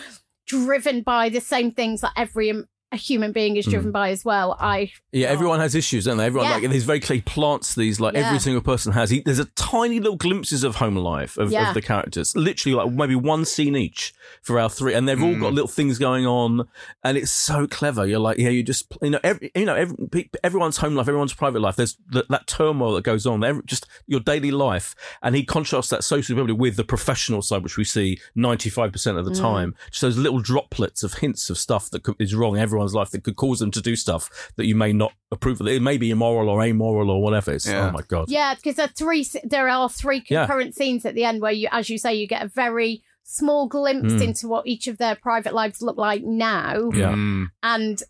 [0.46, 2.54] driven by the same things that every
[2.92, 4.56] a human being is driven by as well.
[4.60, 6.26] I Yeah, everyone has issues, don't they?
[6.26, 6.56] Everyone Yeah.
[6.58, 7.18] like he's very clear.
[7.18, 8.28] He plants these like Yeah.
[8.28, 9.10] every single person has.
[9.10, 11.68] He, there's a tiny little glimpses of home life of, Yeah.
[11.68, 15.34] of the characters, literally like maybe one scene each for our three, and they've all
[15.34, 15.42] Mm.
[15.42, 16.66] got little things going on,
[17.04, 18.06] and it's so clever.
[18.06, 21.34] You're like, yeah, you just you know, every, you know, every, everyone's home life, everyone's
[21.34, 21.76] private life.
[21.76, 25.90] There's that, that turmoil that goes on, every, just your daily life, and he contrasts
[25.90, 29.40] that social superbly with the professional side, which we see 95 percent of the Mm.
[29.42, 29.76] time.
[29.92, 32.58] Just those little droplets of hints of stuff that is wrong.
[32.58, 35.60] Everyone everyone's life that could cause them to do stuff that you may not approve
[35.62, 35.68] of.
[35.68, 37.52] It may be immoral or amoral or whatever.
[37.54, 37.88] It's, Yeah.
[37.88, 38.30] Oh my god.
[38.30, 39.28] Yeah, because there are three.
[39.44, 40.46] There are three Yeah.
[40.46, 43.68] concurrent scenes at the end where you, as you say, you get a very small
[43.68, 44.24] glimpse Mm.
[44.24, 47.12] into what each of their private lives look like now, Yeah.
[47.14, 47.48] Mm.
[47.64, 48.04] and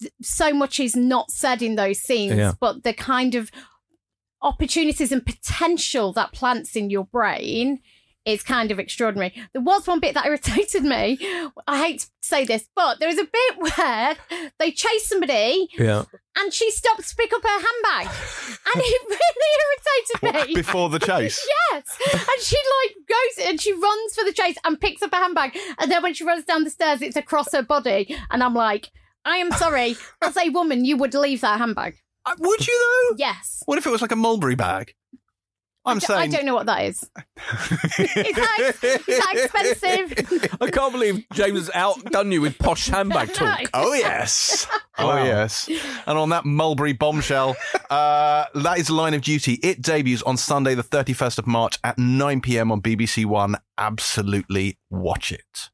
[0.00, 2.36] th- so much is not said in those scenes.
[2.36, 2.52] Yeah.
[2.58, 3.50] But the kind of
[4.42, 7.80] opportunities and potential that plants in your brain
[8.24, 9.34] is kind of extraordinary.
[9.52, 11.18] There was one bit that irritated me.
[11.66, 14.16] I hate to say this, but there was a bit where
[14.58, 16.04] they chase somebody Yeah.
[16.38, 18.14] and she stops to pick up her handbag.
[18.74, 20.54] And it really irritated me.
[20.54, 21.46] Before the chase.
[21.72, 21.84] Yes.
[22.12, 25.58] And she like goes and she runs for the chase and picks up her handbag.
[25.80, 28.16] And then when she runs down the stairs, it's across her body.
[28.30, 28.90] And I'm like,
[29.24, 29.96] I am sorry.
[30.22, 31.96] As a woman, you would leave that handbag.
[32.26, 32.78] Uh, Would you
[33.10, 33.16] though?
[33.18, 33.62] Yes.
[33.66, 34.94] What if it was like a mulberry bag?
[35.86, 36.20] I'm I d- saying.
[36.20, 37.02] I don't know what that is.
[37.98, 38.72] Is that,
[39.08, 40.56] is that expensive?
[40.60, 43.60] I can't believe James has outdone you with posh handbag talk.
[43.62, 43.68] No.
[43.74, 44.66] Oh yes,
[44.98, 45.24] oh Wow.
[45.24, 45.68] yes.
[46.06, 47.56] And on that mulberry bombshell,
[47.90, 49.54] uh, that is Line of Duty.
[49.62, 53.56] It debuts on Sunday, the thirty-first of March at nine pm on BBC One.
[53.76, 55.70] Absolutely watch it.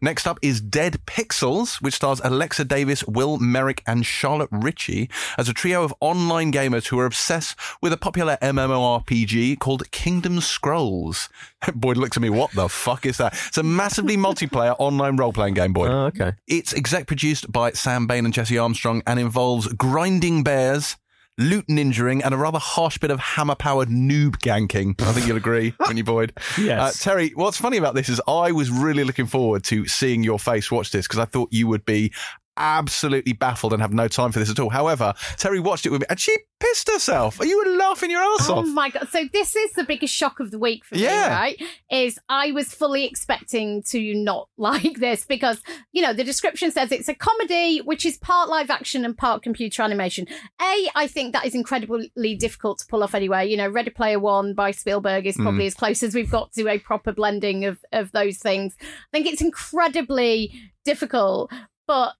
[0.00, 5.48] Next up is Dead Pixels, which stars Alexa Davies, Will Merrick, and Charlotte Ritchie as
[5.48, 11.28] a trio of online gamers who are obsessed with a popular MMORPG called Kingdom Scrolls.
[11.74, 13.32] Boyd looks at me, what the fuck is that?
[13.48, 15.90] It's a massively multiplayer online role-playing game, Boyd.
[15.90, 16.32] Oh, okay.
[16.46, 20.96] It's exec produced by Sam Bain and Jesse Armstrong and involves grinding bears,
[21.38, 25.00] loot ninjaing, and a rather harsh bit of hammer powered noob ganking.
[25.00, 26.32] I think you'll agree, when you Boyd.
[26.58, 26.80] Yes.
[26.80, 30.38] Uh, Terry, what's funny about this is I was really looking forward to seeing your
[30.38, 32.12] face watch this because I thought you would be
[32.58, 34.70] absolutely baffled and have no time for this at all.
[34.70, 37.40] However, Terry watched it with me and she pissed herself.
[37.40, 38.64] Are You were laughing your ass Oh off.
[38.66, 39.08] Oh my god!
[39.10, 41.28] So this is the biggest shock of the week for Yeah.
[41.28, 41.62] me, right?
[41.90, 45.62] Is I was fully expecting to not like this because
[45.92, 49.42] you know the description says it's a comedy which is part live action and part
[49.42, 50.26] computer animation.
[50.60, 53.48] A, I think that is incredibly difficult to pull off anyway.
[53.48, 55.68] You know, Ready Player One by Spielberg is probably mm.
[55.68, 58.76] as close as we've got to a proper blending of of those things.
[58.80, 60.52] I think it's incredibly
[60.84, 61.52] difficult,
[61.86, 62.14] but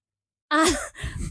[0.51, 0.73] uh,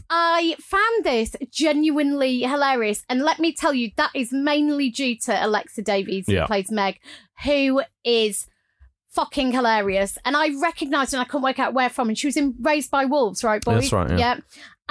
[0.09, 3.03] I found this genuinely hilarious.
[3.09, 6.45] And let me tell you, that is mainly due to Alexa Davies, who Yeah.
[6.47, 6.99] plays Meg,
[7.43, 8.47] who is
[9.09, 10.17] fucking hilarious.
[10.25, 12.09] And I recognised and I couldn't work out where from.
[12.09, 13.75] And she was in Raised by Wolves, right, boy?
[13.75, 14.39] That's right, yeah.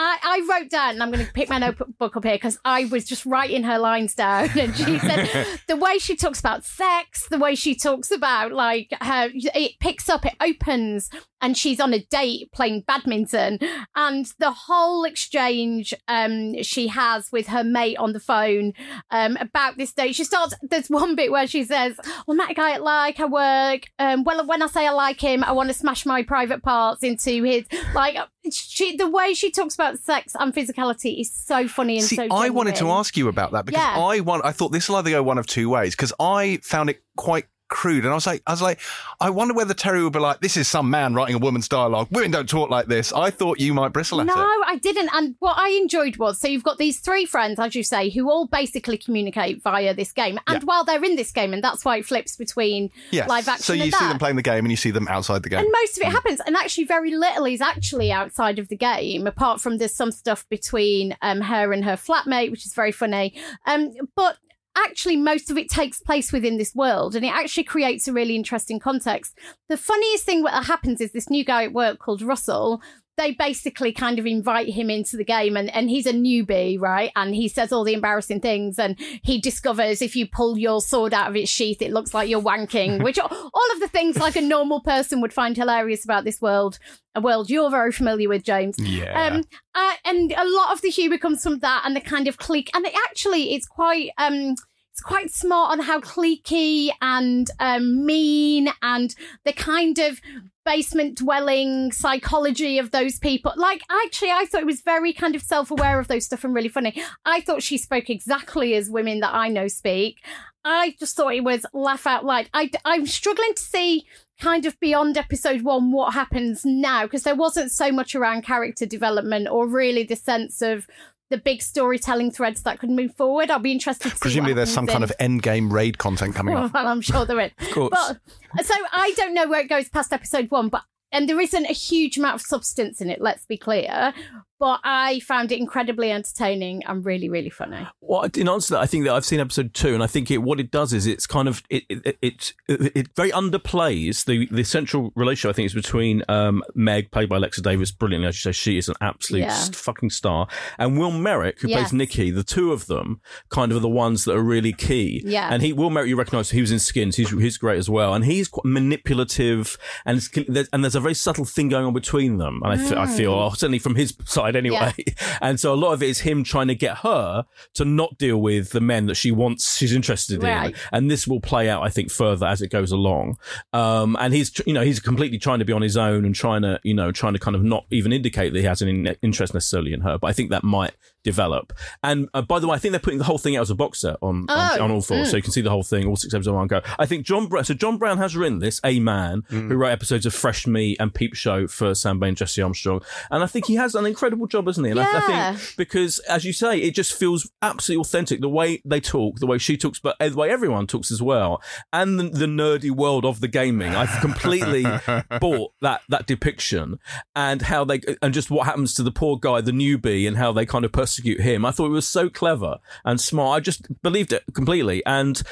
[0.00, 2.84] I, I wrote down, and I'm going to pick my notebook up here because I
[2.84, 4.48] was just writing her lines down.
[4.56, 8.92] And she said the way she talks about sex, the way she talks about like
[9.00, 13.58] her, it picks up, it opens, and she's on a date playing badminton,
[13.94, 18.72] and the whole exchange um, she has with her mate on the phone
[19.10, 20.14] um, about this date.
[20.14, 20.54] She starts.
[20.62, 21.96] There's one bit where she says,
[22.26, 23.82] "Well, I met a guy at like I work.
[23.98, 27.02] Um, well, when I say I like him, I want to smash my private parts
[27.02, 28.16] into his like."
[28.50, 32.28] She, the way she talks about sex and physicality is so funny and See, so.
[32.30, 33.98] I wanted to ask you about that because Yeah.
[34.00, 34.44] I want.
[34.44, 37.44] I thought this will either go one of two ways because I found it quite
[37.68, 38.80] crude, and I was like, I was like,
[39.20, 42.08] I wonder whether Terry would be like, "This is some man writing a woman's dialogue.
[42.10, 44.46] Women don't talk like this." I thought you might bristle at No, it.
[44.66, 45.10] I didn't.
[45.12, 48.30] And what I enjoyed was so you've got these three friends, as you say, who
[48.30, 50.38] all basically communicate via this game.
[50.46, 50.64] And Yeah.
[50.64, 53.28] while they're in this game, and that's why it flips between Yes.
[53.28, 54.08] live action So you see that.
[54.08, 55.60] them playing the game, and you see them outside the game.
[55.60, 59.26] And most of it happens, and actually, very little is actually outside of the game,
[59.26, 63.34] apart from there's some stuff between um, her and her flatmate, which is very funny.
[63.66, 64.38] Um, but
[64.86, 68.36] actually, most of it takes place within this world, and it actually creates a really
[68.36, 69.36] interesting context.
[69.68, 72.80] The funniest thing that happens is this new guy at work called Russell.
[73.18, 77.10] They basically kind of invite him into the game, and, and he's a newbie, right?
[77.16, 81.12] And he says all the embarrassing things, and he discovers if you pull your sword
[81.12, 84.16] out of its sheath, it looks like you're wanking, which are all of the things
[84.16, 86.78] like a normal person would find hilarious about this world,
[87.14, 88.76] a world you're very familiar with, James.
[88.78, 89.26] yeah.
[89.26, 89.42] Um,
[89.74, 92.70] uh, and a lot of the humour comes from that and the kind of clique.
[92.74, 94.54] And it actually, it's quite, um,
[94.98, 99.14] it's quite smart on how cliquey and um, mean and
[99.44, 100.20] the kind of
[100.68, 103.54] basement dwelling psychology of those people.
[103.56, 106.54] Like, actually, I thought it was very kind of self aware of those stuff and
[106.54, 107.02] really funny.
[107.24, 110.18] I thought she spoke exactly as women that I know speak.
[110.66, 112.50] I just thought it was laugh out loud.
[112.52, 114.04] I, I'm struggling to see
[114.38, 118.84] kind of beyond episode one what happens now because there wasn't so much around character
[118.84, 120.86] development or really the sense of
[121.30, 123.50] the big storytelling threads that could move forward.
[123.50, 124.18] I'll be interested to.
[124.18, 126.74] Presumably, what there's some happens kind of end game raid content coming well, up.
[126.74, 127.52] I'm sure there is.
[127.58, 127.90] Of course.
[127.92, 130.82] But so I don't know where it goes past episode one, but
[131.12, 133.20] and there isn't a huge amount of substance in it.
[133.20, 134.12] Let's be clear,
[134.58, 137.86] but I found it incredibly entertaining and really, really funny.
[138.00, 140.30] Well, in answer to that, I think that I've seen episode two, and I think
[140.30, 144.46] it what it does is it's kind of it it it, it, very underplays the
[144.50, 145.50] the central relationship.
[145.50, 148.78] I think is between um, Meg, played by Alexa Davies, brilliantly as you say, she
[148.78, 149.64] is an absolute Yeah.
[149.72, 150.48] fucking star,
[150.78, 151.78] and Will Merrick, who Yes.
[151.80, 152.30] plays Nikki.
[152.30, 153.20] The two of them
[153.50, 155.22] kind of are the ones that are really key.
[155.24, 155.48] Yeah.
[155.52, 157.16] and he Will Merrick, you recognise he was in Skins.
[157.16, 160.26] He's he's great as well, and he's quite manipulative, and
[160.72, 163.94] and there's a very subtle thing going on between them, and I feel certainly from
[163.94, 164.92] his side anyway.
[165.40, 167.44] And so a lot of it is him trying to get her
[167.74, 170.70] to not deal with the men that she wants, she's interested Right.
[170.70, 170.74] in.
[170.92, 173.38] And this will play out, I think, further as it goes along.
[173.72, 176.62] Um, and he's, you know, he's completely trying to be on his own and trying
[176.62, 179.16] to, you know, trying to kind of not even indicate that he has an in-
[179.22, 180.18] interest necessarily in her.
[180.18, 180.92] But I think that might
[181.28, 181.72] develop.
[182.02, 183.74] And uh, by the way, I think they're putting the whole thing out as a
[183.74, 185.44] box set on, on, Oh, on all four, so you mm.
[185.44, 186.80] can see the whole thing, all six episodes in one go.
[186.98, 189.78] I think John Brown, so John Brown has written this, a man who mm.
[189.78, 193.02] wrote episodes of Fresh Meat and Peep Show for Sam Bain and Jesse Armstrong.
[193.30, 194.90] And I think he has an incredible job, hasn't he?
[194.90, 195.56] And I, I Yeah.
[195.56, 198.40] think because, as you say, it just feels absolutely authentic.
[198.40, 201.20] The way they talk, the way she talks, but eh, the way everyone talks as
[201.22, 203.94] well, and the, the nerdy world of the gaming.
[203.94, 204.84] I've completely
[205.40, 206.98] bought that that depiction
[207.34, 210.52] and how they and just what happens to the poor guy, the newbie, and how
[210.52, 211.64] they kind of persecute him.
[211.64, 213.56] I thought it was so clever and smart.
[213.56, 215.42] I just believed it completely, and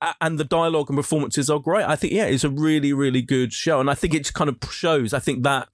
[0.00, 1.84] uh, and the dialogue and performances are great.
[1.84, 4.58] I think yeah, it's a really really good show, and I think it kind of
[4.72, 5.12] shows.
[5.12, 5.68] I think that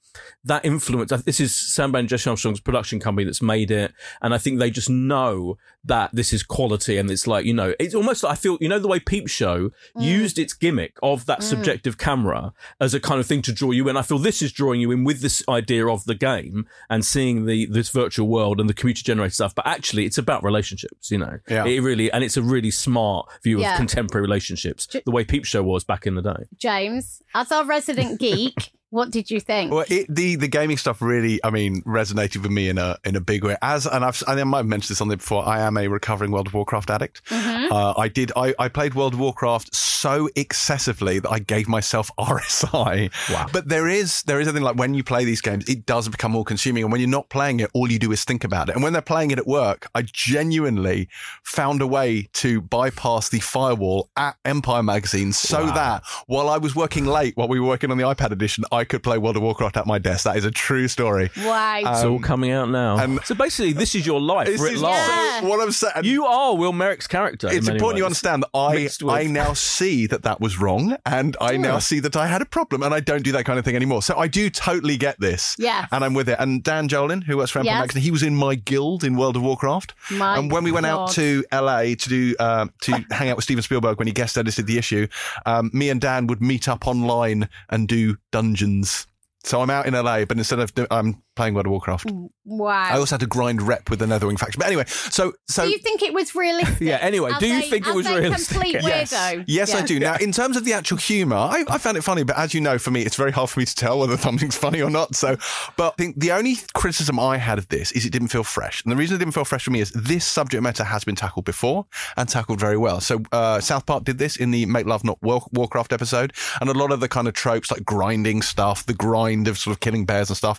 [0.45, 1.13] that influence.
[1.13, 3.93] Uh, this is Sam Bain and Jesse Armstrong's production company that's made it,
[4.23, 7.75] and I think they just know that this is quality, and it's like you know,
[7.79, 9.73] it's almost like I feel you know the way Peep Show mm.
[9.97, 11.43] used its gimmick of that mm.
[11.43, 13.97] subjective camera as a kind of thing to draw you in.
[13.97, 17.47] I feel this is drawing you in with this idea of the game and seeing
[17.47, 21.11] the this virtual world and the computer generated stuff, but actually it's about relationships.
[21.11, 21.65] You know, Yeah.
[21.65, 23.73] it really and it's a really smart view Yeah.
[23.73, 26.45] of contemporary relationships, the way Peep Show was back in the day.
[26.59, 29.73] James, as our resident geek, what did you think?
[29.73, 33.17] Well, it, the the gaming stuff really, I mean, resonated with me in a in
[33.17, 33.57] a big way.
[33.61, 35.45] As and I've I might have mentioned this on there before.
[35.45, 37.21] I am a recovering World of Warcraft addict.
[37.31, 42.09] Uh, I did I, I played World of Warcraft so excessively that I gave myself
[42.19, 43.11] RSI.
[43.33, 43.47] Wow.
[43.53, 46.09] But there is there is a thing like when you play these games, it does
[46.09, 48.69] become more consuming, and when you're not playing it, all you do is think about
[48.69, 48.77] it.
[48.77, 51.09] And when they're playing it at work, I genuinely
[51.43, 56.77] found a way to bypass the firewall at Empire Magazine so that while I was
[56.77, 59.43] working late, while we were working on the iPad edition, I could play World of
[59.43, 60.25] Warcraft at my desk.
[60.25, 61.31] That is a true story.
[61.39, 61.79] wow.
[61.85, 62.99] It's all coming out now.
[62.99, 64.95] and- so basically, this is your life This writ is large.
[65.09, 65.43] Yeah.
[65.43, 66.05] what I'm saying.
[66.05, 67.49] You are Will Merrick's character.
[67.49, 70.97] in it's many important you understand that I I now see that that was wrong,
[71.07, 73.59] and I now see that I had a problem, and I don't do that kind
[73.59, 74.03] of thing anymore.
[74.03, 75.89] So I do totally get this, Yes.
[75.93, 76.37] and I'm with it.
[76.39, 77.81] And Dan Jolin, who works for Empire Yes.
[77.83, 79.95] Magazine, he was in my guild in World of Warcraft.
[80.11, 83.45] My and when we went out to LA to do uh, to hang out with
[83.45, 85.07] Steven Spielberg when he guest edited the issue,
[85.47, 88.74] um, me and Dan would meet up online and do dungeons.
[88.83, 92.11] So I'm out in LA, but instead of I'm playing World of Warcraft.
[92.45, 92.71] wow.
[92.71, 94.59] I also had to grind rep with the Netherwing faction.
[94.59, 96.81] But anyway, so so do you think it was realistic?
[96.81, 98.57] Yeah, anyway, do you a- think it was a realistic?
[98.59, 99.45] Complete Yes, weirdo.
[99.47, 99.87] yes, I Yeah.
[99.87, 99.99] do.
[100.01, 102.61] Now, in terms of the actual humour, I, I found it funny, but as you
[102.61, 105.15] know, for me, it's very hard for me to tell whether something's funny or not.
[105.17, 105.37] So,
[105.77, 108.83] but I think the only criticism I had of this is it didn't feel fresh,
[108.85, 111.17] and the reason it didn't feel fresh for me is this subject matter has been
[111.17, 111.87] tackled before
[112.17, 113.01] and tackled very well.
[113.01, 116.75] So, uh, South Park did this in the Make Love Not Warcraft episode, and a
[116.75, 120.05] lot of the kind of tropes like grinding stuff, the grind of sort of killing
[120.05, 120.59] bears and stuff.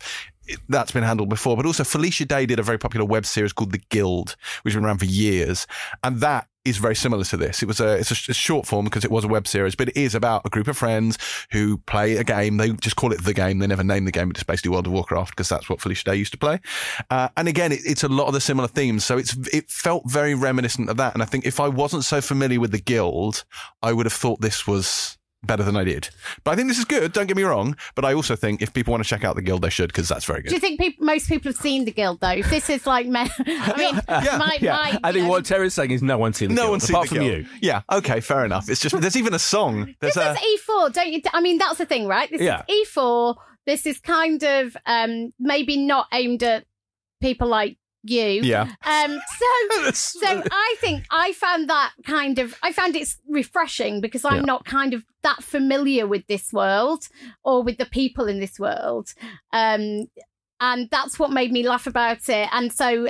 [0.69, 3.71] That's been handled before, but also Felicia Day did a very popular web series called
[3.71, 5.67] The Guild, which has been around for years,
[6.03, 7.61] and that is very similar to this.
[7.61, 9.97] It was a it's a short form because it was a web series, but it
[9.97, 11.17] is about a group of friends
[11.51, 12.57] who play a game.
[12.57, 13.59] They just call it the game.
[13.59, 14.31] They never name the game.
[14.31, 16.59] It's basically World of Warcraft because that's what Felicia Day used to play.
[17.09, 19.05] Uh, and again, it, it's a lot of the similar themes.
[19.05, 21.13] So it's it felt very reminiscent of that.
[21.13, 23.45] And I think if I wasn't so familiar with the Guild,
[23.81, 26.09] I would have thought this was better than I did.
[26.43, 27.13] But I think this is good.
[27.13, 27.75] Don't get me wrong.
[27.93, 30.07] But I also think if people want to check out the Guild, they should because
[30.09, 30.49] that's very good.
[30.49, 32.29] Do you think peop most people have seen the guild though?
[32.29, 35.73] If this is like, me- I mean, my, Yeah, my, I think um, what Terry's
[35.73, 37.37] saying is no one's seen the No Guild, one's seen apart the from Guild.
[37.43, 37.47] you.
[37.61, 37.81] Yeah.
[37.91, 38.19] Okay.
[38.21, 38.69] Fair enough.
[38.69, 39.93] It's just there's even a song.
[39.99, 41.21] There's This a is E4, don't you?
[41.33, 42.29] I mean, that's the thing, right?
[42.29, 42.63] This Yeah.
[42.67, 43.35] is E4.
[43.67, 46.65] This is kind of um, maybe not aimed at
[47.21, 47.77] people like
[48.09, 48.41] you.
[48.43, 48.63] yeah.
[48.85, 54.25] Um, so, so I think I found that kind of I found it refreshing because
[54.25, 54.41] I'm Yeah.
[54.41, 57.07] not kind of that familiar with this world
[57.43, 59.13] or with the people in this world,
[59.53, 60.05] um,
[60.59, 62.47] and that's what made me laugh about it.
[62.51, 63.07] And so,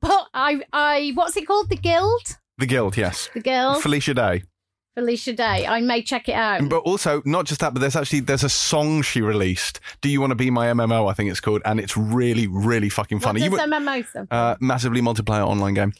[0.00, 1.70] but I, I, what's it called?
[1.70, 2.22] The Guild.
[2.58, 2.96] The Guild.
[2.96, 3.30] Yes.
[3.34, 3.82] The Guild.
[3.82, 4.42] Felicia Day.
[4.98, 5.64] Felicia Day.
[5.64, 6.68] I may check it out.
[6.68, 9.78] But also, not just that, but there's actually there's a song she released.
[10.00, 11.08] Do you want to be my MMO?
[11.08, 13.40] I think it's called, and it's really, really fucking What funny.
[13.40, 15.92] does You would- MMO stand uh, massively multiplayer online game.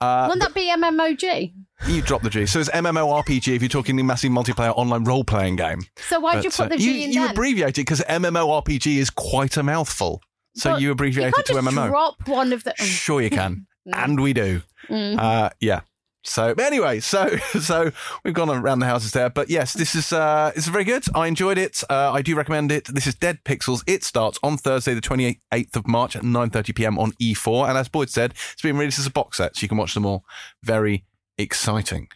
[0.00, 1.52] Uh, Wouldn't that be MMOG?
[1.86, 2.46] You drop the G.
[2.46, 5.80] So it's MMORPG if you're talking the massive multiplayer online role playing game.
[6.08, 7.14] So why'd you put uh, the G in there?
[7.20, 7.30] you then?
[7.32, 10.22] abbreviate it because MMORPG is quite a mouthful.
[10.54, 11.88] So But you abbreviate you it to just MMO.
[11.88, 12.72] drop one of the.
[12.76, 14.62] Sure, you can, and we do.
[14.88, 15.18] Mm.
[15.18, 15.80] Uh, yeah.
[16.26, 17.90] So anyway, so so
[18.24, 21.04] we've gone around the houses there, but yes, this is uh, it's very good.
[21.14, 21.82] I enjoyed it.
[21.88, 22.86] Uh, I do recommend it.
[22.86, 23.82] This is Dead Pixels.
[23.86, 27.68] It starts on Thursday, the twenty eighth of March at nine thirty pm on E4,
[27.68, 29.94] and as Boyd said, it's been released as a box set, so you can watch
[29.94, 30.24] them all.
[30.62, 31.04] Very
[31.38, 32.08] exciting.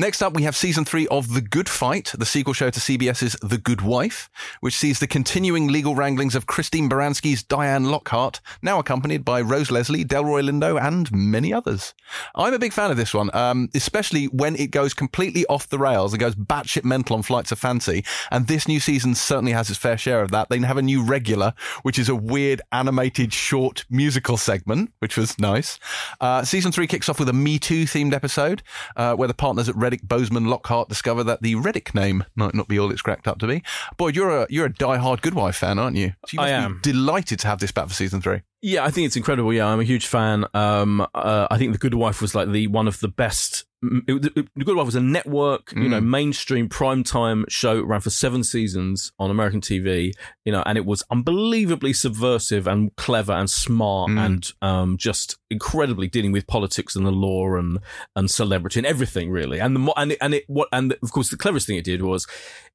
[0.00, 3.36] Next up, we have season three of The Good Fight, the sequel show to CBS's
[3.42, 4.30] The Good Wife,
[4.60, 9.72] which sees the continuing legal wranglings of Christine Baranski's Diane Lockhart, now accompanied by Rose
[9.72, 11.94] Leslie, Delroy Lindo, and many others.
[12.36, 15.80] I'm a big fan of this one, um, especially when it goes completely off the
[15.80, 18.04] rails and goes batshit mental on Flights of Fancy.
[18.30, 20.48] And this new season certainly has its fair share of that.
[20.48, 25.40] They have a new regular, which is a weird animated short musical segment, which was
[25.40, 25.80] nice.
[26.20, 28.62] Uh, season three kicks off with a Me Too themed episode,
[28.94, 32.68] uh, where the partners at Reddick, Bozeman, Lockhart discover that the Reddick name might not
[32.68, 33.62] be all it's cracked up to be.
[33.96, 36.12] Boyd, you're a you're a die-hard Good Wife fan, aren't you?
[36.26, 36.80] So you I must be am.
[36.82, 38.42] delighted to have this back for season three.
[38.60, 39.52] Yeah, I think it's incredible.
[39.52, 40.44] Yeah, I'm a huge fan.
[40.52, 43.64] Um, uh, I think The Good Wife was like the one of the best.
[43.84, 47.78] mm, It, it- the Good Wife was a network, you know, mainstream primetime show.
[47.78, 50.10] It ran for seven seasons on American TV.
[50.44, 56.08] You know, and it was unbelievably subversive and clever and smart and um, just incredibly
[56.08, 57.78] dealing with politics and the law and
[58.16, 59.60] and celebrity and everything really.
[59.60, 62.02] And the and it, and it what and of course the cleverest thing it did
[62.02, 62.26] was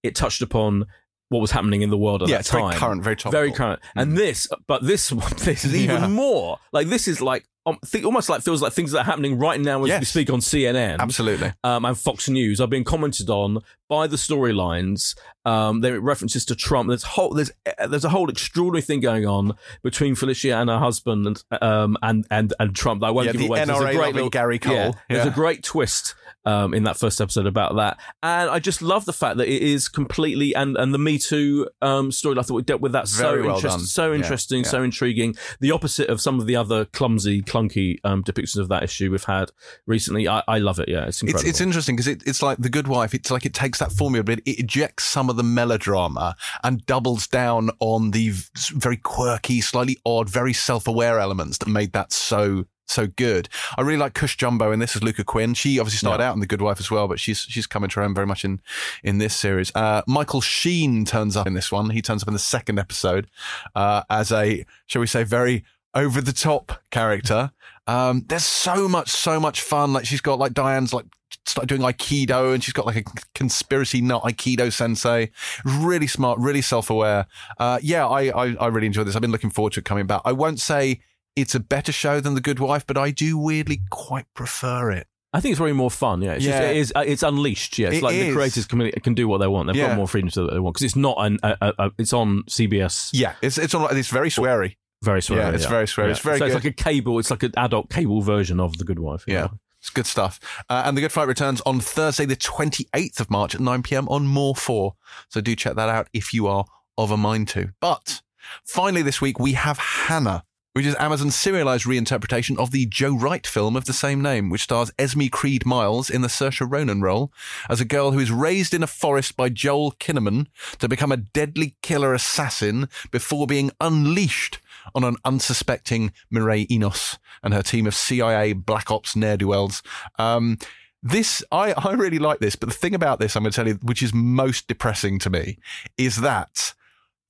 [0.01, 0.85] it touched upon
[1.33, 2.73] what was happening in the world at Yeah, that it's very time.
[2.79, 3.31] current, very topical.
[3.39, 3.81] Very current.
[3.95, 6.07] And this, but this, this is even Yeah.
[6.07, 6.59] more.
[6.71, 9.59] Like this is like, um, th- almost like feels like things that are happening right
[9.59, 10.99] now as we speak on CNN.
[10.99, 11.53] Absolutely.
[11.63, 15.15] Um, and Fox News are being commented on by the storylines.
[15.45, 16.89] Um, there are references to Trump.
[16.89, 20.79] There's whole there's uh, there's a whole extraordinary thing going on between Felicia and her
[20.79, 22.99] husband and um and and, and Trump.
[23.01, 23.59] that I won't Yeah, give away.
[23.61, 24.73] NRA great little- Gary Cole.
[24.75, 26.15] Yeah, there's a great twist
[26.45, 29.61] um, in that first episode about that, and I just love the fact that it
[29.61, 32.37] is completely and and the Me Too um, story.
[32.37, 33.85] I thought we dealt with that Very so well interest- done.
[33.85, 34.69] so interesting, yeah.
[34.69, 35.35] so intriguing.
[35.59, 39.23] The opposite of some of the other clumsy, clunky um, depictions of that issue we've
[39.23, 39.51] had
[39.87, 40.27] recently.
[40.27, 40.89] I, I love it.
[40.89, 41.49] Yeah, it's It's, incredible.
[41.49, 43.13] it's interesting because it, it's like the good wife.
[43.13, 47.27] It's like it takes that formula, but it ejects some of the melodrama and doubles
[47.27, 48.31] down on the
[48.73, 53.49] very quirky, slightly odd, very self-aware elements that made that so so good.
[53.77, 55.53] I really like Cush Jumbo in this as Lucca Quinn.
[55.53, 57.99] She obviously started out in The Good Wife as well, but she's she's coming to
[57.99, 58.61] her own very much in
[59.03, 59.71] in this series.
[59.75, 61.89] Uh, Michael Sheen turns up in this one.
[61.91, 63.27] He turns up in the second episode
[63.75, 67.51] uh, as a shall we say very over the top character.
[67.85, 69.93] Um, there's so much, so much fun.
[69.93, 71.05] Like she's got like Diane's like
[71.45, 73.03] started doing Aikido and she's got like a
[73.35, 75.31] conspiracy nut Aikido sensei.
[75.65, 77.27] Really smart, really self aware.
[77.57, 79.15] Uh, yeah, I, I, I really enjoy this.
[79.15, 80.21] I've been looking forward to it coming back.
[80.25, 81.01] I won't say
[81.35, 85.07] it's a better show than The Good Wife, but I do weirdly quite prefer it.
[85.35, 86.21] I think it's very more fun.
[86.21, 86.59] Yeah, it's Yeah.
[86.59, 86.93] just, it is.
[86.95, 87.79] uh, It's unleashed.
[87.79, 88.27] Yeah, it's It like is.
[88.27, 89.67] the creators can can do what they want.
[89.67, 89.87] They've Yeah.
[89.87, 91.39] got more freedom to do what they want because it's not an.
[91.41, 93.09] A, a, a, it's on CBS.
[93.13, 93.97] Yeah, it's it's on.
[93.97, 94.75] It's very sweary.
[95.01, 95.37] Very sweary.
[95.37, 96.11] Yeah, it's very sweary.
[96.11, 96.55] It's very so good.
[96.55, 97.17] it's like a cable.
[97.19, 99.23] It's like an adult cable version of the Good Wife.
[99.27, 99.41] Yeah.
[99.41, 99.59] know?
[99.79, 100.39] It's good stuff.
[100.69, 104.07] Uh, and The Good Fight returns on Thursday, the 28th of March at 9 pm
[104.07, 104.93] on More 4.
[105.27, 106.63] So do check that out if you are
[106.97, 107.73] of a mind to.
[107.81, 108.21] But
[108.65, 113.45] finally, this week, we have Hannah, which is Amazon's serialized reinterpretation of the Joe Wright
[113.45, 117.31] film of the same name, which stars Esme Creed Miles in the Saoirse Ronan role
[117.69, 120.47] as a girl who is raised in a forest by Joel Kinnaman
[120.79, 124.59] to become a deadly killer assassin before being unleashed
[124.95, 129.83] on an unsuspecting Mireille Enos and her team of CIA Black Ops ne'er-do-wells.
[130.17, 130.57] Um,
[131.03, 133.67] this, I, I really like this, but the thing about this, I'm going to tell
[133.67, 135.59] you, which is most depressing to me,
[135.97, 136.73] is that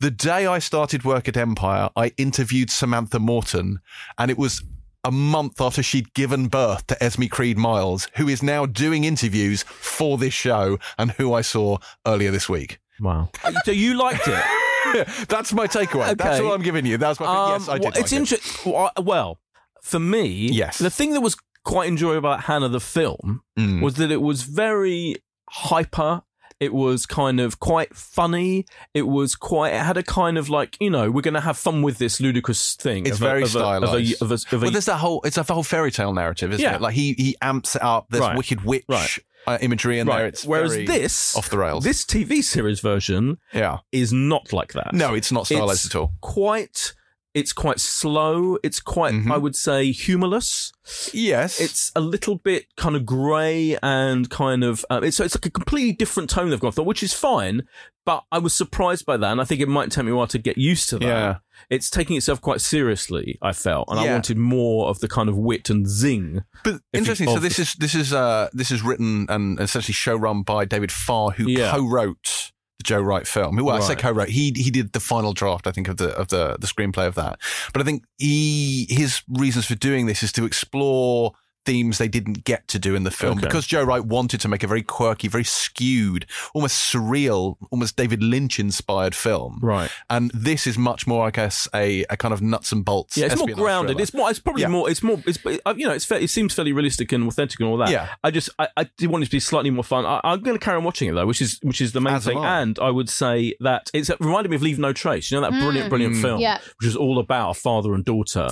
[0.04, 3.80] the day I started work at Empire, I interviewed Samantha Morton,
[4.18, 4.62] and it was
[5.06, 9.64] a month after she'd given birth to Esme Creed Miles, who is now doing interviews
[9.64, 12.80] for this show and who I saw earlier this week.
[13.00, 13.30] Wow.
[13.66, 15.08] so you liked it?
[15.30, 16.18] That's my takeaway.
[16.18, 16.98] That's all I'm giving you.
[16.98, 17.84] That's my yes, I Um, did.
[17.86, 18.16] well, it's like it.
[18.16, 18.74] interesting.
[19.06, 19.40] Well,
[19.82, 20.78] for me, Yes.
[20.80, 21.36] The thing that was
[21.66, 23.82] quite enjoyable about Hannah the film Mm.
[23.82, 25.16] was that it was very
[25.50, 26.22] hyper.
[26.64, 28.66] It was kind of quite funny.
[28.94, 29.74] It was quite.
[29.74, 32.20] It had a kind of like you know we're going to have fun with this
[32.22, 33.06] ludicrous thing.
[33.06, 34.98] It's of a- very of a, of a, of a, of a- Well, there's that
[34.98, 36.76] whole it's a whole fairy tale narrative, isn't Yeah.
[36.76, 36.82] it?
[36.82, 38.08] Like he he amps it up.
[38.10, 38.38] This Right.
[38.38, 39.18] wicked witch Right.
[39.46, 40.26] uh, imagery in there.
[40.28, 41.84] It's Whereas very this off the rails.
[41.84, 44.94] This TV series version yeah, is not like that.
[44.94, 46.14] no, it's not stylized It's at all.
[46.22, 46.94] Quite
[47.34, 48.58] It's quite slow.
[48.64, 49.32] It's quite, Mhm.
[49.32, 50.72] I would say, humorless.
[51.14, 51.60] Yes.
[51.60, 55.50] It's a little bit kind of grey and kind of um, it's it's like a
[55.50, 57.64] completely different tone they've gone for, which is fine.
[58.06, 60.28] But I was surprised by that, and I think it might take me a while
[60.28, 61.06] to get used to that.
[61.08, 61.36] Yeah.
[61.70, 63.38] It's taking itself quite seriously.
[63.42, 66.44] I felt, and I wanted more of the kind of wit and zing.
[66.64, 67.28] But you- interesting.
[67.30, 70.66] So this the- is this is uh this is written and essentially show run by
[70.66, 71.72] David Farr, who Yeah.
[71.72, 72.52] co-wrote
[72.84, 73.56] Joe Wright film.
[73.56, 74.30] Well, I say co-wrote.
[74.30, 77.16] He he did the final draft, I think, of the of the the screenplay of
[77.16, 77.40] that.
[77.74, 81.34] But I think he his reasons for doing this is to explore
[81.66, 83.48] themes they didn't get to do in the film Okay.
[83.48, 88.22] because Joe Wright wanted to make a very quirky, very skewed, almost surreal, almost David
[88.22, 89.60] Lynch inspired film.
[89.62, 89.90] Right.
[90.10, 93.18] And this is much more, I guess, a, a kind of nuts and bolts.
[93.18, 93.92] Yeah, it's more grounded.
[93.98, 94.02] thriller.
[94.02, 94.30] It's more.
[94.30, 94.68] It's probably Yeah.
[94.70, 94.90] more.
[94.90, 95.22] It's more.
[95.26, 95.94] It's uh, you know.
[95.94, 97.90] It's fair, it seems fairly realistic and authentic and all that.
[97.90, 98.10] Yeah.
[98.24, 100.06] I just I, I did want it to be slightly more fun.
[100.06, 102.16] I, I'm going to carry on watching it though, which is which is the main
[102.16, 102.38] As thing.
[102.38, 102.62] I.
[102.62, 105.32] And I would say that it's it reminded me of Leave No Trace.
[105.32, 106.22] You know that brilliant, brilliant Mm.
[106.22, 106.60] film, Yeah.
[106.80, 108.50] which is all about a father and daughter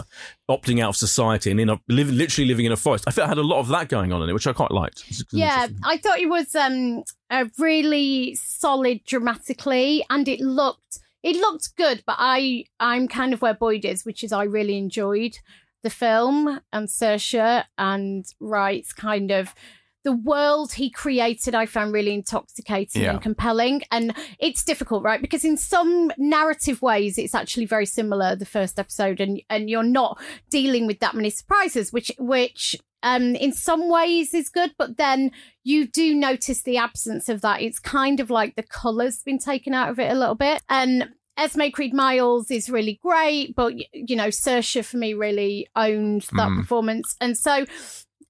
[0.57, 3.05] opting out of society and in a live, literally living in a forest.
[3.07, 4.71] I felt it had a lot of that going on in it, which I quite
[4.71, 5.03] liked.
[5.31, 5.67] Yeah.
[5.83, 12.03] I thought it was um a really solid dramatically, and it looked it looked good.
[12.05, 15.37] But I I'm kind of where Boyd is, which is I really enjoyed
[15.83, 19.55] the film and Saoirse and Wright's kind of
[20.03, 21.53] the world he created.
[21.55, 23.11] I found really intoxicating Yeah.
[23.11, 25.21] and compelling, and it's difficult, right?
[25.21, 29.83] Because in some narrative ways, it's actually very similar the first episode, and and you're
[29.83, 30.19] not
[30.49, 35.31] dealing with that many surprises, which which um in some ways is good, but then
[35.63, 37.61] you do notice the absence of that.
[37.61, 40.61] It's kind of like the colour's been taken out of it a little bit.
[40.69, 46.23] And Esme Creed Miles is really great, but you know, Saoirse for me really owned
[46.33, 46.57] that Mm.
[46.59, 47.15] performance.
[47.21, 47.65] And so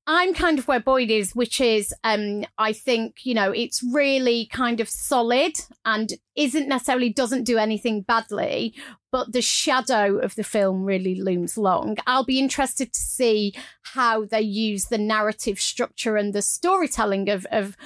[0.07, 4.48] I'm kind of where Boyd is, which is um I think, you know, it's really
[4.52, 5.53] kind of solid
[5.86, 8.73] and isn't necessarily doesn't do anything badly,
[9.11, 11.98] but the shadow of the film really looms long.
[12.07, 13.53] I'll be interested to see
[13.84, 17.78] how they use the narrative structure and the storytelling of of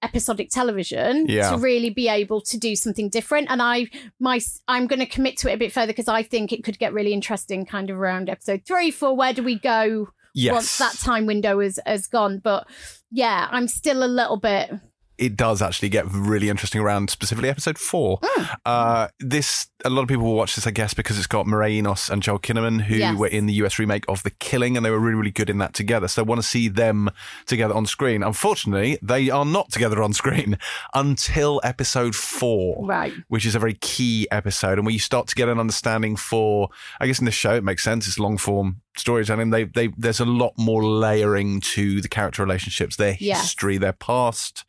[0.00, 1.50] episodic television Yeah.
[1.50, 3.88] to really be able to do something different and i
[4.20, 6.78] my i'm going to commit to it a bit further because i think it could
[6.78, 10.08] get really interesting kind of around episode three four where do we go
[10.38, 10.52] Yes.
[10.52, 12.66] once that time window is, has gone but
[13.10, 14.70] yeah i'm still a little bit
[15.18, 18.20] it does actually get really interesting around specifically episode four.
[18.22, 18.44] Hmm.
[18.64, 21.70] Uh, this a lot of people will watch this, I guess, because it's got Mireille
[21.78, 23.16] Enos and Joel Kinnaman, who Yes.
[23.16, 25.58] were in the US remake of The Killing, and they were really, really good in
[25.58, 26.08] that together.
[26.08, 27.10] So I want to see them
[27.46, 28.22] together on screen.
[28.24, 30.58] Unfortunately, they are not together on screen
[30.94, 35.34] until episode four, right which is a very key episode, and where you start to
[35.36, 36.70] get an understanding for.
[37.00, 38.08] I guess in this show, it makes sense.
[38.08, 39.50] It's long form storytelling.
[39.50, 43.42] They, they, there's a lot more layering to the character relationships, their Yes.
[43.42, 44.64] history, their past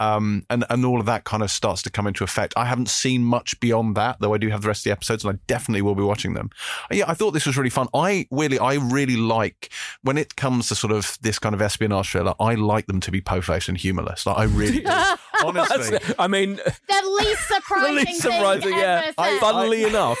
[0.00, 2.54] um, and and all of that kind of starts to come into effect.
[2.56, 4.32] I haven't seen much beyond that, though.
[4.32, 6.50] I do have the rest of the episodes, and I definitely will be watching them.
[6.90, 7.88] Yeah, I thought this was really fun.
[7.94, 9.70] I really, I really like
[10.02, 12.34] when it comes to sort of this kind of espionage thriller.
[12.40, 14.26] I like them to be po-faced and humorless.
[14.26, 14.86] Like I really, do.
[15.44, 15.98] honestly.
[16.18, 19.02] I mean, the least surprising, the surprising least surprising, thing yeah.
[19.06, 19.40] ever I- said.
[19.40, 20.18] Funnily enough,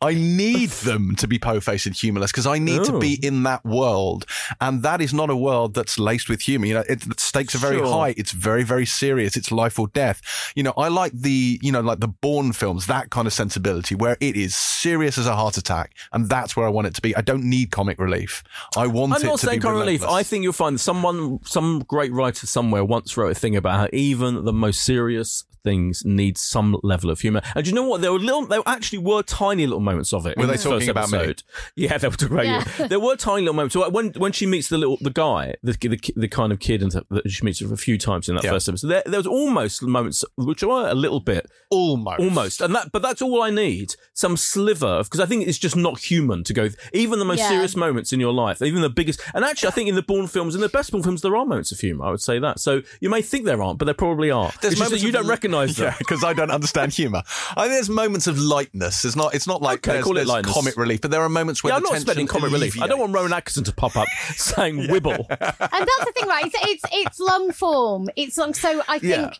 [0.00, 2.98] I need them to be po-faced and humorless because I need to Oh.
[3.00, 4.24] be in that world,
[4.60, 6.66] and that is not a world that's laced with humor.
[6.66, 7.86] You know, it, the stakes are very Sure.
[7.86, 8.14] high.
[8.16, 9.36] It's very, very serious.
[9.36, 10.20] It's life or death.
[10.54, 13.94] You know, I like the, you know, like the Bourne films, that kind of sensibility
[13.94, 17.02] where it is serious as a heart attack, and that's where I want it to
[17.02, 17.14] be.
[17.14, 18.42] I don't need comic relief.
[18.76, 20.02] I want I'm it not to saying be comic relief.
[20.04, 23.88] I think you'll find someone, some great writer somewhere once wrote a thing about how
[23.92, 27.42] even the most serious things need some level of humor.
[27.56, 28.00] And do you know what?
[28.00, 30.36] There were little, there actually were tiny little moments of it.
[30.36, 31.18] Were in they talking first about me?
[31.18, 31.42] episode.
[31.74, 32.64] Yeah, they were talking about Yeah.
[32.78, 32.88] you.
[32.88, 33.72] There were tiny little moments.
[33.74, 36.82] So when when she meets the little the guy, the the, the kind of kid,
[36.82, 38.52] and that she meets a few times in that Yeah.
[38.52, 42.74] first episode, there, there was almost moments which were a little bit almost, Almost, and
[42.76, 43.94] that, but that's all I need.
[44.14, 46.68] Some sliver of because I think it's just not human to go.
[46.92, 47.48] Even the most Yeah.
[47.48, 50.28] serious moments in your life, even the biggest, and actually, I think in the Bourne
[50.28, 52.04] films, in the best Bourne films, there are moments of humor.
[52.06, 52.60] I would say that.
[52.60, 54.52] So you may think there aren't, but there probably are.
[54.60, 55.26] There's it's just that moments you don't
[55.60, 55.86] recognise them.
[55.86, 57.22] Yeah, because I don't understand humor.
[57.56, 59.04] I think there's moments of lightness.
[59.04, 59.34] It's not.
[59.34, 60.54] It's not like Okay, there's, call it there's lightness.
[60.54, 62.80] comic relief, but there are moments where Yeah, I'm not tension expecting comic relief.
[62.80, 66.44] I don't want Rowan Atkinson to pop up saying "wibble." and that's the thing, right?
[66.46, 68.08] It's it's, it's long form.
[68.16, 68.54] It's long.
[68.54, 69.30] So I think Yeah.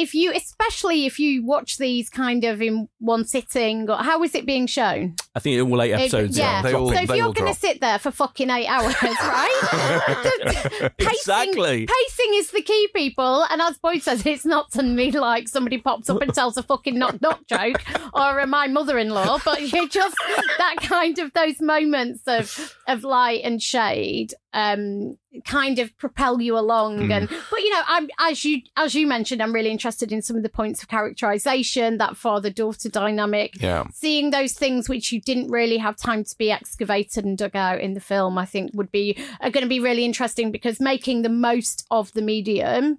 [0.00, 4.34] If you, especially if you watch these kind of in one sitting, or how is
[4.34, 5.14] it being shown?
[5.34, 6.38] I think all eight It- episodes.
[6.38, 6.62] yeah.
[6.62, 9.60] They all- so if they you're going to sit there for fucking eight hours, right?
[10.98, 11.86] pacing, Exactly.
[11.86, 13.44] Pacing is the key, people.
[13.50, 16.62] And as Boyd says, it's not to me like somebody pops up and tells a
[16.62, 17.82] fucking knock knock joke
[18.14, 20.16] or uh, my mother in law, but you're just
[20.58, 24.34] that kind of those moments of of light and shade.
[24.52, 27.12] Um, kind of propel you along Hmm.
[27.12, 30.22] and but you know i'm as you as you mentioned i'm really interested interested in
[30.22, 33.60] some of the points of characterization, that father daughter dynamic.
[33.60, 33.86] Yeah.
[33.92, 37.80] Seeing those things which you didn't really have time to be excavated and dug out
[37.80, 41.22] in the film, I think would be are going to be really interesting because making
[41.22, 42.98] the most of the medium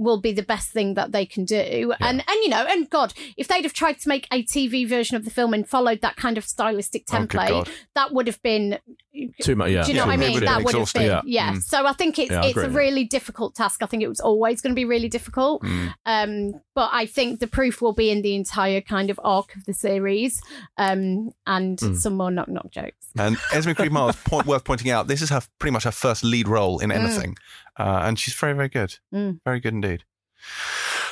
[0.00, 1.92] will be the best thing that they can do.
[2.00, 5.16] And and you know, and God, if they'd have tried to make a TV version
[5.16, 7.70] of the film and followed that kind of stylistic Oh, template, God.
[7.94, 8.78] that would have been
[9.42, 9.82] Too much, yeah.
[9.82, 10.34] do you know Yeah, what I mean?
[10.34, 11.20] would That would have been, Yeah.
[11.26, 11.52] yeah.
[11.54, 11.62] Mm.
[11.62, 13.82] So I think it's Yeah, I it's a really difficult task.
[13.82, 15.62] I think it was always going to be really difficult.
[15.62, 15.94] Mm.
[16.06, 19.64] Um, but I think the proof will be in the entire kind of arc of
[19.66, 20.40] the series,
[20.78, 21.96] um, and Mm.
[21.96, 22.94] some more knock knock jokes.
[23.18, 26.22] And Esme Creed Miles, point, worth pointing out, this is her pretty much her first
[26.24, 26.94] lead role in Mm.
[27.04, 27.36] anything,
[27.80, 29.40] uh, and she's very, very good, Mm.
[29.44, 30.04] very good indeed.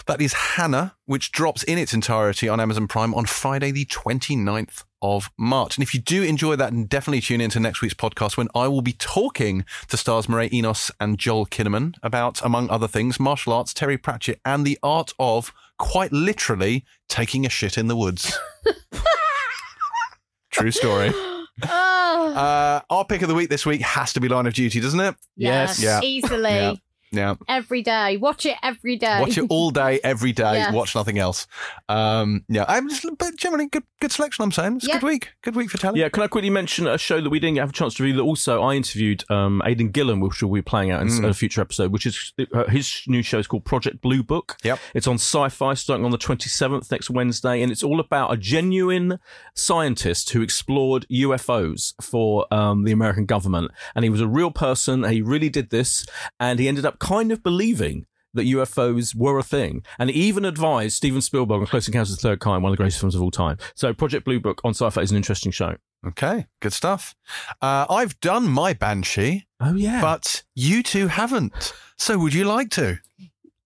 [0.07, 4.85] That is Hanna, which drops in its entirety on Amazon Prime on Friday, the 29th
[5.03, 5.77] of March.
[5.77, 8.69] And if you do enjoy that, then definitely tune into next week's podcast when I
[8.69, 13.53] will be talking to stars Mireille Enos and Joel Kinnaman about, among other things, martial
[13.53, 18.37] arts, Terry Pratchett, and the art of quite literally taking a shit in the woods.
[20.51, 21.13] True story.
[21.65, 24.81] Oh, Uh, our pick of the week this week has to be Line of Duty,
[24.81, 25.15] doesn't it?
[25.37, 25.83] yes.
[25.83, 26.01] Yeah.
[26.03, 26.81] easily.
[27.13, 27.19] Yeah.
[27.29, 27.35] Yeah.
[27.49, 29.21] Every day, watch it every day.
[29.21, 30.49] Watch it all day, every day.
[30.59, 30.73] Yes.
[30.73, 31.47] Watch nothing else.
[31.89, 34.43] Um, yeah, I'm just, but generally good, good selection.
[34.43, 34.99] I'm saying it's a Yeah.
[34.99, 36.01] good week, good week for telly.
[36.01, 38.17] Yeah, can I quickly mention a show that we didn't have a chance to review
[38.19, 41.29] that also I interviewed um, Aidan Gillen, which we'll be playing out in Mm.
[41.29, 44.57] a future episode, which is uh, his new show is called Project Blue Book.
[44.65, 44.79] Yep.
[44.95, 48.37] It's on sci fi starting on the 27th next Wednesday, and it's all about a
[48.37, 49.19] genuine
[49.55, 53.71] scientist who explored UFOs for um, the American government.
[53.95, 56.07] And he was a real person, he really did this,
[56.41, 58.07] and he ended up kind of believing.
[58.35, 62.23] That UFOs were a thing, and even advised Steven Spielberg on Close Encounters of the
[62.29, 63.57] Third Kind, one of the greatest films of all time.
[63.75, 65.77] So, Project Blue Book on Sci-Fi is an interesting show.
[66.07, 67.15] Okay, good stuff.
[67.63, 71.73] Uh, I've done my Banshee, Oh yeah, but you two haven't.
[71.97, 72.99] So would you like to?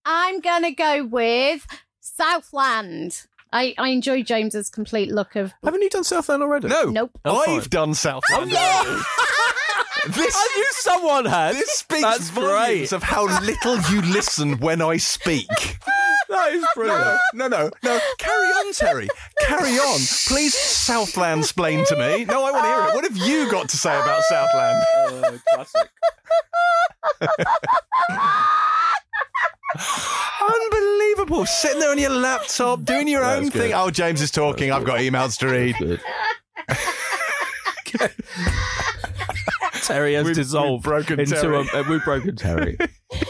[0.06, 1.66] I'm gonna go with
[2.00, 3.26] Southland.
[3.52, 6.68] I, I enjoy James's complete look of haven't you done Southland already?
[6.68, 6.84] No.
[6.90, 7.10] nope.
[7.24, 7.68] Oh, I've fine.
[7.70, 8.52] done Southland.
[10.08, 11.54] This, I knew someone had.
[11.54, 12.92] this speaks That's volumes great.
[12.92, 15.46] of how little you listen when I speak.
[16.28, 17.20] That is brilliant.
[17.34, 18.00] No, no, no.
[18.18, 19.08] Carry on, Terry.
[19.42, 20.00] Carry on.
[20.26, 22.24] Please Southland splain to me.
[22.24, 22.94] No, I want to hear it.
[22.96, 24.84] What have you got to say about Southland?
[25.06, 25.88] Uh, classic.
[30.40, 31.46] Unbelievable.
[31.46, 33.52] Sitting there on your laptop, doing your That own good.
[33.52, 33.72] thing.
[33.74, 34.70] Oh, James is talking.
[34.72, 35.76] I've got emails to read.
[39.82, 41.56] Terry has We've- dissolved we've broken into Terry.
[41.74, 41.76] a.
[41.80, 42.76] Uh, we've broken Terry.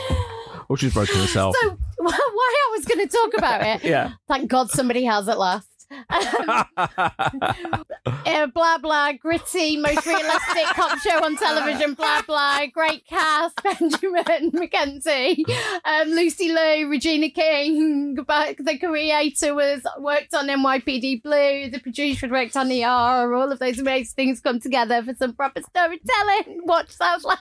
[0.69, 1.55] or she's broken herself.
[1.62, 3.85] So why I was going to talk about it?
[3.85, 4.12] yeah.
[4.28, 5.69] Thank God somebody has at last.
[6.12, 7.85] Um,
[8.27, 11.94] uh, blah blah, gritty, most realistic cop show on television.
[11.94, 15.44] Blah blah, great cast: Benjamin McKenzie,
[15.85, 18.14] um, Lucy Liu, Regina King.
[18.27, 21.70] But the creator was worked on NYPD Blue.
[21.70, 23.35] The producer worked on ER.
[23.35, 26.60] All of those amazing things come together for some proper storytelling.
[26.64, 27.39] Watch Southland.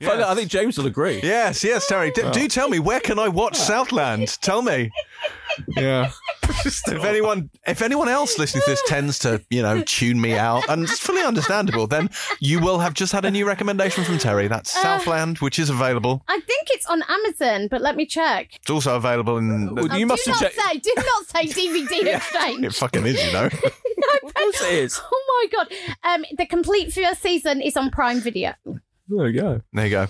[0.00, 1.20] But I think James will agree.
[1.22, 2.10] Yes, yes, Terry.
[2.10, 4.36] D- Do tell me where can I watch Southland?
[4.42, 4.90] Tell me.
[5.68, 6.10] Yeah.
[6.64, 10.68] If anyone, if anyone else listening to this tends to, you know, tune me out,
[10.68, 12.10] and it's fully understandable, then
[12.40, 14.48] you will have just had a new recommendation from Terry.
[14.48, 16.22] That's Southland, which is available.
[16.28, 18.50] I think it's on Amazon, but let me check.
[18.56, 19.74] It's also available in.
[19.74, 20.60] Well, Oh, you must do have not checked.
[20.62, 22.64] say, do not say DVD exchange.
[22.64, 23.48] It fucking is, you know.
[24.24, 25.00] Of course it is.
[25.12, 25.72] Oh my god!
[26.04, 28.52] Um, the complete first season is on Prime Video.
[29.14, 29.60] There you go.
[29.72, 30.06] There you go.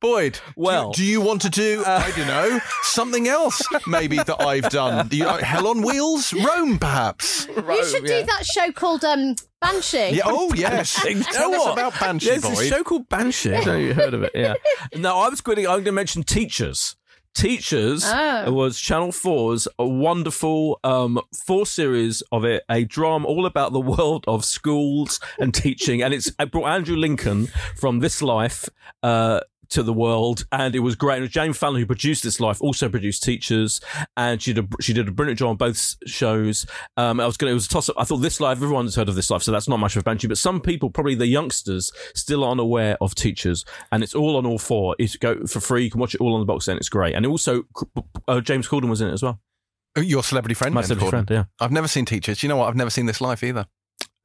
[0.00, 4.40] Boyd, Well- do, do you want to do, I don't know, something else maybe that
[4.40, 5.08] I've done?
[5.10, 6.32] You, uh, Hell on Wheels?
[6.32, 7.46] Rome, perhaps?
[7.48, 10.10] you should do that show called um, Banshee.
[10.14, 10.94] Yeah, oh, yes.
[11.32, 12.58] Tell us about Banshee, There's Boyd.
[12.58, 13.54] a show called Banshee.
[13.54, 14.32] I don't know you heard of it.
[14.34, 14.54] Yeah.
[14.96, 15.62] No, I was going to.
[15.64, 16.96] I'm going to mention Teachers.
[17.38, 18.50] Teachers Oh.
[18.52, 23.78] was Channel 4's a wonderful um, four series of it, a drama all about the
[23.80, 26.02] world of schools and teaching.
[26.02, 27.46] And it's it brought Andrew Lincoln
[27.76, 28.68] from This Life
[29.04, 29.40] uh,
[29.70, 31.16] to the world, and it was great.
[31.16, 33.80] And it was Jane Fallon who produced This Life, also produced Teachers,
[34.16, 36.66] and she did a, she did a brilliant job on both shows.
[36.96, 37.96] Um, I was going to it was a toss up.
[37.98, 40.04] I thought This Life, everyone's heard of This Life, so that's not much of a
[40.04, 40.28] banshee.
[40.28, 44.46] But some people, probably the youngsters, still aren't aware of Teachers, and it's all on
[44.46, 44.96] all four.
[44.98, 45.84] It's go for free.
[45.84, 46.72] You can watch it all on the box set.
[46.72, 47.64] and It's great, and also
[48.26, 49.40] uh, James Corden was in it as well.
[49.96, 50.74] Your celebrity friend?
[50.74, 51.10] My celebrity Corden.
[51.10, 51.44] friend, yeah.
[51.60, 52.42] I've never seen Teachers.
[52.42, 52.68] You know what?
[52.68, 53.66] I've never seen This Life either.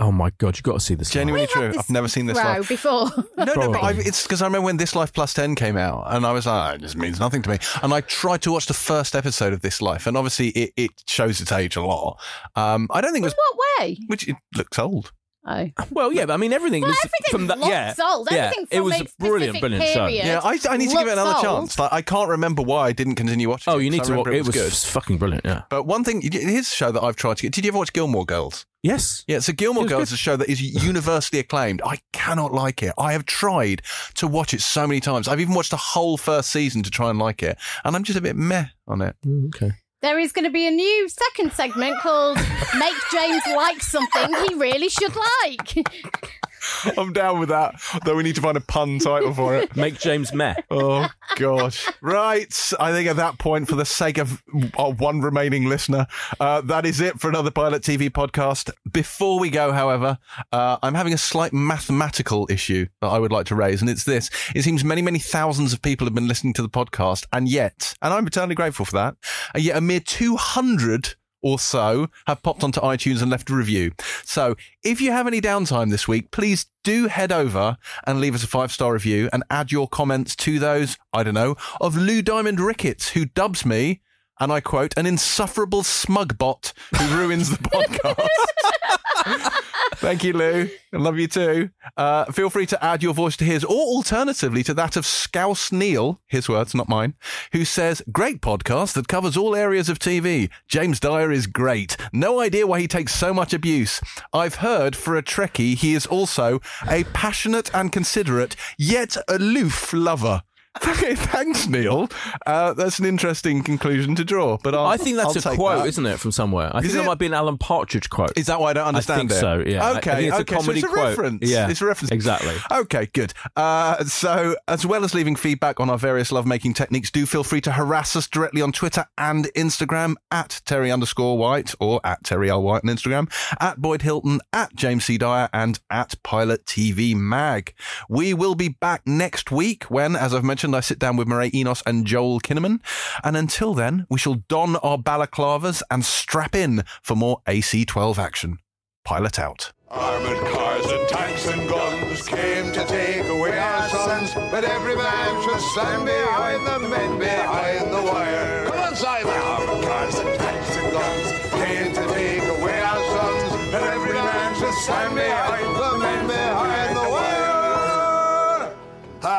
[0.03, 1.09] Oh my god, you've got to see this.
[1.09, 1.67] Genuinely We've true.
[1.69, 2.67] this I've never seen This row Life.
[2.67, 3.09] before.
[3.37, 6.05] No, no, but I've, it's because I remember when This Life Plus 10 came out
[6.07, 7.57] and I was like, oh, it just means nothing to me.
[7.81, 10.91] And I tried to watch the first episode of This Life and obviously it, it
[11.07, 12.19] shows its age a lot.
[12.55, 13.97] Um, I don't think it was, what way?
[14.07, 15.13] which it looks old.
[15.45, 15.69] Oh.
[15.91, 17.57] Well, yeah, but I mean everything Well, was everything from that.
[17.59, 18.29] looks Yeah, old.
[18.31, 20.05] yeah, Everything it was a a brilliant, brilliant show.
[20.07, 21.43] Yeah, I, I need to give it another old.
[21.43, 21.77] chance.
[21.77, 23.73] Like, I can't remember why I didn't continue watching.
[23.73, 24.27] Oh, it, you need 'cause to watch.
[24.27, 24.89] remember It was, good.
[24.91, 25.43] fucking brilliant.
[25.43, 25.63] Yeah.
[25.69, 27.51] But one thing, here's a show that I've tried to get.
[27.51, 28.65] Did you ever watch Gilmore Girls?
[28.83, 29.23] Yes.
[29.27, 30.07] Yeah, so Gilmore Girls good.
[30.09, 31.81] is a show that is universally acclaimed.
[31.85, 32.93] I cannot like it.
[32.97, 33.81] I have tried
[34.15, 35.27] to watch it so many times.
[35.27, 38.17] I've even watched the whole first season to try and like it, and I'm just
[38.17, 39.15] a bit meh on it.
[39.25, 39.71] Mm, okay.
[40.03, 42.35] There is going to be a new second segment called
[42.77, 45.87] Make James Like Something He Really Should Like.
[46.97, 47.75] I'm down with that,
[48.05, 49.75] though we need to find a pun title for it.
[49.75, 50.55] Make James meh.
[50.69, 51.89] Oh gosh!
[52.01, 54.41] Right, I think at that point, for the sake of
[54.77, 56.07] our one remaining listener,
[56.39, 58.71] uh, that is it for another Pilot TV podcast.
[58.91, 60.17] Before we go, however,
[60.51, 64.03] uh, I'm having a slight mathematical issue that I would like to raise, and it's
[64.03, 67.47] this: it seems many, many thousands of people have been listening to the podcast, and
[67.47, 69.15] yet, and I'm eternally grateful for that,
[69.53, 73.91] and yet a mere 200 or so have popped onto iTunes and left a review.
[74.23, 78.43] So if you have any downtime this week, please do head over and leave us
[78.43, 82.21] a five star review and add your comments to those, I don't know, of Lou
[82.21, 84.01] Diamond Ricketts, who dubs me,
[84.39, 89.59] and I quote, an insufferable smug bot who ruins the podcast.
[90.03, 90.69] Thank you, Lou.
[90.91, 91.69] I love you too.
[91.95, 95.71] Uh, feel free to add your voice to his, or alternatively to that of Scouse
[95.71, 97.13] Neil, his words, not mine,
[97.53, 100.49] who says, Great podcast that covers all areas of TV.
[100.67, 101.95] James Dyer is great.
[102.11, 104.01] No idea why he takes so much abuse.
[104.33, 110.41] I've heard for a Trekkie, he is also a passionate and considerate, yet aloof lover.
[110.87, 112.07] Okay, thanks, Neil.
[112.45, 115.85] Uh, that's an interesting conclusion to draw, but I'll, I think that's I'll a quote,
[115.87, 116.69] isn't it, from somewhere?
[116.73, 118.31] I Is think that might be an Alan Partridge quote.
[118.37, 119.35] Is that why I don't understand think it?
[119.35, 119.83] so, yeah.
[119.83, 120.11] I- I Okay.
[120.15, 120.55] think it's a okay.
[120.55, 121.07] comedy so it's a quote.
[121.09, 121.49] reference.
[121.49, 122.11] Yeah, It's a reference.
[122.11, 122.55] exactly.
[122.71, 123.33] Okay, good.
[123.55, 127.61] Uh, so, as well as leaving feedback on our various lovemaking techniques, do feel free
[127.61, 132.49] to harass us directly on Twitter and Instagram at Terry underscore White or at Terry
[132.49, 132.61] L.
[132.63, 135.17] White on Instagram, at Boyd Hilton, at James C.
[135.17, 137.73] Dyer, and at Pilot TV Mag.
[138.09, 141.53] We will be back next week when, as I've mentioned, I sit down with Mireille
[141.55, 142.79] Enos and Joel Kinnaman.
[143.23, 148.59] And until then, we shall don our balaclavas and strap in for more AC-12 action.
[149.03, 149.71] Pilot out.
[149.89, 155.43] Armored cars and tanks and guns came to take away our sons, but every man
[155.43, 158.65] should stand behind the men behind the wire.
[158.65, 159.33] Come on, Simon!
[159.33, 164.55] Armored cars and tanks and guns came to take away our sons, but every man
[164.55, 165.72] should stand behind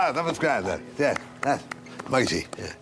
[0.06, 0.80] Ah, that was grand, Dat.
[0.98, 1.62] Yeah, that.
[2.10, 2.46] Mighty.
[2.58, 2.74] Yeah.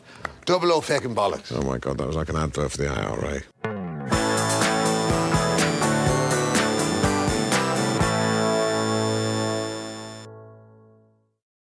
[0.45, 1.53] Double O fucking bollocks.
[1.55, 4.62] Oh my god, that was like an advert for the IRA.